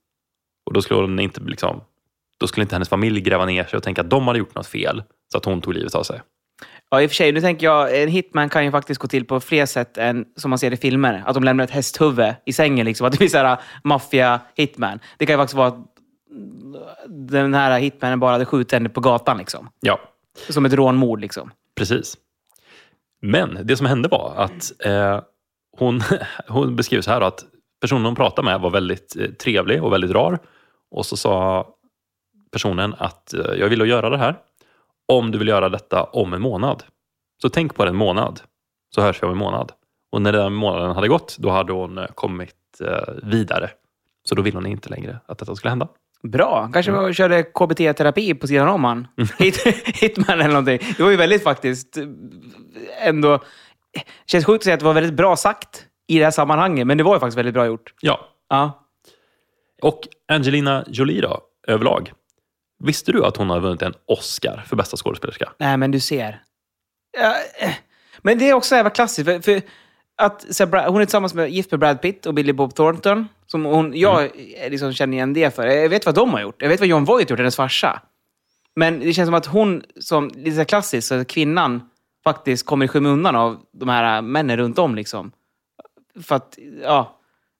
Och 0.65 0.73
då 0.73 0.81
skulle, 0.81 1.01
hon 1.01 1.19
inte, 1.19 1.41
liksom, 1.41 1.81
då 2.37 2.47
skulle 2.47 2.61
inte 2.61 2.75
hennes 2.75 2.89
familj 2.89 3.21
gräva 3.21 3.45
ner 3.45 3.63
sig 3.63 3.77
och 3.77 3.83
tänka 3.83 4.01
att 4.01 4.09
de 4.09 4.27
hade 4.27 4.39
gjort 4.39 4.55
något 4.55 4.67
fel. 4.67 5.03
Så 5.31 5.37
att 5.37 5.45
hon 5.45 5.61
tog 5.61 5.73
livet 5.73 5.95
av 5.95 6.03
sig. 6.03 6.21
Ja, 6.89 7.01
i 7.01 7.05
och 7.05 7.09
för 7.09 7.15
sig. 7.15 7.31
Nu 7.31 7.41
tänker 7.41 7.65
jag, 7.65 8.01
en 8.01 8.09
hitman 8.09 8.49
kan 8.49 8.65
ju 8.65 8.71
faktiskt 8.71 9.01
gå 9.01 9.07
till 9.07 9.25
på 9.25 9.39
fler 9.39 9.65
sätt 9.65 9.97
än 9.97 10.25
som 10.35 10.49
man 10.49 10.59
ser 10.59 10.73
i 10.73 10.77
filmer. 10.77 11.23
Att 11.25 11.33
de 11.33 11.43
lämnar 11.43 11.63
ett 11.63 11.71
hästhuvud 11.71 12.35
i 12.45 12.53
sängen. 12.53 12.85
Liksom. 12.85 13.07
Att 13.07 13.13
det 13.13 13.17
blir 13.17 13.27
så 13.27 13.37
här 13.37 13.59
maffia-hitman. 13.83 14.99
Det 15.17 15.25
kan 15.25 15.33
ju 15.33 15.37
faktiskt 15.37 15.57
vara 15.57 15.67
att 15.67 15.77
den 17.07 17.53
här 17.53 17.79
hitmanen 17.79 18.19
bara 18.19 18.31
hade 18.31 18.45
skjutit 18.45 18.71
henne 18.71 18.89
på 18.89 19.01
gatan. 19.01 19.37
Liksom. 19.37 19.69
Ja, 19.79 19.99
Som 20.49 20.65
ett 20.65 20.73
rånmord. 20.73 21.21
Liksom. 21.21 21.51
precis. 21.75 22.17
Men 23.21 23.59
det 23.63 23.77
som 23.77 23.85
hände 23.85 24.07
var 24.07 24.33
att 24.37 24.85
eh, 24.85 25.21
hon, 25.77 26.01
hon 26.47 26.75
beskriver 26.75 27.01
så 27.01 27.11
här 27.11 27.19
då, 27.19 27.25
att 27.25 27.45
personen 27.81 28.05
hon 28.05 28.15
pratade 28.15 28.45
med 28.45 28.59
var 28.59 28.69
väldigt 28.69 29.15
eh, 29.15 29.29
trevlig 29.29 29.83
och 29.83 29.93
väldigt 29.93 30.11
rar. 30.11 30.39
Och 30.95 31.05
så 31.05 31.17
sa 31.17 31.67
personen 32.51 32.95
att 32.97 33.33
eh, 33.33 33.53
jag 33.55 33.69
vill 33.69 33.89
göra 33.89 34.09
det 34.09 34.17
här 34.17 34.35
om 35.07 35.31
du 35.31 35.37
vill 35.37 35.47
göra 35.47 35.69
detta 35.69 36.03
om 36.03 36.33
en 36.33 36.41
månad. 36.41 36.83
Så 37.41 37.49
tänk 37.49 37.75
på 37.75 37.85
det 37.85 37.89
en 37.89 37.95
månad, 37.95 38.41
så 38.95 39.01
hörs 39.01 39.23
vi 39.23 39.25
om 39.25 39.31
en 39.31 39.37
månad. 39.37 39.71
Och 40.11 40.21
när 40.21 40.31
den 40.31 40.53
månaden 40.53 40.95
hade 40.95 41.07
gått, 41.07 41.37
då 41.39 41.49
hade 41.49 41.73
hon 41.73 41.97
eh, 41.97 42.05
kommit 42.05 42.55
eh, 42.81 43.13
vidare. 43.23 43.69
Så 44.23 44.35
då 44.35 44.41
ville 44.41 44.57
hon 44.57 44.65
inte 44.65 44.89
längre 44.89 45.19
att 45.25 45.37
detta 45.37 45.55
skulle 45.55 45.69
hända. 45.69 45.87
Bra. 46.23 46.69
Kanske 46.73 46.91
mm. 46.91 47.13
körde 47.13 47.43
KBT-terapi 47.43 48.33
på 48.33 48.47
sidan 48.47 48.67
om 48.67 48.83
han. 48.83 49.07
Hit, 49.37 49.67
hitman 50.01 50.39
eller 50.39 50.49
någonting. 50.49 50.79
Det 50.97 51.03
var 51.03 51.11
ju 51.11 51.17
väldigt 51.17 51.43
faktiskt 51.43 51.97
ändå... 53.01 53.39
känns 54.25 54.45
sjukt 54.45 54.61
att 54.61 54.63
säga 54.63 54.73
att 54.73 54.79
det 54.79 54.85
var 54.85 54.93
väldigt 54.93 55.13
bra 55.13 55.35
sagt 55.35 55.85
i 56.07 56.17
det 56.17 56.23
här 56.23 56.31
sammanhanget, 56.31 56.87
men 56.87 56.97
det 56.97 57.03
var 57.03 57.13
ju 57.13 57.19
faktiskt 57.19 57.37
väldigt 57.37 57.53
bra 57.53 57.65
gjort. 57.65 57.93
Ja, 58.01 58.19
Ja. 58.49 58.84
Och 59.85 60.07
Angelina 60.27 60.85
Jolie 60.87 61.21
då, 61.21 61.41
överlag. 61.67 62.13
Visste 62.83 63.11
du 63.11 63.25
att 63.25 63.37
hon 63.37 63.49
har 63.49 63.59
vunnit 63.59 63.81
en 63.81 63.93
Oscar 64.05 64.63
för 64.67 64.75
bästa 64.75 64.97
skådespelerska? 64.97 65.51
Nej, 65.57 65.77
men 65.77 65.91
du 65.91 65.99
ser. 65.99 66.41
Ja, 67.17 67.35
eh, 67.59 67.73
men 68.21 68.37
det 68.37 68.49
är 68.49 68.53
också 68.53 68.75
jävla 68.75 68.89
klassiskt. 68.89 69.25
För, 69.25 69.39
för 69.39 69.61
att, 70.15 70.55
så 70.55 70.65
här, 70.65 70.87
hon 70.87 71.01
är 71.01 71.05
tillsammans 71.05 71.33
med 71.33 71.49
gift 71.49 71.71
med 71.71 71.79
Brad 71.79 72.01
Pitt 72.01 72.25
och 72.25 72.33
Billy 72.33 72.53
Bob 72.53 72.75
Thornton. 72.75 73.27
Som 73.47 73.65
hon, 73.65 73.93
jag 73.95 74.23
eh, 74.23 74.69
liksom 74.69 74.93
känner 74.93 75.17
igen 75.17 75.33
det 75.33 75.55
för. 75.55 75.67
Jag 75.67 75.89
vet 75.89 76.05
vad 76.05 76.15
de 76.15 76.33
har 76.33 76.41
gjort. 76.41 76.61
Jag 76.61 76.69
vet 76.69 76.79
vad 76.79 76.89
John 76.89 77.05
Voight 77.05 77.29
gjort, 77.29 77.39
hennes 77.39 77.55
farsa. 77.55 78.01
Men 78.75 78.99
det 78.99 79.13
känns 79.13 79.27
som 79.27 79.33
att 79.33 79.45
hon, 79.45 79.83
som 79.99 80.31
lite 80.35 80.65
klassiskt, 80.65 81.07
så 81.07 81.25
kvinnan 81.25 81.89
faktiskt 82.23 82.65
kommer 82.65 82.85
i 82.85 82.87
skymundan 82.87 83.35
av 83.35 83.57
de 83.71 83.89
här 83.89 84.21
männen 84.21 84.57
runt 84.57 84.79
om. 84.79 84.95
Liksom. 84.95 85.31
För 86.23 86.35
att, 86.35 86.57
ja, 86.83 87.14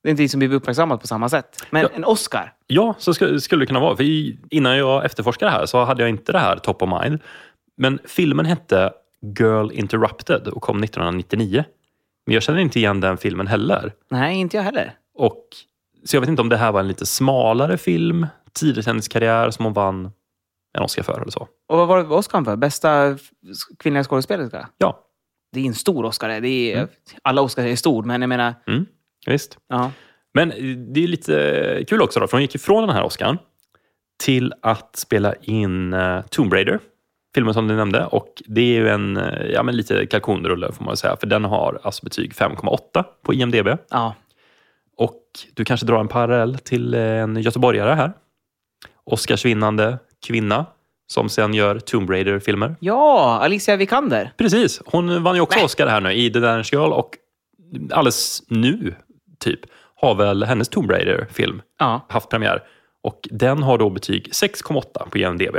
det 0.05 0.09
är 0.09 0.11
inte 0.11 0.21
liksom 0.21 0.39
blivit 0.39 0.55
uppmärksammat 0.61 1.01
på 1.01 1.07
samma 1.07 1.29
sätt. 1.29 1.65
Men 1.69 1.81
Ja. 1.81 1.89
en 1.93 2.05
Oscar. 2.05 2.53
Ja, 2.67 2.95
så 2.97 3.13
skulle, 3.13 3.41
skulle 3.41 3.61
det 3.63 3.67
kunna 3.67 3.79
vara. 3.79 3.95
För 3.95 4.03
innan 4.53 4.77
jag 4.77 5.05
efterforskade 5.05 5.51
det 5.51 5.57
här 5.57 5.65
så 5.65 5.83
hade 5.83 6.01
jag 6.03 6.09
inte 6.09 6.31
det 6.31 6.39
här 6.39 6.57
top 6.57 6.81
of 6.81 6.89
mind. 7.03 7.19
Men 7.77 7.99
filmen 8.05 8.45
hette 8.45 8.93
Girl 9.39 9.71
Interrupted 9.71 10.47
och 10.47 10.61
kom 10.61 10.83
1999. 10.83 11.63
Men 12.25 12.33
jag 12.33 12.43
känner 12.43 12.59
inte 12.59 12.79
igen 12.79 13.01
den 13.01 13.17
filmen 13.17 13.47
heller. 13.47 13.93
Nej, 14.11 14.35
inte 14.37 14.57
jag 14.57 14.63
heller. 14.63 14.93
Och, 15.17 15.43
så 16.05 16.15
jag 16.15 16.21
vet 16.21 16.29
inte 16.29 16.41
om 16.41 16.49
det 16.49 16.57
här 16.57 16.71
var 16.71 16.79
en 16.79 16.87
lite 16.87 17.05
smalare 17.05 17.77
film, 17.77 18.27
tidigt 18.53 18.85
i 18.87 18.89
hennes 18.89 19.07
karriär, 19.07 19.51
som 19.51 19.65
hon 19.65 19.73
vann 19.73 20.11
en 20.77 20.83
Oscar 20.83 21.03
för 21.03 21.21
eller 21.21 21.31
så. 21.31 21.39
Och 21.67 21.77
vad 21.77 21.87
var 21.87 21.97
det 21.97 22.03
Oscar 22.15 22.43
för? 22.43 22.55
Bästa 22.55 23.17
kvinnliga 23.79 24.03
skådespelerska? 24.03 24.69
Ja, 24.77 24.99
Det 25.51 25.59
är 25.59 25.65
en 25.65 25.73
stor 25.73 26.05
Oscar. 26.05 26.41
det. 26.41 26.73
Är, 26.73 26.87
Alla 27.21 27.41
Oscars 27.41 27.65
är 27.65 27.75
stor, 27.75 28.03
men 28.03 28.21
jag 28.21 28.29
menar... 28.29 28.53
mm, 28.67 28.85
visst. 29.31 29.57
Ja. 29.69 29.91
Men 30.33 30.49
det 30.93 31.03
är 31.03 31.07
lite 31.07 31.83
kul 31.87 32.01
också, 32.01 32.19
då, 32.19 32.27
för 32.27 32.37
hon 32.37 32.41
gick 32.41 32.55
ifrån 32.55 32.87
den 32.87 32.95
här 32.95 33.03
Oscarn 33.03 33.37
till 34.23 34.53
att 34.61 34.95
spela 34.95 35.33
in 35.41 35.93
uh, 35.93 36.21
Tomb 36.21 36.53
Raider, 36.53 36.79
filmen 37.35 37.53
som 37.53 37.67
du 37.67 37.75
nämnde. 37.75 38.05
Och 38.05 38.41
det 38.45 38.61
är 38.61 38.79
ju 38.79 38.89
en 38.89 39.17
eh, 39.17 39.45
ja, 39.45 39.63
men 39.63 39.77
lite 39.77 40.05
kalkonrulle 40.05 40.71
får 40.71 40.85
man 40.85 40.97
säga, 40.97 41.17
för 41.19 41.27
den 41.27 41.45
har 41.45 41.79
alltså 41.83 42.05
betyg 42.05 42.31
5,8 42.31 43.03
på 43.23 43.33
IMDB. 43.33 43.67
ja. 43.89 44.15
Och 44.97 45.21
du 45.53 45.65
kanske 45.65 45.85
drar 45.85 45.99
en 45.99 46.07
parallell 46.07 46.57
till 46.57 46.93
en 46.93 47.41
göteborgare 47.41 47.93
här. 47.93 48.13
Oscarsvinnande 49.03 49.97
kvinna 50.27 50.65
som 51.07 51.29
sen 51.29 51.53
gör 51.53 51.79
Tomb 51.79 52.09
Raider-filmer. 52.09 52.75
Ja, 52.79 53.39
Alicia 53.41 53.75
Vikander. 53.75 54.31
Precis, 54.37 54.81
hon 54.85 55.23
vann 55.23 55.35
ju 55.35 55.41
också 55.41 55.57
Nej. 55.57 55.65
Oscar 55.65 55.87
här 55.87 56.01
nu 56.01 56.13
i 56.13 56.31
The 56.31 56.39
Danish 56.39 56.73
Girl 56.73 56.93
och 56.93 57.09
alldeles 57.91 58.43
nu, 58.47 58.95
typ, 59.39 59.59
har 59.95 60.15
väl 60.15 60.43
hennes 60.43 60.69
Tomb 60.69 60.91
Raider-film 60.91 61.61
Ja. 61.79 62.05
haft 62.09 62.29
premiär. 62.29 62.63
Och 63.03 63.27
den 63.31 63.63
har 63.63 63.77
då 63.77 63.89
betyg 63.89 64.29
6,8 64.31 65.09
på 65.09 65.17
IMDB. 65.17 65.57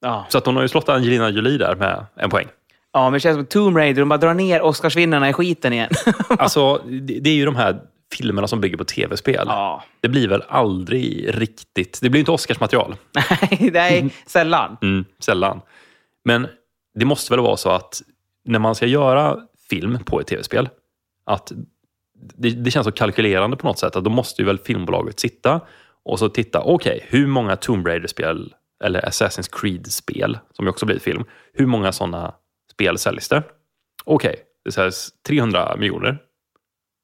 Ja. 0.00 0.26
Så 0.28 0.38
att 0.38 0.46
hon 0.46 0.54
har 0.56 0.62
ju 0.62 0.68
slått 0.68 0.88
Angelina 0.88 1.30
Jolie 1.30 1.58
där 1.58 1.76
med 1.76 2.06
en 2.16 2.30
poäng. 2.30 2.46
ja, 2.92 3.04
men 3.04 3.12
det 3.12 3.20
känns 3.20 3.36
som 3.36 3.46
Tomb 3.46 3.76
Raider. 3.76 4.00
De 4.02 4.08
bara 4.08 4.18
drar 4.18 4.34
ner 4.34 4.62
Oscarsvinnarna 4.62 5.28
i 5.28 5.32
skiten 5.32 5.72
igen. 5.72 5.90
Alltså, 6.28 6.76
det, 7.22 7.30
är 7.30 7.34
ju 7.34 7.44
de 7.44 7.56
här 7.56 7.80
filmerna 8.12 8.48
som 8.48 8.60
bygger 8.60 8.76
på 8.76 8.84
tv-spel. 8.84 9.44
ja. 9.46 9.84
Det 10.00 10.08
blir 10.08 10.28
väl 10.28 10.42
aldrig 10.48 11.30
riktigt... 11.40 11.98
Det 12.02 12.10
blir 12.10 12.18
inte 12.18 12.30
Oscarsmaterial. 12.32 12.94
Nej, 13.50 13.70
nej, 13.72 14.10
sällan. 14.26 14.76
Mm, 14.82 15.04
sällan. 15.18 15.60
Men 16.24 16.46
det 16.94 17.04
måste 17.04 17.32
väl 17.32 17.40
vara 17.40 17.56
så 17.56 17.70
att 17.70 18.02
när 18.44 18.58
man 18.58 18.74
ska 18.74 18.86
göra 18.86 19.36
film 19.70 19.98
på 20.04 20.20
ett 20.20 20.26
tv-spel, 20.26 20.68
att 21.26 21.52
det, 22.14 22.50
det 22.50 22.70
känns 22.70 22.84
så 22.84 22.92
kalkylerande 22.92 23.56
på 23.56 23.66
något 23.66 23.78
sätt. 23.78 23.96
Att 23.96 24.04
då 24.04 24.10
måste 24.10 24.42
ju 24.42 24.46
väl 24.46 24.58
filmbolaget 24.58 25.20
sitta 25.20 25.60
och 26.04 26.18
så 26.18 26.28
titta, 26.28 26.60
okej, 26.60 27.06
hur 27.08 27.26
många 27.26 27.56
Tomb 27.56 27.86
Raider-spel 27.86 28.54
eller 28.84 29.00
Assassin's 29.00 29.60
Creed-spel, 29.60 30.38
som 30.52 30.64
ju 30.64 30.70
också 30.70 30.86
blir 30.86 30.98
film, 30.98 31.24
hur 31.52 31.66
många 31.66 31.92
sådana 31.92 32.34
spel 32.72 32.98
säljs 32.98 33.28
det? 33.28 33.42
Okej, 34.04 34.36
det 34.64 34.72
säljs 34.72 35.10
300 35.26 35.76
miljoner 35.78 36.18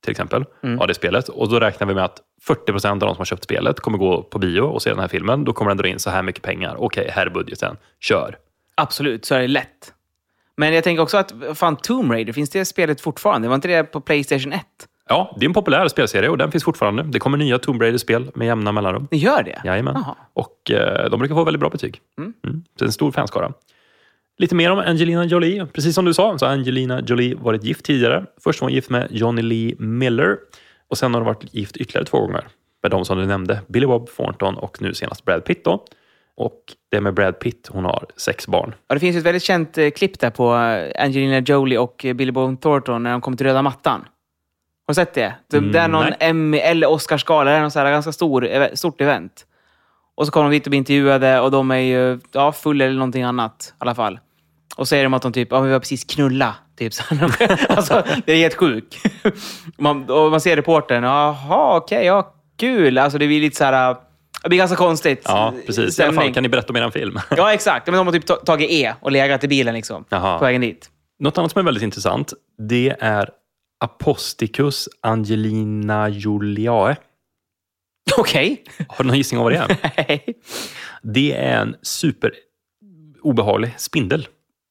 till 0.03 0.11
exempel 0.11 0.45
av 0.81 0.87
det 0.87 0.95
spelet. 0.95 1.29
Och 1.29 1.49
då 1.49 1.61
räknar 1.61 1.87
vi 1.87 1.95
med 1.95 2.05
att 2.05 2.19
40 2.43 2.73
procent 2.73 3.03
av 3.03 3.07
de 3.07 3.15
som 3.15 3.21
har 3.21 3.25
köpt 3.25 3.45
spelet 3.45 3.81
kommer 3.81 3.99
gå 3.99 4.23
på 4.23 4.39
bio 4.39 4.61
och 4.61 4.83
se 4.83 4.91
den 4.91 4.99
här 4.99 5.09
filmen. 5.09 5.45
Då 5.45 5.53
kommer 5.53 5.71
den 5.71 5.79
dra 5.79 5.89
in 5.89 5.99
så 5.99 6.11
här 6.11 6.23
mycket 6.23 6.43
pengar. 6.43 6.77
Okej, 6.79 7.11
här 7.13 7.27
är 7.27 7.31
budgeten. 7.31 7.77
Kör. 8.01 8.39
Absolut, 8.75 9.25
så 9.25 9.35
är 9.35 9.41
det 9.41 9.49
lätt. 9.49 9.95
Men 10.57 10.75
jag 10.75 10.85
tänker 10.85 11.03
också 11.03 11.17
att, 11.17 11.33
fan, 11.55 11.77
Tomb 11.77 12.13
Raider, 12.13 12.33
finns 12.33 12.51
det 12.51 12.65
spelet 12.65 13.01
fortfarande? 13.01 13.49
Var 13.49 13.55
inte 13.55 13.69
det 13.69 13.85
på 13.85 14.01
Playstation 14.01 14.53
1? 14.53 14.61
Ja, 15.11 15.37
det 15.37 15.45
är 15.45 15.49
en 15.49 15.53
populär 15.53 15.89
spelserie 15.89 16.29
och 16.29 16.39
den 16.39 16.51
finns 16.51 16.65
fortfarande. 16.65 17.03
Det 17.03 17.19
kommer 17.19 17.39
nya 17.39 17.59
Tomb 17.59 17.83
Raider-spel 17.83 18.31
med 18.35 18.47
jämna 18.47 18.73
mellanrum. 18.73 19.09
Det 19.11 19.17
gör 19.17 19.43
det? 19.43 19.61
Jajamän. 19.65 19.95
Jaha. 19.97 20.17
Och 20.33 20.71
eh, 20.71 21.11
de 21.11 21.19
brukar 21.19 21.35
få 21.35 21.45
väldigt 21.45 21.61
bra 21.61 21.71
betyg. 21.71 22.01
Mm. 22.19 22.35
Så 22.43 22.53
det 22.79 22.83
är 22.83 22.87
en 22.87 22.93
stor 22.93 23.13
fanskara. 23.13 23.53
Lite 24.39 24.55
mer 24.55 24.71
om 24.71 24.79
Angelina 24.79 25.25
Jolie. 25.25 25.67
Precis 25.67 25.95
som 25.95 26.05
du 26.05 26.15
sa 26.15 26.39
så 26.39 26.47
har 26.47 26.53
Angelina 26.53 27.01
Jolie 27.01 27.35
varit 27.35 27.65
gift 27.65 27.85
tidigare. 27.85 28.25
Först 28.45 28.61
var 28.61 28.67
hon 28.67 28.75
gift 28.75 28.91
med 28.91 29.09
Johnny 29.11 29.43
Lee 29.43 29.75
Miller 29.79 30.37
och 30.89 30.99
sen 30.99 31.15
har 31.15 31.21
hon 31.21 31.27
varit 31.27 31.55
gift 31.55 31.77
ytterligare 31.77 32.07
två 32.07 32.21
gånger 32.21 32.45
med 32.83 32.91
de 32.91 33.05
som 33.05 33.19
du 33.19 33.27
nämnde. 33.27 33.61
Billy 33.67 33.87
Bob 33.87 34.09
Thornton 34.17 34.57
och 34.57 34.83
nu 34.83 34.95
senast 34.95 35.25
Brad 35.25 35.45
Pitt. 35.45 35.65
Då. 35.65 35.85
Och 36.37 36.61
det 36.91 36.97
är 36.97 37.01
med 37.01 37.15
Brad 37.15 37.39
Pitt 37.39 37.69
hon 37.73 37.85
har 37.85 38.07
sex 38.17 38.47
barn. 38.47 38.75
Ja, 38.89 38.95
det 38.95 39.01
finns 39.01 39.17
ett 39.17 39.25
väldigt 39.25 39.43
känt 39.43 39.79
eh, 39.79 39.91
klipp 39.91 40.21
där 40.21 40.31
på 40.31 40.57
eh, 40.57 41.05
Angelina 41.05 41.39
Jolie 41.39 41.79
och 41.79 42.05
eh, 42.05 42.15
Billy 42.15 42.33
Bob 42.33 42.61
Thornton 42.61 43.03
när 43.03 43.11
de 43.11 43.21
kommer 43.21 43.37
till 43.37 43.47
röda 43.47 43.63
mattan. 43.63 44.05
Har 44.91 44.93
du 44.93 45.07
sett 45.07 45.15
det? 45.15 45.35
Det 45.51 45.57
Mm, 45.57 45.73
det 45.73 45.79
är 45.79 45.89
någon 45.89 46.05
nej. 46.05 46.17
Emmy 46.21 46.59
eller 46.59 46.91
Oscarsgala, 46.91 47.51
det 47.51 47.57
är 47.57 47.69
så 47.69 47.79
här 47.79 47.91
ganska 47.91 48.13
stor, 48.13 48.77
stort 48.77 49.01
event. 49.01 49.47
Och 50.15 50.27
så 50.27 50.33
kommer 50.33 50.51
de 50.51 50.57
dit 50.57 50.67
och 50.67 50.71
blir 50.71 50.79
intervjuade 50.79 51.41
och 51.41 51.51
de 51.51 51.71
är 51.71 51.77
ju 51.77 52.21
ja, 52.33 52.53
fulla 52.53 52.85
eller 52.85 52.95
någonting 52.95 53.23
annat 53.23 53.69
i 53.71 53.75
alla 53.79 53.95
fall. 53.95 54.19
Och 54.77 54.89
säger 54.89 55.03
de 55.05 55.15
att 55.15 55.23
de 55.23 55.33
typ, 55.33 55.49
ja 55.51 55.59
men 55.59 55.67
vi 55.67 55.73
har 55.73 55.81
precis 55.81 56.05
knulla. 56.05 56.55
Typ 56.79 56.95
så. 56.95 57.03
alltså, 57.69 58.05
det 58.27 58.33
är 58.33 58.37
helt 58.37 58.55
sjukt. 58.55 58.97
man, 59.79 60.11
och 60.11 60.31
man 60.31 60.41
ser 60.41 60.57
reportern, 60.57 61.05
jaha 61.05 61.77
okej, 61.77 62.07
ja 62.07 62.35
kul. 62.59 62.99
Alltså 62.99 63.19
det 63.19 63.27
blir 63.27 63.41
lite 63.41 63.57
så 63.57 63.65
här, 63.65 63.97
det 64.43 64.49
blir 64.49 64.59
ganska 64.59 64.77
konstigt. 64.77 65.23
Ja, 65.25 65.53
precis. 65.67 65.79
I 65.79 65.83
alla 65.83 65.91
stämning. 65.91 66.21
fall, 66.21 66.35
kan 66.35 66.43
ni 66.43 66.49
berätta 66.49 66.73
om 66.73 66.77
er 66.77 66.91
film? 66.91 67.19
Ja, 67.37 67.53
exakt. 67.53 67.87
Men 67.87 67.95
de 67.97 68.07
har 68.07 68.13
typ 68.13 68.27
ta- 68.27 68.37
tagit 68.37 68.71
E 68.71 68.95
och 69.01 69.13
legat 69.13 69.45
i 69.45 69.49
bilen 69.49 69.75
liksom. 69.75 70.05
Jaha. 70.09 70.39
På 70.39 70.45
vägen 70.45 70.61
dit. 70.61 70.91
Något 71.19 71.39
annat 71.39 71.53
som 71.53 71.61
är 71.61 71.65
väldigt 71.65 71.83
intressant, 71.83 72.33
det 72.69 72.97
är 73.01 73.29
Aposticus 73.81 74.89
Angelina 75.01 76.09
Juliae. 76.09 76.97
Okej. 78.19 78.65
Har 78.89 79.05
du 79.05 79.09
någon 79.09 79.17
gissning 79.17 79.41
om 79.41 79.45
vad 79.45 79.53
det 79.53 79.59
är? 79.59 79.93
Nej. 79.97 80.25
Det 81.03 81.33
är 81.33 81.61
en 81.63 81.77
super 81.83 82.33
obehaglig 83.23 83.75
spindel 83.79 84.29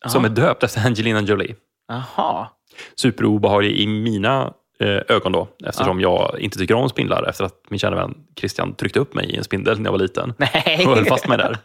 som 0.07 0.25
är 0.25 0.29
döpt 0.29 0.63
efter 0.63 0.85
Angelina 0.85 1.21
Jolie. 1.21 1.55
Jaha. 1.87 2.47
Superobehaglig 2.95 3.71
i 3.71 3.87
mina 3.87 4.53
eh, 4.79 5.01
ögon 5.15 5.31
då, 5.31 5.47
eftersom 5.65 6.01
jag 6.01 6.39
inte 6.39 6.57
tycker 6.57 6.75
om 6.75 6.89
spindlar 6.89 7.29
efter 7.29 7.43
att 7.43 7.53
min 7.69 7.79
kära 7.79 7.95
vän 7.95 8.15
Christian 8.39 8.75
tryckte 8.75 8.99
upp 8.99 9.13
mig 9.13 9.25
i 9.31 9.35
en 9.37 9.43
spindel 9.43 9.77
när 9.77 9.85
jag 9.85 9.91
var 9.91 9.99
liten. 9.99 10.33
Nej. 10.37 10.85
Och 10.87 10.95
höll 10.95 11.05
fast 11.05 11.27
mig 11.27 11.37
där. 11.37 11.57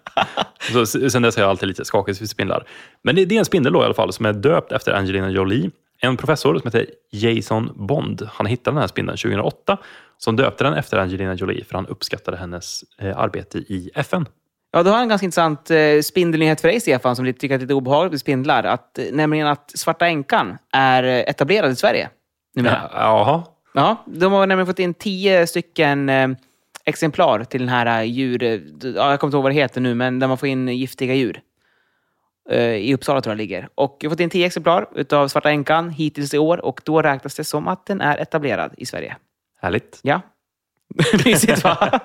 Så, 0.72 0.86
sen 0.86 1.22
dess 1.22 1.36
är 1.36 1.42
jag 1.42 1.50
alltid 1.50 1.68
lite 1.68 1.84
skakig 1.84 2.16
för 2.16 2.26
spindlar. 2.26 2.66
Men 3.02 3.16
det, 3.16 3.24
det 3.24 3.34
är 3.34 3.38
en 3.38 3.44
spindel 3.44 3.72
då 3.72 3.82
i 3.82 3.84
alla 3.84 3.94
fall 3.94 4.12
som 4.12 4.26
är 4.26 4.32
döpt 4.32 4.72
efter 4.72 4.92
Angelina 4.92 5.30
Jolie. 5.30 5.70
En 6.04 6.16
professor 6.16 6.58
som 6.58 6.68
heter 6.68 6.86
Jason 7.10 7.72
Bond, 7.74 8.28
han 8.32 8.46
hittade 8.46 8.74
den 8.74 8.80
här 8.80 8.88
spindeln 8.88 9.18
2008 9.18 9.78
som 10.18 10.36
döpte 10.36 10.64
den 10.64 10.74
efter 10.74 10.98
Angelina 10.98 11.34
Jolie 11.34 11.64
för 11.64 11.74
han 11.74 11.86
uppskattade 11.86 12.36
hennes 12.36 12.84
eh, 12.98 13.18
arbete 13.18 13.58
i 13.58 13.90
FN. 13.94 14.26
Ja, 14.72 14.82
då 14.82 14.90
har 14.90 14.98
en 14.98 15.08
ganska 15.08 15.24
intressant 15.24 15.70
eh, 15.70 16.00
spindelnyhet 16.02 16.60
för 16.60 16.68
dig, 16.68 16.80
Stefan, 16.80 17.16
som 17.16 17.24
tycker 17.24 17.54
att 17.54 17.60
det 17.60 17.62
är 17.62 17.66
lite 17.66 17.74
obehagligt 17.74 18.12
med 18.12 18.20
spindlar. 18.20 18.64
Att, 18.64 18.98
eh, 18.98 19.04
nämligen 19.12 19.46
att 19.46 19.72
Svarta 19.74 20.06
Änkan 20.06 20.58
är 20.72 21.02
eh, 21.02 21.10
etablerad 21.10 21.70
i 21.70 21.76
Sverige. 21.76 22.08
numera. 22.56 22.90
Ja, 22.92 22.98
Jaha, 23.00 23.42
Ja, 23.74 24.04
de 24.06 24.32
har 24.32 24.46
nämligen 24.46 24.66
fått 24.66 24.78
in 24.78 24.94
tio 24.94 25.46
stycken 25.46 26.08
eh, 26.08 26.28
exemplar 26.84 27.44
till 27.44 27.60
den 27.60 27.68
här 27.68 28.00
eh, 28.00 28.10
djur... 28.10 28.42
Ja, 28.42 29.10
jag 29.10 29.20
kommer 29.20 29.28
inte 29.28 29.36
ihåg 29.36 29.42
vad 29.42 29.52
det 29.52 29.56
heter 29.56 29.80
nu, 29.80 29.94
men 29.94 30.18
där 30.18 30.28
man 30.28 30.38
får 30.38 30.48
in 30.48 30.68
giftiga 30.68 31.14
djur. 31.14 31.40
Eh, 32.50 32.58
I 32.60 32.94
Uppsala 32.94 33.20
tror 33.20 33.30
jag 33.30 33.38
det 33.38 33.42
ligger. 33.42 33.68
Och 33.74 33.96
jag 34.00 34.10
har 34.10 34.14
fått 34.14 34.20
in 34.20 34.30
tio 34.30 34.46
exemplar 34.46 34.86
utav 34.94 35.28
Svarta 35.28 35.50
Änkan 35.50 35.90
hittills 35.90 36.34
i 36.34 36.38
år 36.38 36.64
och 36.64 36.80
då 36.84 37.02
räknas 37.02 37.34
det 37.34 37.44
som 37.44 37.68
att 37.68 37.86
den 37.86 38.00
är 38.00 38.18
etablerad 38.18 38.74
i 38.76 38.86
Sverige. 38.86 39.16
härligt. 39.62 39.98
Ja. 40.02 40.20
Mysigt 41.24 41.64
va? 41.64 42.00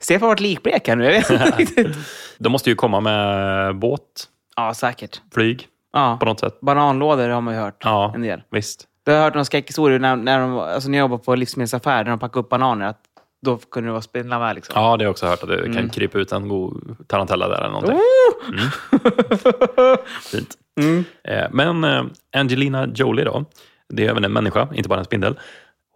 Stefan 0.00 0.22
har 0.22 0.28
varit 0.28 0.40
likblek 0.40 0.88
här 0.88 0.96
nu. 0.96 1.04
Jag 1.04 1.12
vet 1.12 1.30
inte. 1.60 1.94
De 2.38 2.52
måste 2.52 2.70
ju 2.70 2.76
komma 2.76 3.00
med 3.00 3.76
båt, 3.76 4.02
Ja, 4.56 4.74
säkert. 4.74 5.20
flyg 5.34 5.66
Ja. 5.92 6.16
på 6.20 6.26
något 6.26 6.40
sätt. 6.40 6.60
Bananlådor 6.60 7.28
har 7.28 7.40
man 7.40 7.54
ju 7.54 7.60
hört 7.60 7.82
Ja, 7.84 8.12
en 8.14 8.22
del. 8.22 8.42
visst. 8.50 8.84
Jag 9.04 9.14
har 9.14 9.22
hört 9.22 9.34
någon 9.34 9.44
skräckhistoria 9.44 9.98
när, 9.98 10.16
när, 10.16 10.40
de, 10.40 10.58
alltså 10.58 10.88
när 10.88 10.98
jag 10.98 11.04
jobbade 11.04 11.22
på 11.24 11.34
livsmedelsaffär, 11.34 12.04
när 12.04 12.10
de 12.10 12.18
packade 12.18 12.40
upp 12.40 12.48
bananer, 12.48 12.86
att 12.86 13.00
då 13.42 13.56
kunde 13.58 13.88
det 13.88 13.92
vara 13.92 14.02
spindlar 14.02 14.38
med. 14.38 14.54
Liksom. 14.54 14.72
Ja, 14.76 14.82
det 14.82 14.86
har 14.86 14.98
jag 15.02 15.10
också 15.10 15.26
hört 15.26 15.42
att 15.42 15.48
det 15.48 15.58
Mm. 15.60 15.74
kan 15.76 15.88
krypa 15.90 16.18
ut 16.18 16.32
en 16.32 16.48
god 16.48 16.96
tarantella 17.06 17.48
där 17.48 17.58
eller 17.58 17.68
någonting. 17.70 17.98
Mm. 18.48 19.98
Fint. 20.22 20.58
Mm. 20.80 21.04
Eh, 21.24 21.46
Men 21.50 21.84
eh, 21.84 22.04
Angelina 22.36 22.86
Jolie 22.94 23.24
då, 23.24 23.44
det 23.88 24.06
är 24.06 24.10
även 24.10 24.24
en 24.24 24.32
människa, 24.32 24.68
inte 24.74 24.88
bara 24.88 24.98
en 24.98 25.04
spindel. 25.04 25.38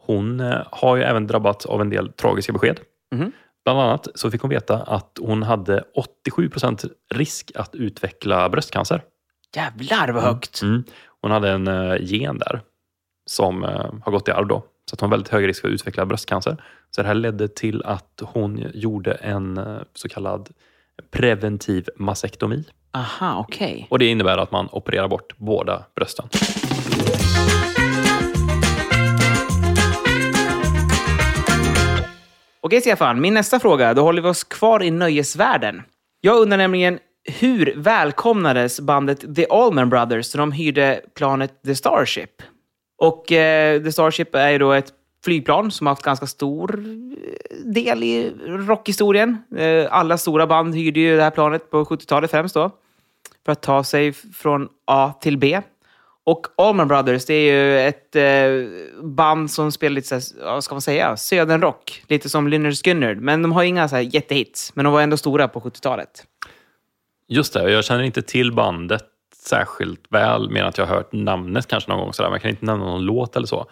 Hon 0.07 0.41
eh, 0.41 0.59
har 0.71 0.97
ju 0.97 1.03
även 1.03 1.27
drabbats 1.27 1.67
av 1.67 1.81
en 1.81 1.91
del 1.91 2.13
tragiska 2.13 2.53
besked. 2.53 2.81
Mhm. 3.15 3.33
Bland 3.65 3.81
annat 3.81 4.09
så 4.15 4.31
fick 4.31 4.41
hon 4.41 4.51
veta 4.51 4.77
att 4.83 5.19
hon 5.21 5.43
hade 5.43 5.85
87 5.95 6.49
procent 6.49 6.85
risk 7.15 7.53
att 7.55 7.75
utveckla 7.75 8.49
bröstcancer. 8.49 9.03
Jävlar 9.57 10.09
vad 10.09 10.23
högt! 10.23 10.63
Mm. 10.63 10.85
Hon 11.21 11.31
hade 11.31 11.51
en 11.51 11.97
gen 12.01 12.39
där 12.39 12.61
som 13.27 13.63
har 14.05 14.11
gått 14.13 14.29
i 14.29 14.31
arv 14.33 14.47
då. 14.47 14.63
Så 14.91 14.95
att 14.95 15.01
hon 15.01 15.11
har 15.11 15.17
väldigt 15.17 15.33
hög 15.33 15.49
risk 15.49 15.61
för 15.61 15.69
att 15.69 15.73
utveckla 15.75 16.07
bröstcancer. 16.07 16.57
Så 16.97 17.03
det 17.03 17.09
här 17.09 17.15
ledde 17.15 17.49
till 17.49 17.83
att 17.85 18.23
hon 18.23 18.65
gjorde 18.75 19.13
en 19.13 19.59
eh, 19.59 19.79
så 19.95 20.09
kallad 20.09 20.49
preventiv 21.11 21.89
massektomi. 21.97 22.65
Aha, 22.93 23.45
okej. 23.49 23.87
Och 23.91 23.99
det 23.99 24.07
innebär 24.07 24.39
att 24.39 24.53
man 24.53 24.69
opererar 24.73 25.09
bort 25.09 25.39
båda 25.39 25.85
brösten. 25.97 26.29
Okej 32.61 32.81
Stefan, 32.81 33.21
min 33.21 33.35
nästa 33.35 33.61
fråga. 33.61 33.95
Då 33.95 34.03
håller 34.03 34.23
vi 34.23 34.29
oss 34.29 34.45
kvar 34.45 34.83
i 34.83 34.91
nöjesvärlden. 34.91 35.83
Jag 36.21 36.37
undrar 36.37 36.59
nämligen 36.59 36.99
hur 37.41 37.75
välkomnades 37.77 38.81
bandet 38.81 39.37
The 39.37 39.47
Allman 39.51 39.91
Brothers 39.91 40.35
när 40.35 40.39
de 40.39 40.53
hyrde 40.53 41.01
planet 41.15 41.63
The 41.63 41.75
Starship? 41.75 42.43
Och 42.99 43.33
eh, 43.33 43.83
The 43.83 43.93
Starship 43.93 44.35
är 44.35 44.51
ju 44.51 44.59
då 44.59 44.73
ett 44.73 44.93
flygplan 45.25 45.71
som 45.71 45.87
har 45.87 45.93
haft 45.93 46.03
ganska 46.03 46.27
stor 46.27 46.79
eh, 46.79 47.57
del 47.65 48.03
i 48.03 48.33
rockhistorien. 48.47 49.39
Eh, 49.57 49.87
alla 49.91 50.19
stora 50.19 50.47
band 50.47 50.75
hyrde 50.75 51.01
ju 51.01 51.17
det 51.17 51.23
här 51.23 51.31
planet 51.31 51.71
på 51.71 51.85
70-talet 51.85 52.31
främst 52.31 52.55
då. 52.55 52.71
För 53.45 53.53
att 53.53 53.63
ta 53.63 53.85
sig 53.85 54.13
från 54.13 54.69
A 54.87 55.13
till 55.21 55.39
B. 55.39 55.61
Och 56.25 56.47
Allman 56.57 56.89
Brothers, 56.89 57.25
det 57.25 57.35
är 57.35 57.55
ju 57.55 57.81
ett 57.81 58.17
eh, 58.17 59.05
band 59.05 59.51
som 59.51 59.73
spelar 59.73 59.95
lite, 59.95 60.21
så 60.21 60.39
här, 60.39 60.53
vad 60.53 60.65
ska 60.65 60.75
man 60.75 60.83
säga, 60.83 61.17
södernrock. 61.17 62.03
Lite 62.09 62.29
som 62.29 62.49
Lynyrd 62.49 62.85
Skynyrd. 62.85 63.19
Men 63.21 63.43
de 63.43 63.53
har 63.53 63.63
inga 63.63 63.89
så 63.89 63.97
här 63.97 64.15
jättehits. 64.15 64.77
Men 64.77 64.85
de 64.85 64.93
var 64.93 65.03
ändå 65.03 65.17
stora 65.17 65.49
på 65.49 65.61
70-talet. 65.61 66.25
Just 67.29 67.55
det, 67.55 67.63
och 67.63 67.71
jag 67.71 67.85
känner 67.85 68.03
inte 68.03 68.23
till 68.23 68.53
bandet 68.53 69.05
särskilt 69.37 70.01
väl, 70.11 70.51
mer 70.51 70.61
än 70.61 70.69
att 70.69 70.79
jag 70.79 70.87
har 70.87 70.95
hört 70.95 71.13
namnet 71.13 71.67
kanske 71.67 71.91
någon 71.91 72.01
gång. 72.01 72.13
Sådär, 72.13 72.29
men 72.29 72.35
jag 72.35 72.43
kan 72.43 72.51
inte 72.51 72.65
nämna 72.65 72.85
någon 72.85 73.03
låt 73.03 73.37
eller 73.37 73.47
så. 73.47 73.67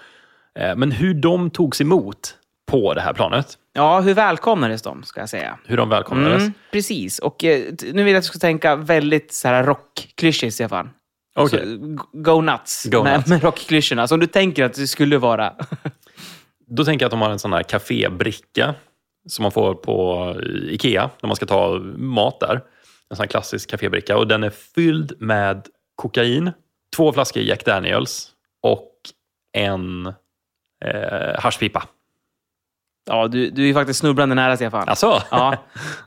Eh, 0.59 0.77
Men 0.77 0.93
hur 0.93 1.15
de 1.15 1.51
togs 1.51 1.81
emot 1.81 2.37
på 2.71 2.95
det 2.95 3.01
här 3.01 3.13
planet, 3.13 3.59
Ja, 3.73 4.01
hur 4.01 4.15
välkomnades 4.15 4.83
de, 4.83 5.03
ska 5.03 5.21
jag 5.21 5.29
säga. 5.29 5.59
hur 5.67 5.77
de 5.77 5.89
välkomnades. 5.89 6.41
Mm, 6.41 6.53
precis. 6.73 7.19
Och 7.19 7.45
eh, 7.45 7.65
nu 7.93 8.03
vill 8.05 8.13
jag 8.13 8.19
att 8.19 8.25
du 8.25 8.29
ska 8.29 8.39
tänka 8.39 8.77
väldigt 8.77 9.33
så 9.33 9.49
här 9.49 9.65
rockklyschigt, 9.65 10.55
Stefan. 10.55 10.91
Okej. 11.37 11.61
Så, 11.61 11.67
g- 11.87 11.97
Go 12.13 12.41
nuts 12.41 12.85
Go 12.85 13.03
med, 13.03 13.17
nuts. 13.19 13.29
med 13.29 13.43
rockklyschorna, 13.43 14.09
som 14.09 14.21
du 14.21 14.27
tänker 14.27 14.65
att 14.65 14.75
det 14.75 14.87
skulle 14.87 15.19
vara. 15.19 15.55
Då 16.67 16.85
tänker 16.85 17.05
jag 17.05 17.09
att 17.09 17.11
de 17.11 17.21
har 17.21 17.31
en 17.31 17.39
sån 17.39 17.53
här 17.53 17.63
kafébricka 17.63 18.75
som 19.29 19.43
man 19.43 19.53
får 19.53 19.75
på 19.75 20.35
Ikea 20.71 21.11
när 21.23 21.27
man 21.27 21.37
ska 21.37 21.47
ta 21.47 21.79
mat 21.97 22.41
där. 22.41 22.55
En 23.11 23.17
sån 23.17 23.23
här 23.23 23.27
klassisk 23.31 23.71
kafébricka 23.71 24.17
och 24.17 24.27
den 24.29 24.43
är 24.45 24.51
fylld 24.51 25.13
med 25.21 25.67
kokain, 25.97 26.51
två 26.97 27.13
flaskor 27.13 27.43
Jack 27.43 27.65
Daniels 27.65 28.31
och 28.63 28.93
en 29.57 30.13
eh, 30.85 31.41
haschpipa. 31.41 31.85
Ja, 33.07 33.29
du, 33.29 33.51
du 33.51 33.69
är 33.69 33.75
faktiskt 33.75 34.01
snubblande 34.01 34.35
nära, 34.35 34.57
Stefan. 34.57 34.89
Alltså? 34.89 35.23
Ja, 35.31 35.57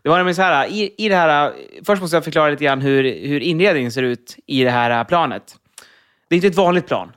det 0.03 0.09
var 0.09 0.17
nämligen 0.17 0.36
så 0.36 0.41
här, 0.41 0.67
i, 0.67 0.95
i 0.97 1.09
det 1.09 1.15
här, 1.15 1.53
först 1.86 2.01
måste 2.01 2.17
jag 2.17 2.24
förklara 2.24 2.49
lite 2.49 2.63
grann 2.63 2.82
hur, 2.82 3.03
hur 3.03 3.39
inredningen 3.39 3.91
ser 3.91 4.03
ut 4.03 4.38
i 4.47 4.63
det 4.63 4.71
här 4.71 5.03
planet. 5.03 5.55
Det 6.30 6.36
är 6.36 6.38
inte 6.38 6.47
ett 6.47 6.55
vanligt 6.55 6.88
plan, 6.88 7.11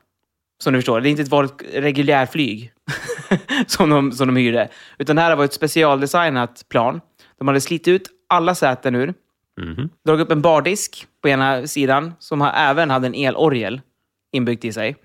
som 0.63 0.73
du 0.73 0.79
förstår. 0.79 1.01
Det 1.01 1.09
är 1.09 1.11
inte 1.11 1.23
ett 1.23 1.29
vanligt 1.29 1.63
reguljärflyg 1.75 2.73
som, 3.67 3.91
de, 3.91 4.13
som 4.13 4.27
de 4.27 4.37
hyrde. 4.37 4.69
Utan 4.99 5.17
det 5.17 5.23
här 5.23 5.37
var 5.37 5.45
ett 5.45 5.53
specialdesignat 5.53 6.65
plan. 6.69 7.01
De 7.39 7.49
hade 7.49 7.61
slitit 7.61 7.89
ut 7.89 8.09
alla 8.29 8.55
säten 8.55 8.95
ur, 8.95 9.15
Mhm. 9.61 9.89
dragit 10.07 10.25
upp 10.25 10.33
en 10.33 10.43
bardisk 10.43 11.07
på 11.23 11.29
ena 11.29 11.67
sidan 11.67 12.15
som 12.19 12.43
även 12.43 12.91
hade 12.91 13.07
en 13.07 13.15
elorgel 13.15 13.81
inbyggt 14.33 14.65
i 14.65 14.73
sig. 14.73 14.97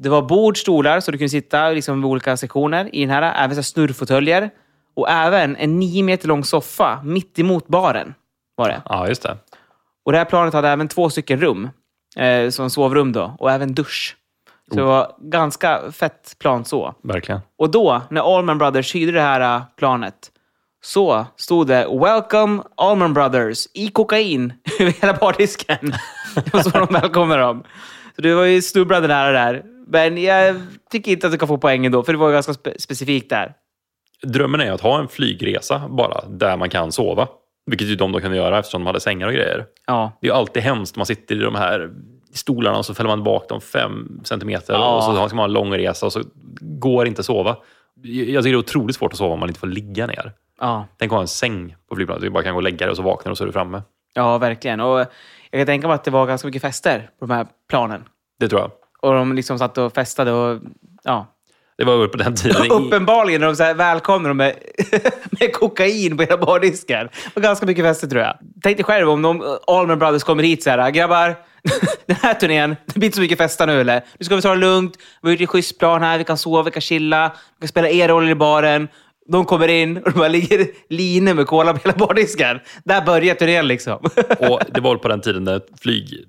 Det 0.00 0.08
var 0.08 0.22
bord, 0.22 0.58
stolar, 0.58 1.00
så 1.00 1.10
du 1.10 1.18
kunde 1.18 1.28
sitta 1.28 1.70
liksom, 1.70 2.02
vid 2.02 2.10
olika 2.10 2.36
sektioner 2.36 2.94
i 2.94 3.00
den 3.00 3.10
här. 3.10 3.44
Även 3.44 3.56
så 3.56 3.62
snurrfåtöljer. 3.62 4.50
Och 4.96 5.10
även 5.10 5.56
en 5.56 5.78
nio 5.78 6.02
meter 6.02 6.28
lång 6.28 6.44
soffa 6.44 7.00
mitt 7.04 7.38
emot 7.38 7.68
baren. 7.68 8.14
Var 8.56 8.68
det. 8.68 8.82
Ja, 8.84 9.08
just 9.08 9.22
det. 9.22 9.36
Och 10.04 10.12
det 10.12 10.18
här 10.18 10.24
planet 10.24 10.54
hade 10.54 10.68
även 10.68 10.88
två 10.88 11.10
stycken 11.10 11.40
rum. 11.40 11.70
Eh, 12.16 12.50
som 12.50 12.70
sovrum 12.70 13.12
då. 13.12 13.36
Och 13.38 13.50
även 13.50 13.74
dusch. 13.74 14.16
Så 14.70 14.76
det 14.76 14.82
var 14.82 15.12
ganska 15.18 15.92
fett 15.92 16.36
plan 16.38 16.64
så. 16.64 16.94
Verkligen. 17.02 17.40
Och 17.58 17.70
då, 17.70 18.02
när 18.10 18.36
Allman 18.36 18.58
Brothers 18.58 18.94
hyrde 18.94 19.12
det 19.12 19.20
här 19.20 19.56
äh, 19.56 19.62
planet, 19.76 20.14
så 20.82 21.26
stod 21.36 21.66
det 21.66 21.86
“Welcome 21.90 22.62
Allman 22.76 23.14
Brothers” 23.14 23.68
i 23.74 23.88
kokain 23.88 24.52
över 24.80 24.92
hela 24.92 25.12
bardisken. 25.12 25.78
Det 26.34 26.54
var 26.54 26.62
så 26.62 26.70
de 26.70 26.86
välkomnade 26.90 27.42
dem. 27.42 27.62
Så 28.16 28.22
du 28.22 28.34
var 28.34 28.44
ju 28.44 28.62
snubblande 28.62 29.08
nära 29.08 29.32
där. 29.32 29.62
Men 29.88 30.22
jag 30.22 30.56
tycker 30.90 31.12
inte 31.12 31.26
att 31.26 31.32
du 31.32 31.38
kan 31.38 31.48
få 31.48 31.58
poängen 31.58 31.92
då, 31.92 32.02
för 32.02 32.12
det 32.12 32.18
var 32.18 32.32
ganska 32.32 32.52
spe- 32.52 32.78
specifikt 32.78 33.30
där. 33.30 33.52
Drömmen 34.22 34.60
är 34.60 34.72
att 34.72 34.80
ha 34.80 34.98
en 35.00 35.08
flygresa 35.08 35.88
bara, 35.88 36.24
där 36.28 36.56
man 36.56 36.70
kan 36.70 36.92
sova. 36.92 37.28
Vilket 37.66 37.88
ju 37.88 37.94
de 37.96 38.12
då 38.12 38.20
kunde 38.20 38.36
göra 38.36 38.58
eftersom 38.58 38.80
de 38.82 38.86
hade 38.86 39.00
sängar 39.00 39.26
och 39.26 39.32
grejer. 39.32 39.66
Ja. 39.86 40.12
Det 40.20 40.26
är 40.26 40.30
ju 40.30 40.36
alltid 40.36 40.62
hemskt. 40.62 40.96
Man 40.96 41.06
sitter 41.06 41.34
i 41.34 41.38
de 41.38 41.54
här 41.54 41.90
stolarna 42.34 42.78
och 42.78 42.86
så 42.86 42.94
fäller 42.94 43.08
man 43.10 43.22
bak 43.22 43.48
dem 43.48 43.60
fem 43.60 44.20
centimeter 44.24 44.74
Ja. 44.74 44.96
och 44.96 45.02
så 45.04 45.12
ska 45.28 45.36
man 45.36 45.38
ha 45.38 45.44
en 45.44 45.52
lång 45.52 45.74
resa 45.74 46.06
och 46.06 46.12
så 46.12 46.22
går 46.60 47.06
inte 47.06 47.20
att 47.20 47.26
sova. 47.26 47.56
Jag 48.02 48.26
tycker 48.26 48.42
det 48.42 48.48
är 48.50 48.56
otroligt 48.56 48.96
svårt 48.96 49.12
att 49.12 49.18
sova 49.18 49.34
om 49.34 49.40
man 49.40 49.48
inte 49.48 49.60
får 49.60 49.66
ligga 49.66 50.06
ner. 50.06 50.32
Ja, 50.60 50.86
Tänk 50.98 51.12
att 51.12 51.16
ha 51.16 51.20
en 51.22 51.28
säng 51.28 51.76
på 51.88 51.94
flygplanet. 51.94 52.22
Du 52.22 52.30
bara 52.30 52.42
kan 52.42 52.52
gå 52.52 52.56
och 52.58 52.62
lägga 52.62 52.76
dig 52.78 52.90
och 52.90 52.96
så 52.96 53.02
vaknar 53.02 53.30
och 53.32 53.38
så 53.38 53.44
är 53.44 53.46
du 53.46 53.52
framme. 53.52 53.82
ja 54.14 54.38
verkligen. 54.38 54.80
Och 54.80 54.98
jag 55.50 55.60
kan 55.60 55.66
tänka 55.66 55.86
mig 55.88 55.94
att 55.94 56.04
det 56.04 56.10
var 56.10 56.26
ganska 56.26 56.48
mycket 56.48 56.62
fester 56.62 57.10
på 57.18 57.26
de 57.26 57.34
här 57.34 57.46
planen. 57.68 58.04
Det 58.40 58.48
tror 58.48 58.60
jag. 58.60 58.70
Och 59.02 59.14
de 59.14 59.34
liksom 59.34 59.58
satt 59.58 59.78
och 59.78 59.94
festade 59.94 60.32
och... 60.32 60.60
Ja. 61.02 61.34
Det 61.78 61.84
var 61.84 62.06
på 62.06 62.16
den 62.16 62.34
tiden. 62.34 62.70
Uppenbarligen 62.70 63.40
när 63.40 63.48
de 63.48 63.56
så 63.56 63.62
här 63.62 63.74
välkomnade 63.74 64.28
dem 64.30 64.36
med, 64.36 64.54
med 65.40 65.52
kokain 65.52 66.16
på 66.16 66.22
era 66.22 66.36
bardiskar. 66.36 67.04
Det 67.04 67.30
var 67.34 67.42
ganska 67.42 67.66
mycket 67.66 67.84
fester 67.84 68.06
tror 68.06 68.22
jag. 68.22 68.38
Tänk 68.62 68.76
dig 68.76 68.84
själv 68.84 69.10
om 69.10 69.22
de 69.22 69.58
Allman 69.66 69.98
Brothers 69.98 70.22
kommer 70.22 70.42
hit 70.42 70.62
så 70.62 70.70
här. 70.70 70.90
Grabbar, 70.90 71.36
den 72.06 72.16
här 72.22 72.34
turnén, 72.34 72.76
det 72.86 72.94
blir 72.94 73.06
inte 73.06 73.16
så 73.16 73.22
mycket 73.22 73.38
festa 73.38 73.66
nu 73.66 73.80
eller? 73.80 74.04
Nu 74.18 74.24
ska 74.24 74.36
vi 74.36 74.42
ta 74.42 74.50
det 74.50 74.56
lugnt. 74.56 74.96
Vi 75.22 75.28
har 75.28 75.32
gjort 75.32 75.40
ett 75.40 75.48
schysst 75.48 75.78
plan 75.78 76.02
här. 76.02 76.18
Vi 76.18 76.24
kan 76.24 76.38
sova, 76.38 76.62
vi 76.62 76.70
kan 76.70 76.80
chilla. 76.80 77.32
Vi 77.58 77.60
kan 77.60 77.68
spela 77.68 77.88
er 77.88 78.08
roller 78.08 78.30
i 78.30 78.34
baren. 78.34 78.88
De 79.26 79.44
kommer 79.44 79.68
in 79.68 79.96
och 79.96 80.12
det 80.12 80.18
bara 80.18 80.28
ligger 80.28 80.66
linor 80.88 81.34
med 81.34 81.46
cola 81.46 81.72
på 81.72 81.80
hela 81.84 81.98
bardisken. 81.98 82.60
Där 82.84 83.06
börjar 83.06 83.34
turnén 83.34 83.66
liksom. 83.66 83.98
Och 84.38 84.60
det 84.74 84.80
var 84.80 84.90
väl 84.90 84.98
på 84.98 85.08
den 85.08 85.20
tiden 85.20 85.44
när 85.44 85.60
flyg, 85.82 86.24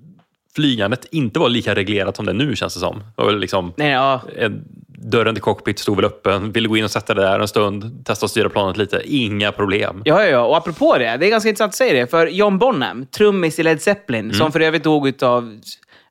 flygandet 0.55 1.05
inte 1.11 1.39
var 1.39 1.49
lika 1.49 1.75
reglerat 1.75 2.15
som 2.15 2.25
det 2.25 2.33
nu 2.33 2.55
känns 2.55 2.73
det 2.73 2.79
som. 2.79 2.99
Det 2.99 3.03
var 3.15 3.25
väl 3.25 3.39
liksom, 3.39 3.73
Nej, 3.77 3.91
ja. 3.91 4.21
en, 4.37 4.63
dörren 4.87 5.35
till 5.35 5.41
cockpit 5.41 5.79
stod 5.79 5.95
väl 5.95 6.05
öppen. 6.05 6.51
Ville 6.51 6.67
gå 6.67 6.77
in 6.77 6.83
och 6.83 6.91
sätta 6.91 7.13
dig 7.13 7.25
där 7.25 7.39
en 7.39 7.47
stund. 7.47 8.05
Testa 8.05 8.25
att 8.25 8.31
styra 8.31 8.49
planet 8.49 8.77
lite. 8.77 9.01
Inga 9.05 9.51
problem. 9.51 10.01
Ja, 10.05 10.23
ja, 10.23 10.29
ja. 10.29 10.41
Och 10.41 10.57
apropå 10.57 10.97
det, 10.97 11.17
det 11.17 11.25
är 11.25 11.29
ganska 11.29 11.49
intressant 11.49 11.69
att 11.69 11.75
säga 11.75 11.93
det. 11.93 12.07
För 12.07 12.27
John 12.27 12.57
Bonham, 12.57 13.05
trummis 13.05 13.59
i 13.59 13.63
Led 13.63 13.81
Zeppelin, 13.81 14.33
som 14.33 14.51
för 14.51 14.59
övrigt 14.59 14.83
dog 14.83 15.23
av 15.23 15.59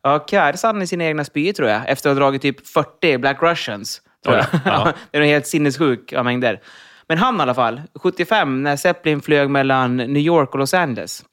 ja, 0.03 0.27
kärsan 0.31 0.83
i 0.83 0.87
sina 0.87 1.05
egna 1.05 1.25
spyor 1.25 1.53
tror 1.53 1.69
jag, 1.69 1.89
efter 1.89 2.11
att 2.11 2.17
ha 2.17 2.21
dragit 2.21 2.43
typ 2.43 2.67
40 2.67 3.19
Black 3.19 3.43
Russians. 3.43 4.03
Tror 4.25 4.35
Oj, 4.35 4.45
jag. 4.53 4.61
ja. 4.65 4.93
det 5.11 5.19
är 5.19 5.23
en 5.23 5.29
helt 5.29 5.47
sinnessjuk 5.47 6.13
mängder. 6.25 6.61
Men 7.09 7.19
han 7.19 7.39
i 7.39 7.41
alla 7.41 7.55
fall, 7.55 7.83
75, 7.95 8.63
när 8.63 8.77
Zeppelin 8.77 9.21
flög 9.21 9.51
mellan 9.51 9.97
New 9.97 10.23
York 10.23 10.53
och 10.53 10.59
Los 10.59 10.75
Angeles. 10.75 11.25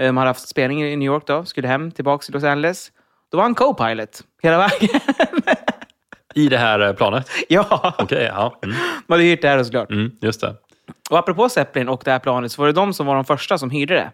Eh, 0.00 0.06
De 0.06 0.16
hade 0.16 0.28
haft 0.30 0.48
spelning 0.48 0.82
i 0.84 0.96
New 0.96 1.06
York 1.06 1.26
då, 1.26 1.44
skulle 1.44 1.68
hem, 1.68 1.90
tillbaka 1.90 2.22
till 2.22 2.34
Los 2.34 2.44
Angeles. 2.44 2.92
Då 3.30 3.36
var 3.36 3.44
han 3.44 3.54
co-pilot 3.54 4.22
hela 4.42 4.58
vägen. 4.58 5.00
I 6.34 6.48
det 6.48 6.58
här 6.58 6.80
eh, 6.80 6.92
planet? 6.92 7.26
ja, 7.48 7.94
Okej, 7.98 8.22
ja. 8.34 8.58
Mm, 8.62 8.76
man 9.06 9.18
hade 9.18 9.22
hyrt 9.28 9.42
det 9.42 9.48
här 9.48 9.64
såklart. 9.64 9.90
mm, 9.90 10.10
just 10.20 10.40
det. 10.40 10.54
Och 11.10 11.18
apropå 11.18 11.48
Zeppelin 11.48 11.88
och 11.88 12.02
det 12.04 12.10
här 12.10 12.18
planet 12.18 12.52
så 12.52 12.62
var 12.62 12.66
det 12.66 12.72
de 12.72 12.92
som 12.94 13.06
var 13.06 13.14
de 13.14 13.24
första 13.24 13.58
som 13.58 13.70
hyrde 13.70 13.94
det. 13.94 14.10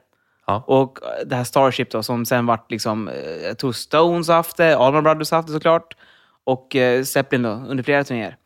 Ja. 0.46 0.64
Och 0.66 0.98
det 1.26 1.36
här 1.36 1.44
Starship 1.44 1.90
då, 1.90 2.02
som 2.02 2.24
sen 2.26 2.46
vart 2.46 2.70
liksom, 2.70 3.08
eh, 3.08 3.14
jag 3.46 3.58
tror 3.58 3.72
Stones 3.72 4.28
haft 4.28 4.56
det, 4.56 4.76
Allman 4.76 5.02
Brothers 5.04 5.30
haft 5.30 5.48
det 5.48 5.54
såklart. 5.54 5.96
Och 6.44 6.76
eh, 6.76 7.02
Zeppelin 7.02 7.42
då, 7.42 7.50
under 7.50 7.84
flera 7.84 8.04
turnéer. 8.04 8.36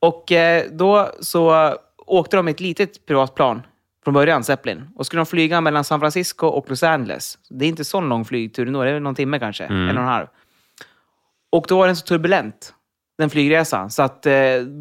Och 0.00 0.32
eh, 0.32 0.64
då 0.70 1.10
så 1.20 1.74
åkte 2.06 2.36
de 2.36 2.44
med 2.44 2.52
ett 2.52 2.60
litet 2.60 3.06
privatplan 3.06 3.62
från 4.06 4.14
början, 4.14 4.44
Zeppelin. 4.44 4.88
Och 4.94 5.06
skulle 5.06 5.20
de 5.20 5.26
flyga 5.26 5.60
mellan 5.60 5.84
San 5.84 6.00
Francisco 6.00 6.46
och 6.46 6.70
Los 6.70 6.82
Angeles. 6.82 7.38
Det 7.50 7.64
är 7.64 7.68
inte 7.68 7.84
så 7.84 8.00
lång 8.00 8.24
flygtur 8.24 8.66
ändå, 8.66 8.84
det 8.84 8.90
är 8.90 9.00
någon 9.00 9.14
timme 9.14 9.38
kanske, 9.38 9.64
en 9.64 9.88
och 9.88 10.02
en 10.02 10.08
halv. 10.08 10.26
Och 11.50 11.66
då 11.68 11.78
var 11.78 11.86
den 11.86 11.96
så 11.96 12.06
turbulent, 12.06 12.74
den 13.18 13.30
flygresan, 13.30 13.90
så 13.90 14.02
att 14.02 14.26
eh, 14.26 14.32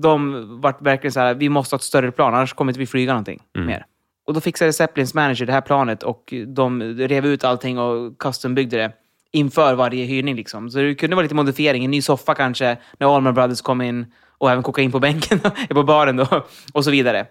de 0.01 0.45
vart 0.61 0.81
verkligen 0.81 1.11
så 1.11 1.19
här, 1.19 1.33
vi 1.33 1.49
måste 1.49 1.73
ha 1.73 1.77
ett 1.77 1.83
större 1.83 2.11
plan, 2.11 2.33
annars 2.33 2.53
kommer 2.53 2.71
inte 2.71 2.79
vi 2.79 2.85
flyga 2.85 3.11
någonting 3.11 3.41
mer. 3.53 3.85
Och 4.27 4.33
då 4.33 4.41
fixade 4.41 4.73
Zeppelins 4.73 5.13
manager 5.13 5.45
det 5.45 5.53
här 5.53 5.61
planet 5.61 6.03
och 6.03 6.33
de 6.47 6.83
rev 6.83 7.25
ut 7.25 7.43
allting 7.43 7.79
och 7.79 8.17
custombyggde 8.17 8.77
det 8.77 8.91
inför 9.31 9.75
varje 9.75 10.05
hyrning. 10.05 10.35
Liksom. 10.35 10.69
Så 10.69 10.77
det 10.77 10.95
kunde 10.95 11.15
vara 11.15 11.23
lite 11.23 11.35
modifiering, 11.35 11.85
en 11.85 11.91
ny 11.91 12.01
soffa 12.01 12.35
kanske, 12.35 12.77
när 12.97 13.15
Allman 13.15 13.33
Brothers 13.33 13.61
kom 13.61 13.81
in 13.81 14.05
och 14.37 14.51
även 14.51 14.63
kokain 14.63 14.91
på 14.91 14.99
bänken, 14.99 15.39
på 15.69 15.83
baren 15.83 16.15
då, 16.15 16.45
och 16.73 16.83
så 16.83 16.91
vidare. 16.91 17.25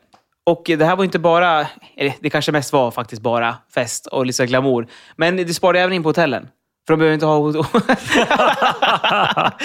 Och 0.47 0.63
det 0.67 0.85
här 0.85 0.97
var 0.97 1.05
inte 1.05 1.19
bara, 1.19 1.67
eller 1.97 2.15
det 2.21 2.31
kanske 2.31 2.53
mest 2.53 2.73
var 2.73 2.91
faktiskt 2.91 3.23
bara 3.23 3.57
fest 3.75 4.07
och 4.07 4.27
lite 4.27 4.47
glamour. 4.47 4.87
Men 5.17 5.37
det 5.37 5.55
sparade 5.55 5.81
även 5.81 5.93
in 5.93 6.03
på 6.03 6.09
hotellen. 6.09 6.49
För 6.87 6.93
de 6.93 6.99
behöver 6.99 7.15
inte 7.15 7.27
ha... 7.27 7.53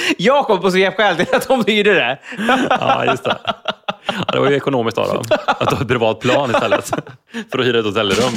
Jag 0.18 0.46
kom 0.46 0.62
på 0.62 0.72
så 0.72 0.78
jävla 0.78 0.98
skäl 0.98 1.16
till 1.16 1.36
att 1.36 1.48
de 1.48 1.64
hyrde 1.68 1.94
det. 1.94 2.20
Ja, 2.70 3.06
just 3.06 3.24
det. 3.24 3.38
Ja, 4.06 4.24
det 4.34 4.40
var 4.40 4.50
ju 4.50 4.56
ekonomiskt 4.56 4.98
av 4.98 5.08
dem. 5.08 5.24
Att 5.46 5.74
ha 5.74 5.82
ett 5.82 5.88
privat 5.88 6.20
plan 6.20 6.52
istället 6.52 6.92
för 7.52 7.60
att 7.60 7.66
hyra 7.66 7.80
ett 7.80 7.86
hotellrum. 7.86 8.34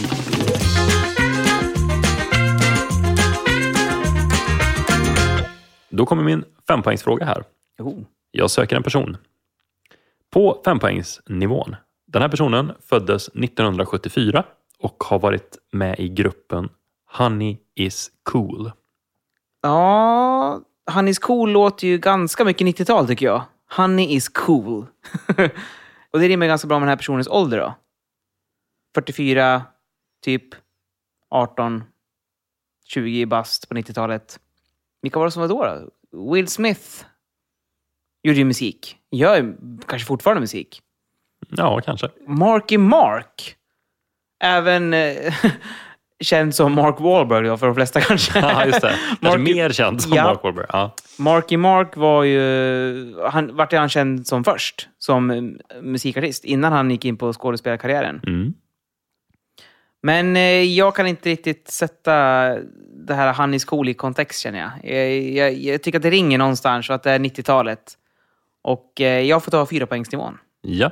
Då 5.90 6.07
kommer 6.07 6.22
min 6.22 6.45
fempoängsfråga 6.68 7.26
här. 7.26 7.45
Oh. 7.78 7.99
Jag 8.30 8.51
söker 8.51 8.76
en 8.76 8.82
person. 8.82 9.16
På 10.30 10.62
fempoängsnivån. 10.64 11.76
Den 12.12 12.22
här 12.22 12.28
personen 12.28 12.72
föddes 12.80 13.28
1974 13.28 14.44
och 14.78 15.04
har 15.04 15.18
varit 15.18 15.58
med 15.70 15.98
i 15.98 16.08
gruppen 16.08 16.68
Honey 17.12 17.58
is 17.74 18.10
cool. 18.22 18.72
Ja, 19.62 20.60
Honey 20.90 21.10
is 21.10 21.18
cool 21.18 21.50
låter 21.50 21.86
ju 21.86 21.98
ganska 21.98 22.44
mycket 22.44 22.66
90-tal 22.66 23.06
tycker 23.06 23.26
jag. 23.26 23.42
Honey 23.76 24.14
is 24.14 24.28
cool. 24.28 24.86
och 26.12 26.20
det 26.20 26.28
rimmar 26.28 26.46
ganska 26.46 26.68
bra 26.68 26.78
med 26.78 26.82
den 26.82 26.88
här 26.88 26.96
personens 26.96 27.28
ålder 27.28 27.58
då. 27.58 27.74
44, 28.94 29.62
typ 30.24 30.44
18, 31.30 31.84
20 32.86 33.26
bast 33.26 33.68
på 33.68 33.74
90-talet. 33.74 34.40
Vilka 35.02 35.18
var 35.18 35.26
det 35.26 35.32
som 35.32 35.40
var 35.42 35.48
då? 35.48 35.64
då? 35.64 36.32
Will 36.32 36.48
Smith 36.48 37.04
gjorde 38.22 38.38
ju 38.38 38.44
musik. 38.44 38.98
Gör 39.10 39.56
kanske 39.86 40.06
fortfarande 40.06 40.40
musik. 40.40 40.82
Ja, 41.57 41.80
kanske. 41.80 42.09
Marky 42.26 42.78
Mark. 42.78 43.57
Även 44.44 44.94
eh, 44.94 45.34
känd 46.20 46.55
som 46.55 46.72
Mark 46.74 47.00
Wahlberg 47.00 47.46
då, 47.48 47.57
för 47.57 47.66
de 47.66 47.74
flesta 47.74 48.00
kanske. 48.00 48.38
Ja, 48.38 48.66
just 48.66 48.80
det. 48.80 48.94
Marky- 49.20 49.55
mer 49.55 49.70
känd 49.70 50.03
som 50.03 50.12
Ja. 50.12 50.24
Mark 50.24 50.42
Wahlberg. 50.42 50.66
Ja. 50.72 50.94
Marky 51.18 51.57
Mark 51.57 51.96
var 51.96 52.22
ju... 52.24 53.20
Han, 53.30 53.57
vart 53.57 53.72
är 53.72 53.78
han 53.78 53.88
känd 53.88 54.26
som 54.26 54.44
först? 54.44 54.88
Som 54.98 55.30
eh, 55.30 55.42
musikartist, 55.82 56.44
innan 56.44 56.72
han 56.72 56.90
gick 56.90 57.05
in 57.05 57.16
på 57.16 57.32
skådespelarkarriären. 57.32 58.20
Mm. 58.26 58.55
Men 60.03 60.36
eh, 60.36 60.42
jag 60.62 60.96
kan 60.96 61.07
inte 61.07 61.28
riktigt 61.28 61.68
sätta 61.68 62.12
det 63.07 63.14
här 63.14 63.32
Hannis 63.32 63.64
cool 63.64 63.88
i 63.88 63.94
kontext, 63.94 64.40
känner 64.40 64.59
jag. 64.59 64.94
Jag, 64.96 65.20
jag. 65.22 65.53
jag 65.55 65.82
tycker 65.82 65.98
att 65.98 66.03
det 66.03 66.11
ringer 66.11 66.38
någonstans 66.38 66.88
och 66.88 66.94
att 66.94 67.03
det 67.03 67.11
är 67.11 67.18
90-talet. 67.18 67.92
Och 68.62 69.00
eh, 69.00 69.20
jag 69.20 69.44
får 69.44 69.50
ta 69.50 69.66
fyra 69.66 69.86
poängsnivån. 69.86 70.38
Ja. 70.61 70.90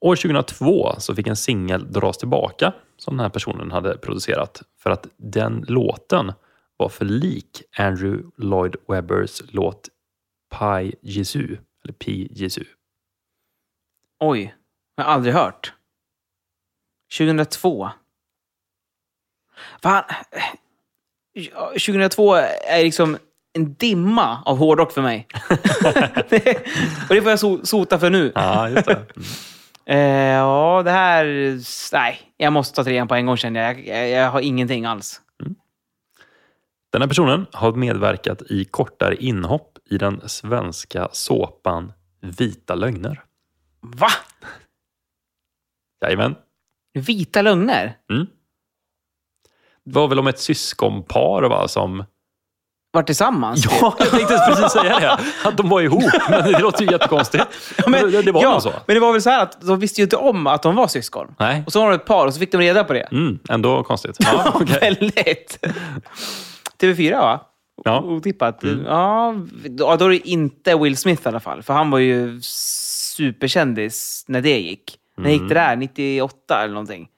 År 0.00 0.16
2002 0.16 0.94
så 0.98 1.14
fick 1.14 1.26
en 1.26 1.36
singel 1.36 1.92
dras 1.92 2.18
tillbaka 2.18 2.72
som 2.96 3.16
den 3.16 3.24
här 3.24 3.30
personen 3.30 3.70
hade 3.70 3.98
producerat 3.98 4.62
för 4.78 4.90
att 4.90 5.06
den 5.16 5.64
låten 5.68 6.32
var 6.76 6.88
för 6.88 7.04
lik 7.04 7.62
Andrew 7.78 8.30
Lloyd 8.36 8.76
Webbers 8.88 9.42
låt 9.50 9.88
Pi 10.58 10.94
Jesu, 11.02 11.56
eller 11.84 11.92
Pi 11.94 12.28
Jesu. 12.30 12.64
Oj, 14.20 14.54
jag 14.96 15.04
har 15.04 15.12
aldrig 15.12 15.34
hört. 15.34 15.72
2002. 17.18 17.90
Fan. 19.82 20.04
Ja, 21.32 21.66
2002 21.68 22.34
är 22.34 22.82
liksom 22.84 23.18
en 23.52 23.74
dimma 23.74 24.42
av 24.46 24.56
hårdrock 24.56 24.92
för 24.92 25.02
mig. 25.02 25.26
och 27.08 27.14
det 27.14 27.22
får 27.22 27.30
jag 27.30 27.38
so- 27.38 27.64
sota 27.64 27.98
för 27.98 28.10
nu. 28.10 28.32
Ja, 28.34 28.68
just 28.68 28.86
det. 28.86 29.06
Eh, 29.86 29.98
ja, 29.98 30.82
det 30.84 30.90
här... 30.90 31.24
Nej, 31.92 32.18
jag 32.36 32.52
måste 32.52 32.76
ta 32.76 32.84
trean 32.84 33.08
på 33.08 33.14
en 33.14 33.26
gång 33.26 33.36
känner 33.36 33.60
jag. 33.60 33.86
Jag, 33.86 34.08
jag, 34.08 34.08
jag 34.08 34.30
har 34.30 34.40
ingenting 34.40 34.84
alls. 34.84 35.20
Den 36.92 37.02
här 37.02 37.08
personen 37.08 37.46
har 37.52 37.72
medverkat 37.72 38.42
i 38.42 38.64
kortare 38.64 39.16
inhopp 39.16 39.78
i 39.90 39.98
den 39.98 40.28
svenska 40.28 41.08
såpan 41.12 41.92
Vita 42.20 42.74
lögner. 42.74 43.24
Va? 43.80 44.08
Jajamän. 46.02 46.34
Vita 46.92 47.42
lögner? 47.42 47.98
Det 49.84 49.94
var 49.94 50.08
väl 50.08 50.18
om 50.18 50.26
ett 50.26 50.38
syskonpar 50.38 51.42
va, 51.42 51.68
som... 51.68 52.04
Var 52.92 53.02
tillsammans? 53.02 53.66
Ja, 53.80 53.96
jag 53.98 54.10
tänkte 54.10 54.38
precis 54.48 54.72
säga 54.72 55.00
det. 55.00 55.18
Att 55.44 55.56
de 55.56 55.68
var 55.68 55.80
ihop. 55.80 56.04
Men 56.30 56.52
det 56.52 56.58
låter 56.58 56.84
ju 56.84 56.90
jättekonstigt. 56.90 57.44
Men, 57.86 58.10
det, 58.10 58.22
det 58.22 58.32
var 58.32 58.42
ja, 58.42 58.60
så. 58.60 58.72
Men 58.86 58.94
det 58.94 59.00
var 59.00 59.12
väl 59.12 59.22
så 59.22 59.30
här 59.30 59.42
att 59.42 59.60
de 59.60 59.78
visste 59.78 60.00
ju 60.00 60.02
inte 60.02 60.16
om 60.16 60.46
att 60.46 60.62
de 60.62 60.76
var 60.76 60.88
syskon. 60.88 61.34
Nej. 61.38 61.62
Och 61.66 61.72
så 61.72 61.80
var 61.80 61.90
de 61.90 61.96
ett 61.96 62.04
par 62.04 62.26
och 62.26 62.34
så 62.34 62.40
fick 62.40 62.52
de 62.52 62.58
reda 62.58 62.84
på 62.84 62.92
det. 62.92 63.08
Mm, 63.12 63.38
ändå 63.48 63.82
konstigt. 63.82 64.16
Ja, 64.18 64.52
okej. 64.54 64.78
Väldigt. 64.80 65.66
TV4 66.80 67.20
va? 67.20 67.40
Ja. 67.84 68.00
Otippat. 68.00 68.62
Ja, 68.86 69.34
då 69.78 69.90
är 69.90 70.08
det 70.08 70.28
inte 70.28 70.76
Will 70.76 70.96
Smith 70.96 71.22
i 71.26 71.28
alla 71.28 71.40
fall. 71.40 71.62
För 71.62 71.74
han 71.74 71.90
var 71.90 71.98
ju 71.98 72.40
superkändis 72.42 74.24
när 74.28 74.40
det 74.40 74.60
gick. 74.60 74.96
När 75.16 75.30
gick 75.30 75.48
det 75.48 75.54
där? 75.54 75.76
98 75.76 76.62
eller 76.62 76.74
någonting. 76.74 77.08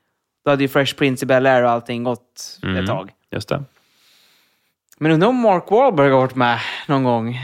Då 0.45 0.51
hade 0.51 0.63
ju 0.63 0.69
Fresh 0.69 0.95
Prince 0.95 1.25
i 1.25 1.27
Bel-Air 1.27 1.63
och 1.63 1.71
allting 1.71 2.05
gått 2.05 2.59
ett 2.81 2.87
tag. 2.87 3.11
Just 3.31 3.49
det. 3.49 3.65
Men 5.03 5.13
undrar 5.13 5.29
om 5.29 5.37
Mark 5.37 5.71
Wahlberg 5.71 6.11
har 6.11 6.19
varit 6.19 6.35
med 6.35 6.61
någon 6.89 7.05
gång. 7.05 7.39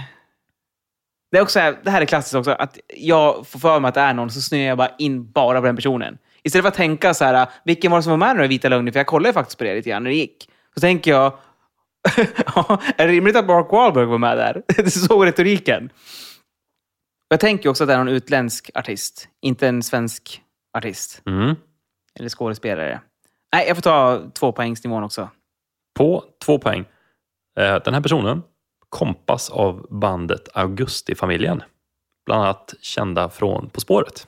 Det, 1.30 1.38
är 1.38 1.42
också, 1.42 1.60
här- 1.60 1.78
det 1.84 1.90
här 1.90 2.00
är 2.02 2.06
klassiskt 2.06 2.34
också, 2.34 2.50
att 2.50 2.78
jag 2.96 3.46
får 3.46 3.58
för 3.58 3.80
mig 3.80 3.88
att 3.88 3.94
det 3.94 4.00
är 4.00 4.14
någon, 4.14 4.30
så 4.30 4.40
snöar 4.40 4.62
jag 4.62 4.78
bara 4.78 4.90
in 4.98 5.30
bara 5.32 5.60
på 5.60 5.66
den 5.66 5.76
personen. 5.76 6.18
Istället 6.42 6.62
för 6.62 6.68
att 6.68 6.74
tänka 6.74 7.14
så 7.14 7.24
här, 7.24 7.48
vilken 7.64 7.90
var 7.90 7.98
det 7.98 8.02
som 8.02 8.10
var 8.10 8.16
med 8.16 8.36
det 8.36 8.40
var 8.40 8.48
Vita 8.48 8.68
Lögner? 8.68 8.92
För 8.92 8.98
jag 8.98 9.06
kollade 9.06 9.32
faktiskt 9.32 9.58
på 9.58 9.64
det 9.64 9.74
lite 9.74 9.90
grann 9.90 10.02
när 10.02 10.10
det 10.10 10.16
gick. 10.16 10.50
Så 10.74 10.80
tänker 10.80 11.10
jag, 11.10 11.38
ja, 12.54 12.80
är 12.96 13.06
det 13.06 13.12
rimligt 13.12 13.36
att 13.36 13.46
Mark 13.46 13.72
Wahlberg 13.72 14.06
var 14.06 14.18
med 14.18 14.36
där? 14.36 14.62
Det 14.76 14.78
är 14.78 14.90
så 14.90 15.24
retoriken. 15.24 15.90
Jag 17.28 17.40
tänker 17.40 17.68
också 17.68 17.84
att 17.84 17.88
det 17.88 17.94
är 17.94 17.98
någon 17.98 18.08
utländsk 18.08 18.70
artist, 18.74 19.28
inte 19.40 19.68
en 19.68 19.82
svensk 19.82 20.42
artist. 20.78 21.22
Mm. 21.26 21.54
Eller 22.18 22.28
skådespelare. 22.28 23.00
Nej, 23.54 23.68
jag 23.68 23.76
får 23.76 23.82
ta 23.82 24.30
två 24.34 24.52
poängsnivån 24.52 25.02
också. 25.02 25.30
På 25.98 26.24
två 26.44 26.58
poäng. 26.58 26.84
Eh, 27.58 27.82
Den 27.84 27.94
här 27.94 28.00
personen 28.00 28.42
kompas 28.88 29.50
av 29.50 29.86
bandet 29.90 30.48
Augustifamiljen. 30.54 31.62
Bland 32.26 32.42
annat 32.42 32.74
kända 32.80 33.30
från 33.30 33.70
På 33.70 33.80
spåret. 33.80 34.26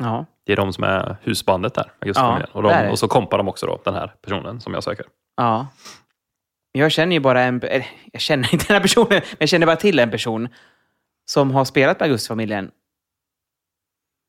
Ja. 0.00 0.26
Det 0.44 0.52
är 0.52 0.56
de 0.56 0.72
som 0.72 0.84
är 0.84 1.16
husbandet 1.22 1.74
där, 1.74 1.92
Augustifamiljen. 2.00 2.48
Ja, 2.52 2.58
och, 2.58 2.62
de, 2.62 2.90
och 2.90 2.98
så 2.98 3.08
kompar 3.08 3.38
de 3.38 3.48
också 3.48 3.66
då, 3.66 3.80
den 3.84 3.94
här 3.94 4.14
personen 4.22 4.60
som 4.60 4.74
jag 4.74 4.84
söker. 4.84 5.06
Ja. 5.36 5.66
Jag 6.72 6.92
känner 6.92 7.12
ju 7.16 7.20
bara 7.20 7.42
en... 7.42 7.60
Jag 8.12 8.20
känner 8.22 8.52
inte 8.54 8.66
den 8.66 8.74
här 8.74 8.82
personen, 8.82 9.08
men 9.10 9.36
jag 9.38 9.48
känner 9.48 9.66
bara 9.66 9.76
till 9.76 9.98
en 9.98 10.10
person 10.10 10.48
som 11.30 11.50
har 11.50 11.64
spelat 11.64 12.00
med 12.00 12.06
Augustifamiljen. 12.06 12.70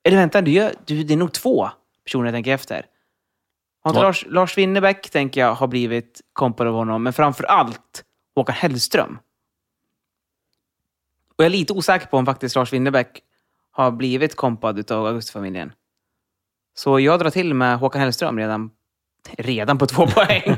Eller 0.08 0.18
vänta, 0.18 0.42
du, 0.42 0.52
gör- 0.52 0.74
du, 0.86 1.04
det 1.04 1.14
är 1.14 1.18
nog 1.18 1.34
två 1.34 1.70
personer 2.04 2.26
jag 2.26 2.34
tänker 2.34 2.54
efter. 2.54 2.86
Har 3.82 3.92
inte. 3.92 4.02
Lars, 4.02 4.26
Lars 4.30 4.58
Winnerbäck, 4.58 5.10
tänker 5.10 5.42
jag, 5.42 5.54
har 5.54 5.68
blivit 5.68 6.22
kompad 6.34 6.68
av 6.68 6.74
honom, 6.74 7.04
men 7.04 7.14
framför 7.14 7.44
allt 7.44 8.04
Håkan 8.36 8.56
Hellström. 8.56 9.20
Och 11.38 11.44
jag 11.44 11.46
är 11.46 11.50
lite 11.50 11.74
osäker 11.74 12.08
på 12.08 12.18
om 12.18 12.26
faktiskt 12.26 12.56
Lars 12.56 12.74
Winnerbäck 12.74 13.22
har 13.72 13.92
blivit 13.92 14.36
kompad 14.36 14.92
av 14.92 15.06
Augustifamiljen. 15.06 15.74
Så 16.76 17.00
jag 17.00 17.20
drar 17.20 17.30
till 17.30 17.54
med 17.54 17.80
Håkan 17.80 18.02
Hellström 18.02 18.38
redan, 18.38 18.72
redan 19.38 19.78
på 19.78 19.86
två 19.86 20.08
poäng. 20.16 20.58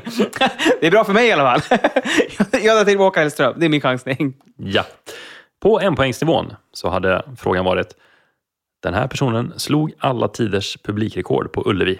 det 0.81 0.87
är 0.87 0.91
bra 0.91 1.03
för 1.03 1.13
mig 1.13 1.27
i 1.27 1.31
alla 1.31 1.59
fall. 1.59 1.79
jag 2.51 2.77
drar 2.77 2.85
till 2.85 2.97
med 2.97 3.05
Håkan 3.05 3.21
Hellström. 3.21 3.53
Det 3.57 3.65
är 3.65 3.69
min 3.69 3.81
chansning. 3.81 4.33
Ja. 4.57 4.85
På 5.59 5.79
enpoängsnivån 5.79 6.53
så 6.71 6.89
hade 6.89 7.25
frågan 7.37 7.65
varit 7.65 7.95
Den 8.79 8.93
här 8.93 9.07
personen 9.07 9.53
slog 9.59 9.93
alla 9.99 10.27
tiders 10.27 10.77
publikrekord 10.83 11.51
på 11.51 11.63
Ullevi. 11.69 11.99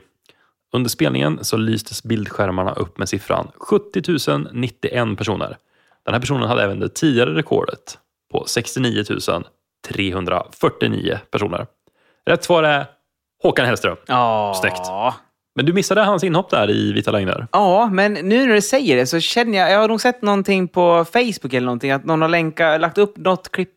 Under 0.75 0.89
spelningen 0.89 1.39
så 1.41 1.57
lystes 1.57 2.03
bildskärmarna 2.03 2.71
upp 2.71 2.97
med 2.97 3.09
siffran 3.09 3.51
70 3.55 4.51
091 4.51 5.17
personer. 5.17 5.57
Den 6.05 6.13
här 6.13 6.21
personen 6.21 6.47
hade 6.47 6.63
även 6.63 6.79
det 6.79 6.89
tidigare 6.89 7.35
rekordet 7.35 7.97
på 8.31 8.43
69 8.47 9.03
349 9.87 11.19
personer. 11.31 11.67
Rätt 12.25 12.43
svar 12.43 12.63
är 12.63 12.85
Håkan 13.43 13.65
Hellström. 13.65 13.97
Ja. 14.05 14.53
Snyggt. 14.61 14.81
Men 15.55 15.65
du 15.65 15.73
missade 15.73 16.01
hans 16.01 16.23
inhopp 16.23 16.49
där 16.49 16.71
i 16.71 16.93
Vita 16.93 17.11
Lögner. 17.11 17.47
Ja, 17.51 17.89
men 17.91 18.13
nu 18.13 18.45
när 18.45 18.53
du 18.53 18.61
säger 18.61 18.95
det 18.95 19.05
så 19.05 19.19
känner 19.19 19.57
jag... 19.57 19.71
Jag 19.71 19.79
har 19.79 19.87
nog 19.87 20.01
sett 20.01 20.21
någonting 20.21 20.67
på 20.67 21.05
Facebook 21.05 21.53
eller 21.53 21.65
någonting, 21.65 21.91
att 21.91 22.05
någon 22.05 22.21
har 22.21 22.29
länka, 22.29 22.77
lagt 22.77 22.97
upp 22.97 23.17
något 23.17 23.51
klipp 23.51 23.73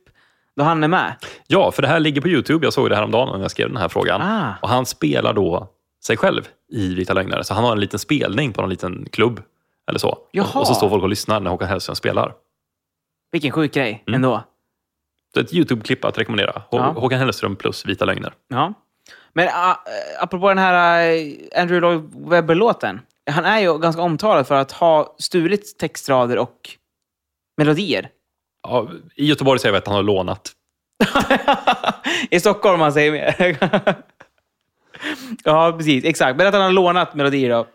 då 0.57 0.64
han 0.64 0.84
är 0.84 0.88
med. 0.88 1.14
Ja, 1.47 1.72
för 1.72 1.82
det 1.82 1.88
här 1.88 2.01
ligger 2.01 2.20
på 2.20 2.28
Youtube. 2.28 2.66
Jag 2.66 2.72
såg 2.72 2.90
det 2.90 2.97
häromdagen 2.97 3.28
när 3.32 3.44
jag 3.44 3.51
skrev 3.51 3.68
den 3.68 3.76
här 3.76 3.88
frågan. 3.88 4.22
Ah. 4.22 4.55
Och 4.62 4.68
han 4.68 4.86
spelar 4.86 5.32
då 5.32 5.68
sig 6.07 6.16
själv 6.16 6.48
i 6.72 6.94
Vita 6.94 7.12
Lögner. 7.14 7.42
Så 7.42 7.54
han 7.54 7.64
har 7.64 7.72
en 7.72 7.80
liten 7.80 7.98
spelning 7.98 8.52
på 8.52 8.61
någon 8.61 8.70
liten 8.70 9.09
klubb. 9.12 9.42
Eller 9.88 9.98
så. 9.98 10.18
Jaha. 10.30 10.61
Och, 10.61 10.66
så 10.66 10.74
står 10.74 10.88
folk 10.88 11.02
och 11.02 11.09
lyssnar 11.09 11.40
när 11.40 11.50
Håkan 11.50 11.68
Hellström 11.68 11.96
spelar. 11.96 12.34
Vilken 13.32 13.52
sjuk 13.52 13.74
grej 13.74 14.02
Mm. 14.07 14.14
ändå. 14.14 14.42
Så 15.34 15.40
ett 15.40 15.52
Youtube-klipp 15.52 16.04
att 16.04 16.18
rekommendera. 16.18 16.52
Hå- 16.52 16.62
Ja. 16.70 16.82
Håkan 17.00 17.18
Hellström 17.18 17.57
plus 17.57 17.86
Vita 17.86 18.04
Lögner. 18.04 18.34
Ja. 18.48 18.72
Men 19.32 19.46
uh, 19.46 19.52
apropå 20.20 20.48
den 20.48 20.59
här 20.59 21.11
uh, 21.16 21.32
Andrew 21.57 21.80
Lloyd 21.80 22.28
Webber-låten. 22.30 23.00
Han 23.30 23.44
är 23.44 23.61
ju 23.61 23.78
ganska 23.78 24.02
omtalad 24.02 24.46
för 24.46 24.54
att 24.54 24.72
ha 24.72 25.14
stulit 25.18 25.78
textrader 25.78 26.38
och 26.38 26.70
melodier. 27.57 28.09
Ja, 28.68 28.88
I 29.14 29.26
Göteborg 29.26 29.61
säger 29.61 29.72
vi 29.72 29.78
att 29.78 29.86
han 29.86 29.96
har 29.96 30.02
lånat. 30.02 30.52
I 32.30 32.40
Stockholm 32.40 32.78
man 32.78 32.92
säger 32.92 33.12
mer. 33.12 33.57
ja, 35.44 35.74
precis. 35.76 36.04
Exakt. 36.04 36.36
Men 36.38 36.46
att 36.46 36.54
han 36.54 36.62
har 36.62 36.72
lånat 36.72 37.14
melodier 37.14 37.50
då. 37.50 37.66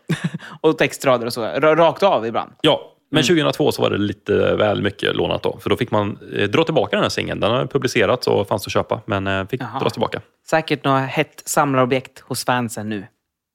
och 0.68 0.78
textrader 0.78 1.26
och 1.26 1.32
så. 1.32 1.40
ra- 1.44 1.76
Rakt 1.76 2.02
av 2.02 2.26
ibland. 2.26 2.52
Ja, 2.60 2.88
men 3.10 3.18
Mm. 3.22 3.26
2002 3.26 3.72
så 3.72 3.82
var 3.82 3.90
det 3.90 3.98
lite 3.98 4.54
väl 4.56 4.82
mycket 4.82 5.16
lånat 5.16 5.42
då. 5.42 5.58
För 5.62 5.70
då 5.70 5.76
fick 5.76 5.90
man 5.90 6.18
eh, 6.36 6.48
dra 6.48 6.64
tillbaka 6.64 6.96
den 6.96 7.02
här 7.04 7.08
singeln. 7.10 7.40
Den 7.40 7.50
har 7.50 7.66
publicerats 7.66 8.26
och 8.26 8.48
fanns 8.48 8.66
att 8.66 8.72
köpa, 8.72 9.00
men 9.06 9.26
eh, 9.26 9.46
fick 9.46 9.60
Jaha. 9.62 9.78
dras 9.80 9.92
tillbaka. 9.92 10.20
Säkert 10.46 10.84
något 10.84 11.02
hett 11.02 11.42
samlarobjekt 11.44 12.20
hos 12.20 12.44
fansen 12.44 12.88
nu. 12.88 13.06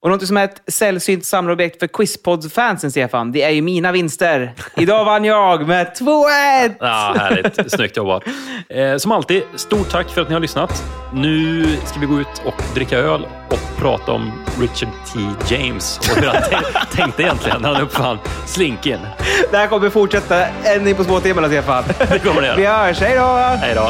Och 0.08 0.12
något 0.12 0.28
som 0.28 0.38
är 0.38 0.43
ett 0.43 0.62
sällsynt 0.68 1.26
samlarobjekt 1.26 1.80
för 1.80 1.88
Quizpod-fansen, 1.88 2.91
Stefan, 2.91 3.32
det 3.32 3.43
är 3.43 3.49
ju 3.49 3.62
mina 3.62 3.91
vinster. 3.91 4.53
Idag 4.78 5.05
vann 5.05 5.26
jag 5.26 5.68
med 5.68 5.88
2-1! 5.99 6.76
Ja, 6.80 7.16
härligt. 7.20 7.72
Snyggt 7.72 7.97
jobbat. 7.97 8.24
Eh, 8.70 8.97
som 8.97 9.12
alltid, 9.12 9.43
stort 9.55 9.89
tack 9.89 10.10
för 10.10 10.22
att 10.22 10.28
ni 10.28 10.34
har 10.34 10.39
lyssnat. 10.41 10.84
Nu 11.14 11.66
ska 11.86 11.99
vi 11.99 12.05
gå 12.05 12.20
ut 12.20 12.41
och 12.45 12.62
dricka 12.76 12.97
öl 12.97 13.28
och 13.49 13.60
prata 13.80 14.12
om 14.12 14.32
Richard 14.62 14.89
T. 15.14 15.20
James 15.55 15.99
och 15.99 16.18
hur 16.22 16.28
han 16.28 16.36
tän- 16.36 16.86
tänkte 16.95 17.24
egentligen 17.24 17.62
när 17.62 17.74
han 17.74 17.82
uppfann 17.84 18.18
slinken. 18.45 18.99
Det 19.51 19.58
här 19.58 19.68
kommer 19.68 19.89
fortsätta 19.89 20.45
ända 20.64 20.89
in 20.89 20.95
på 20.95 21.03
småtimmarna, 21.03 21.47
Stefan. 21.47 21.84
Det 22.12 22.20
kommer 22.20 22.41
det 22.41 22.53
Vi 22.58 22.64
göra. 22.64 22.78
hörs, 22.78 22.99
hej 22.99 23.16
då! 23.16 23.26
Hej 23.62 23.76
då. 23.76 23.89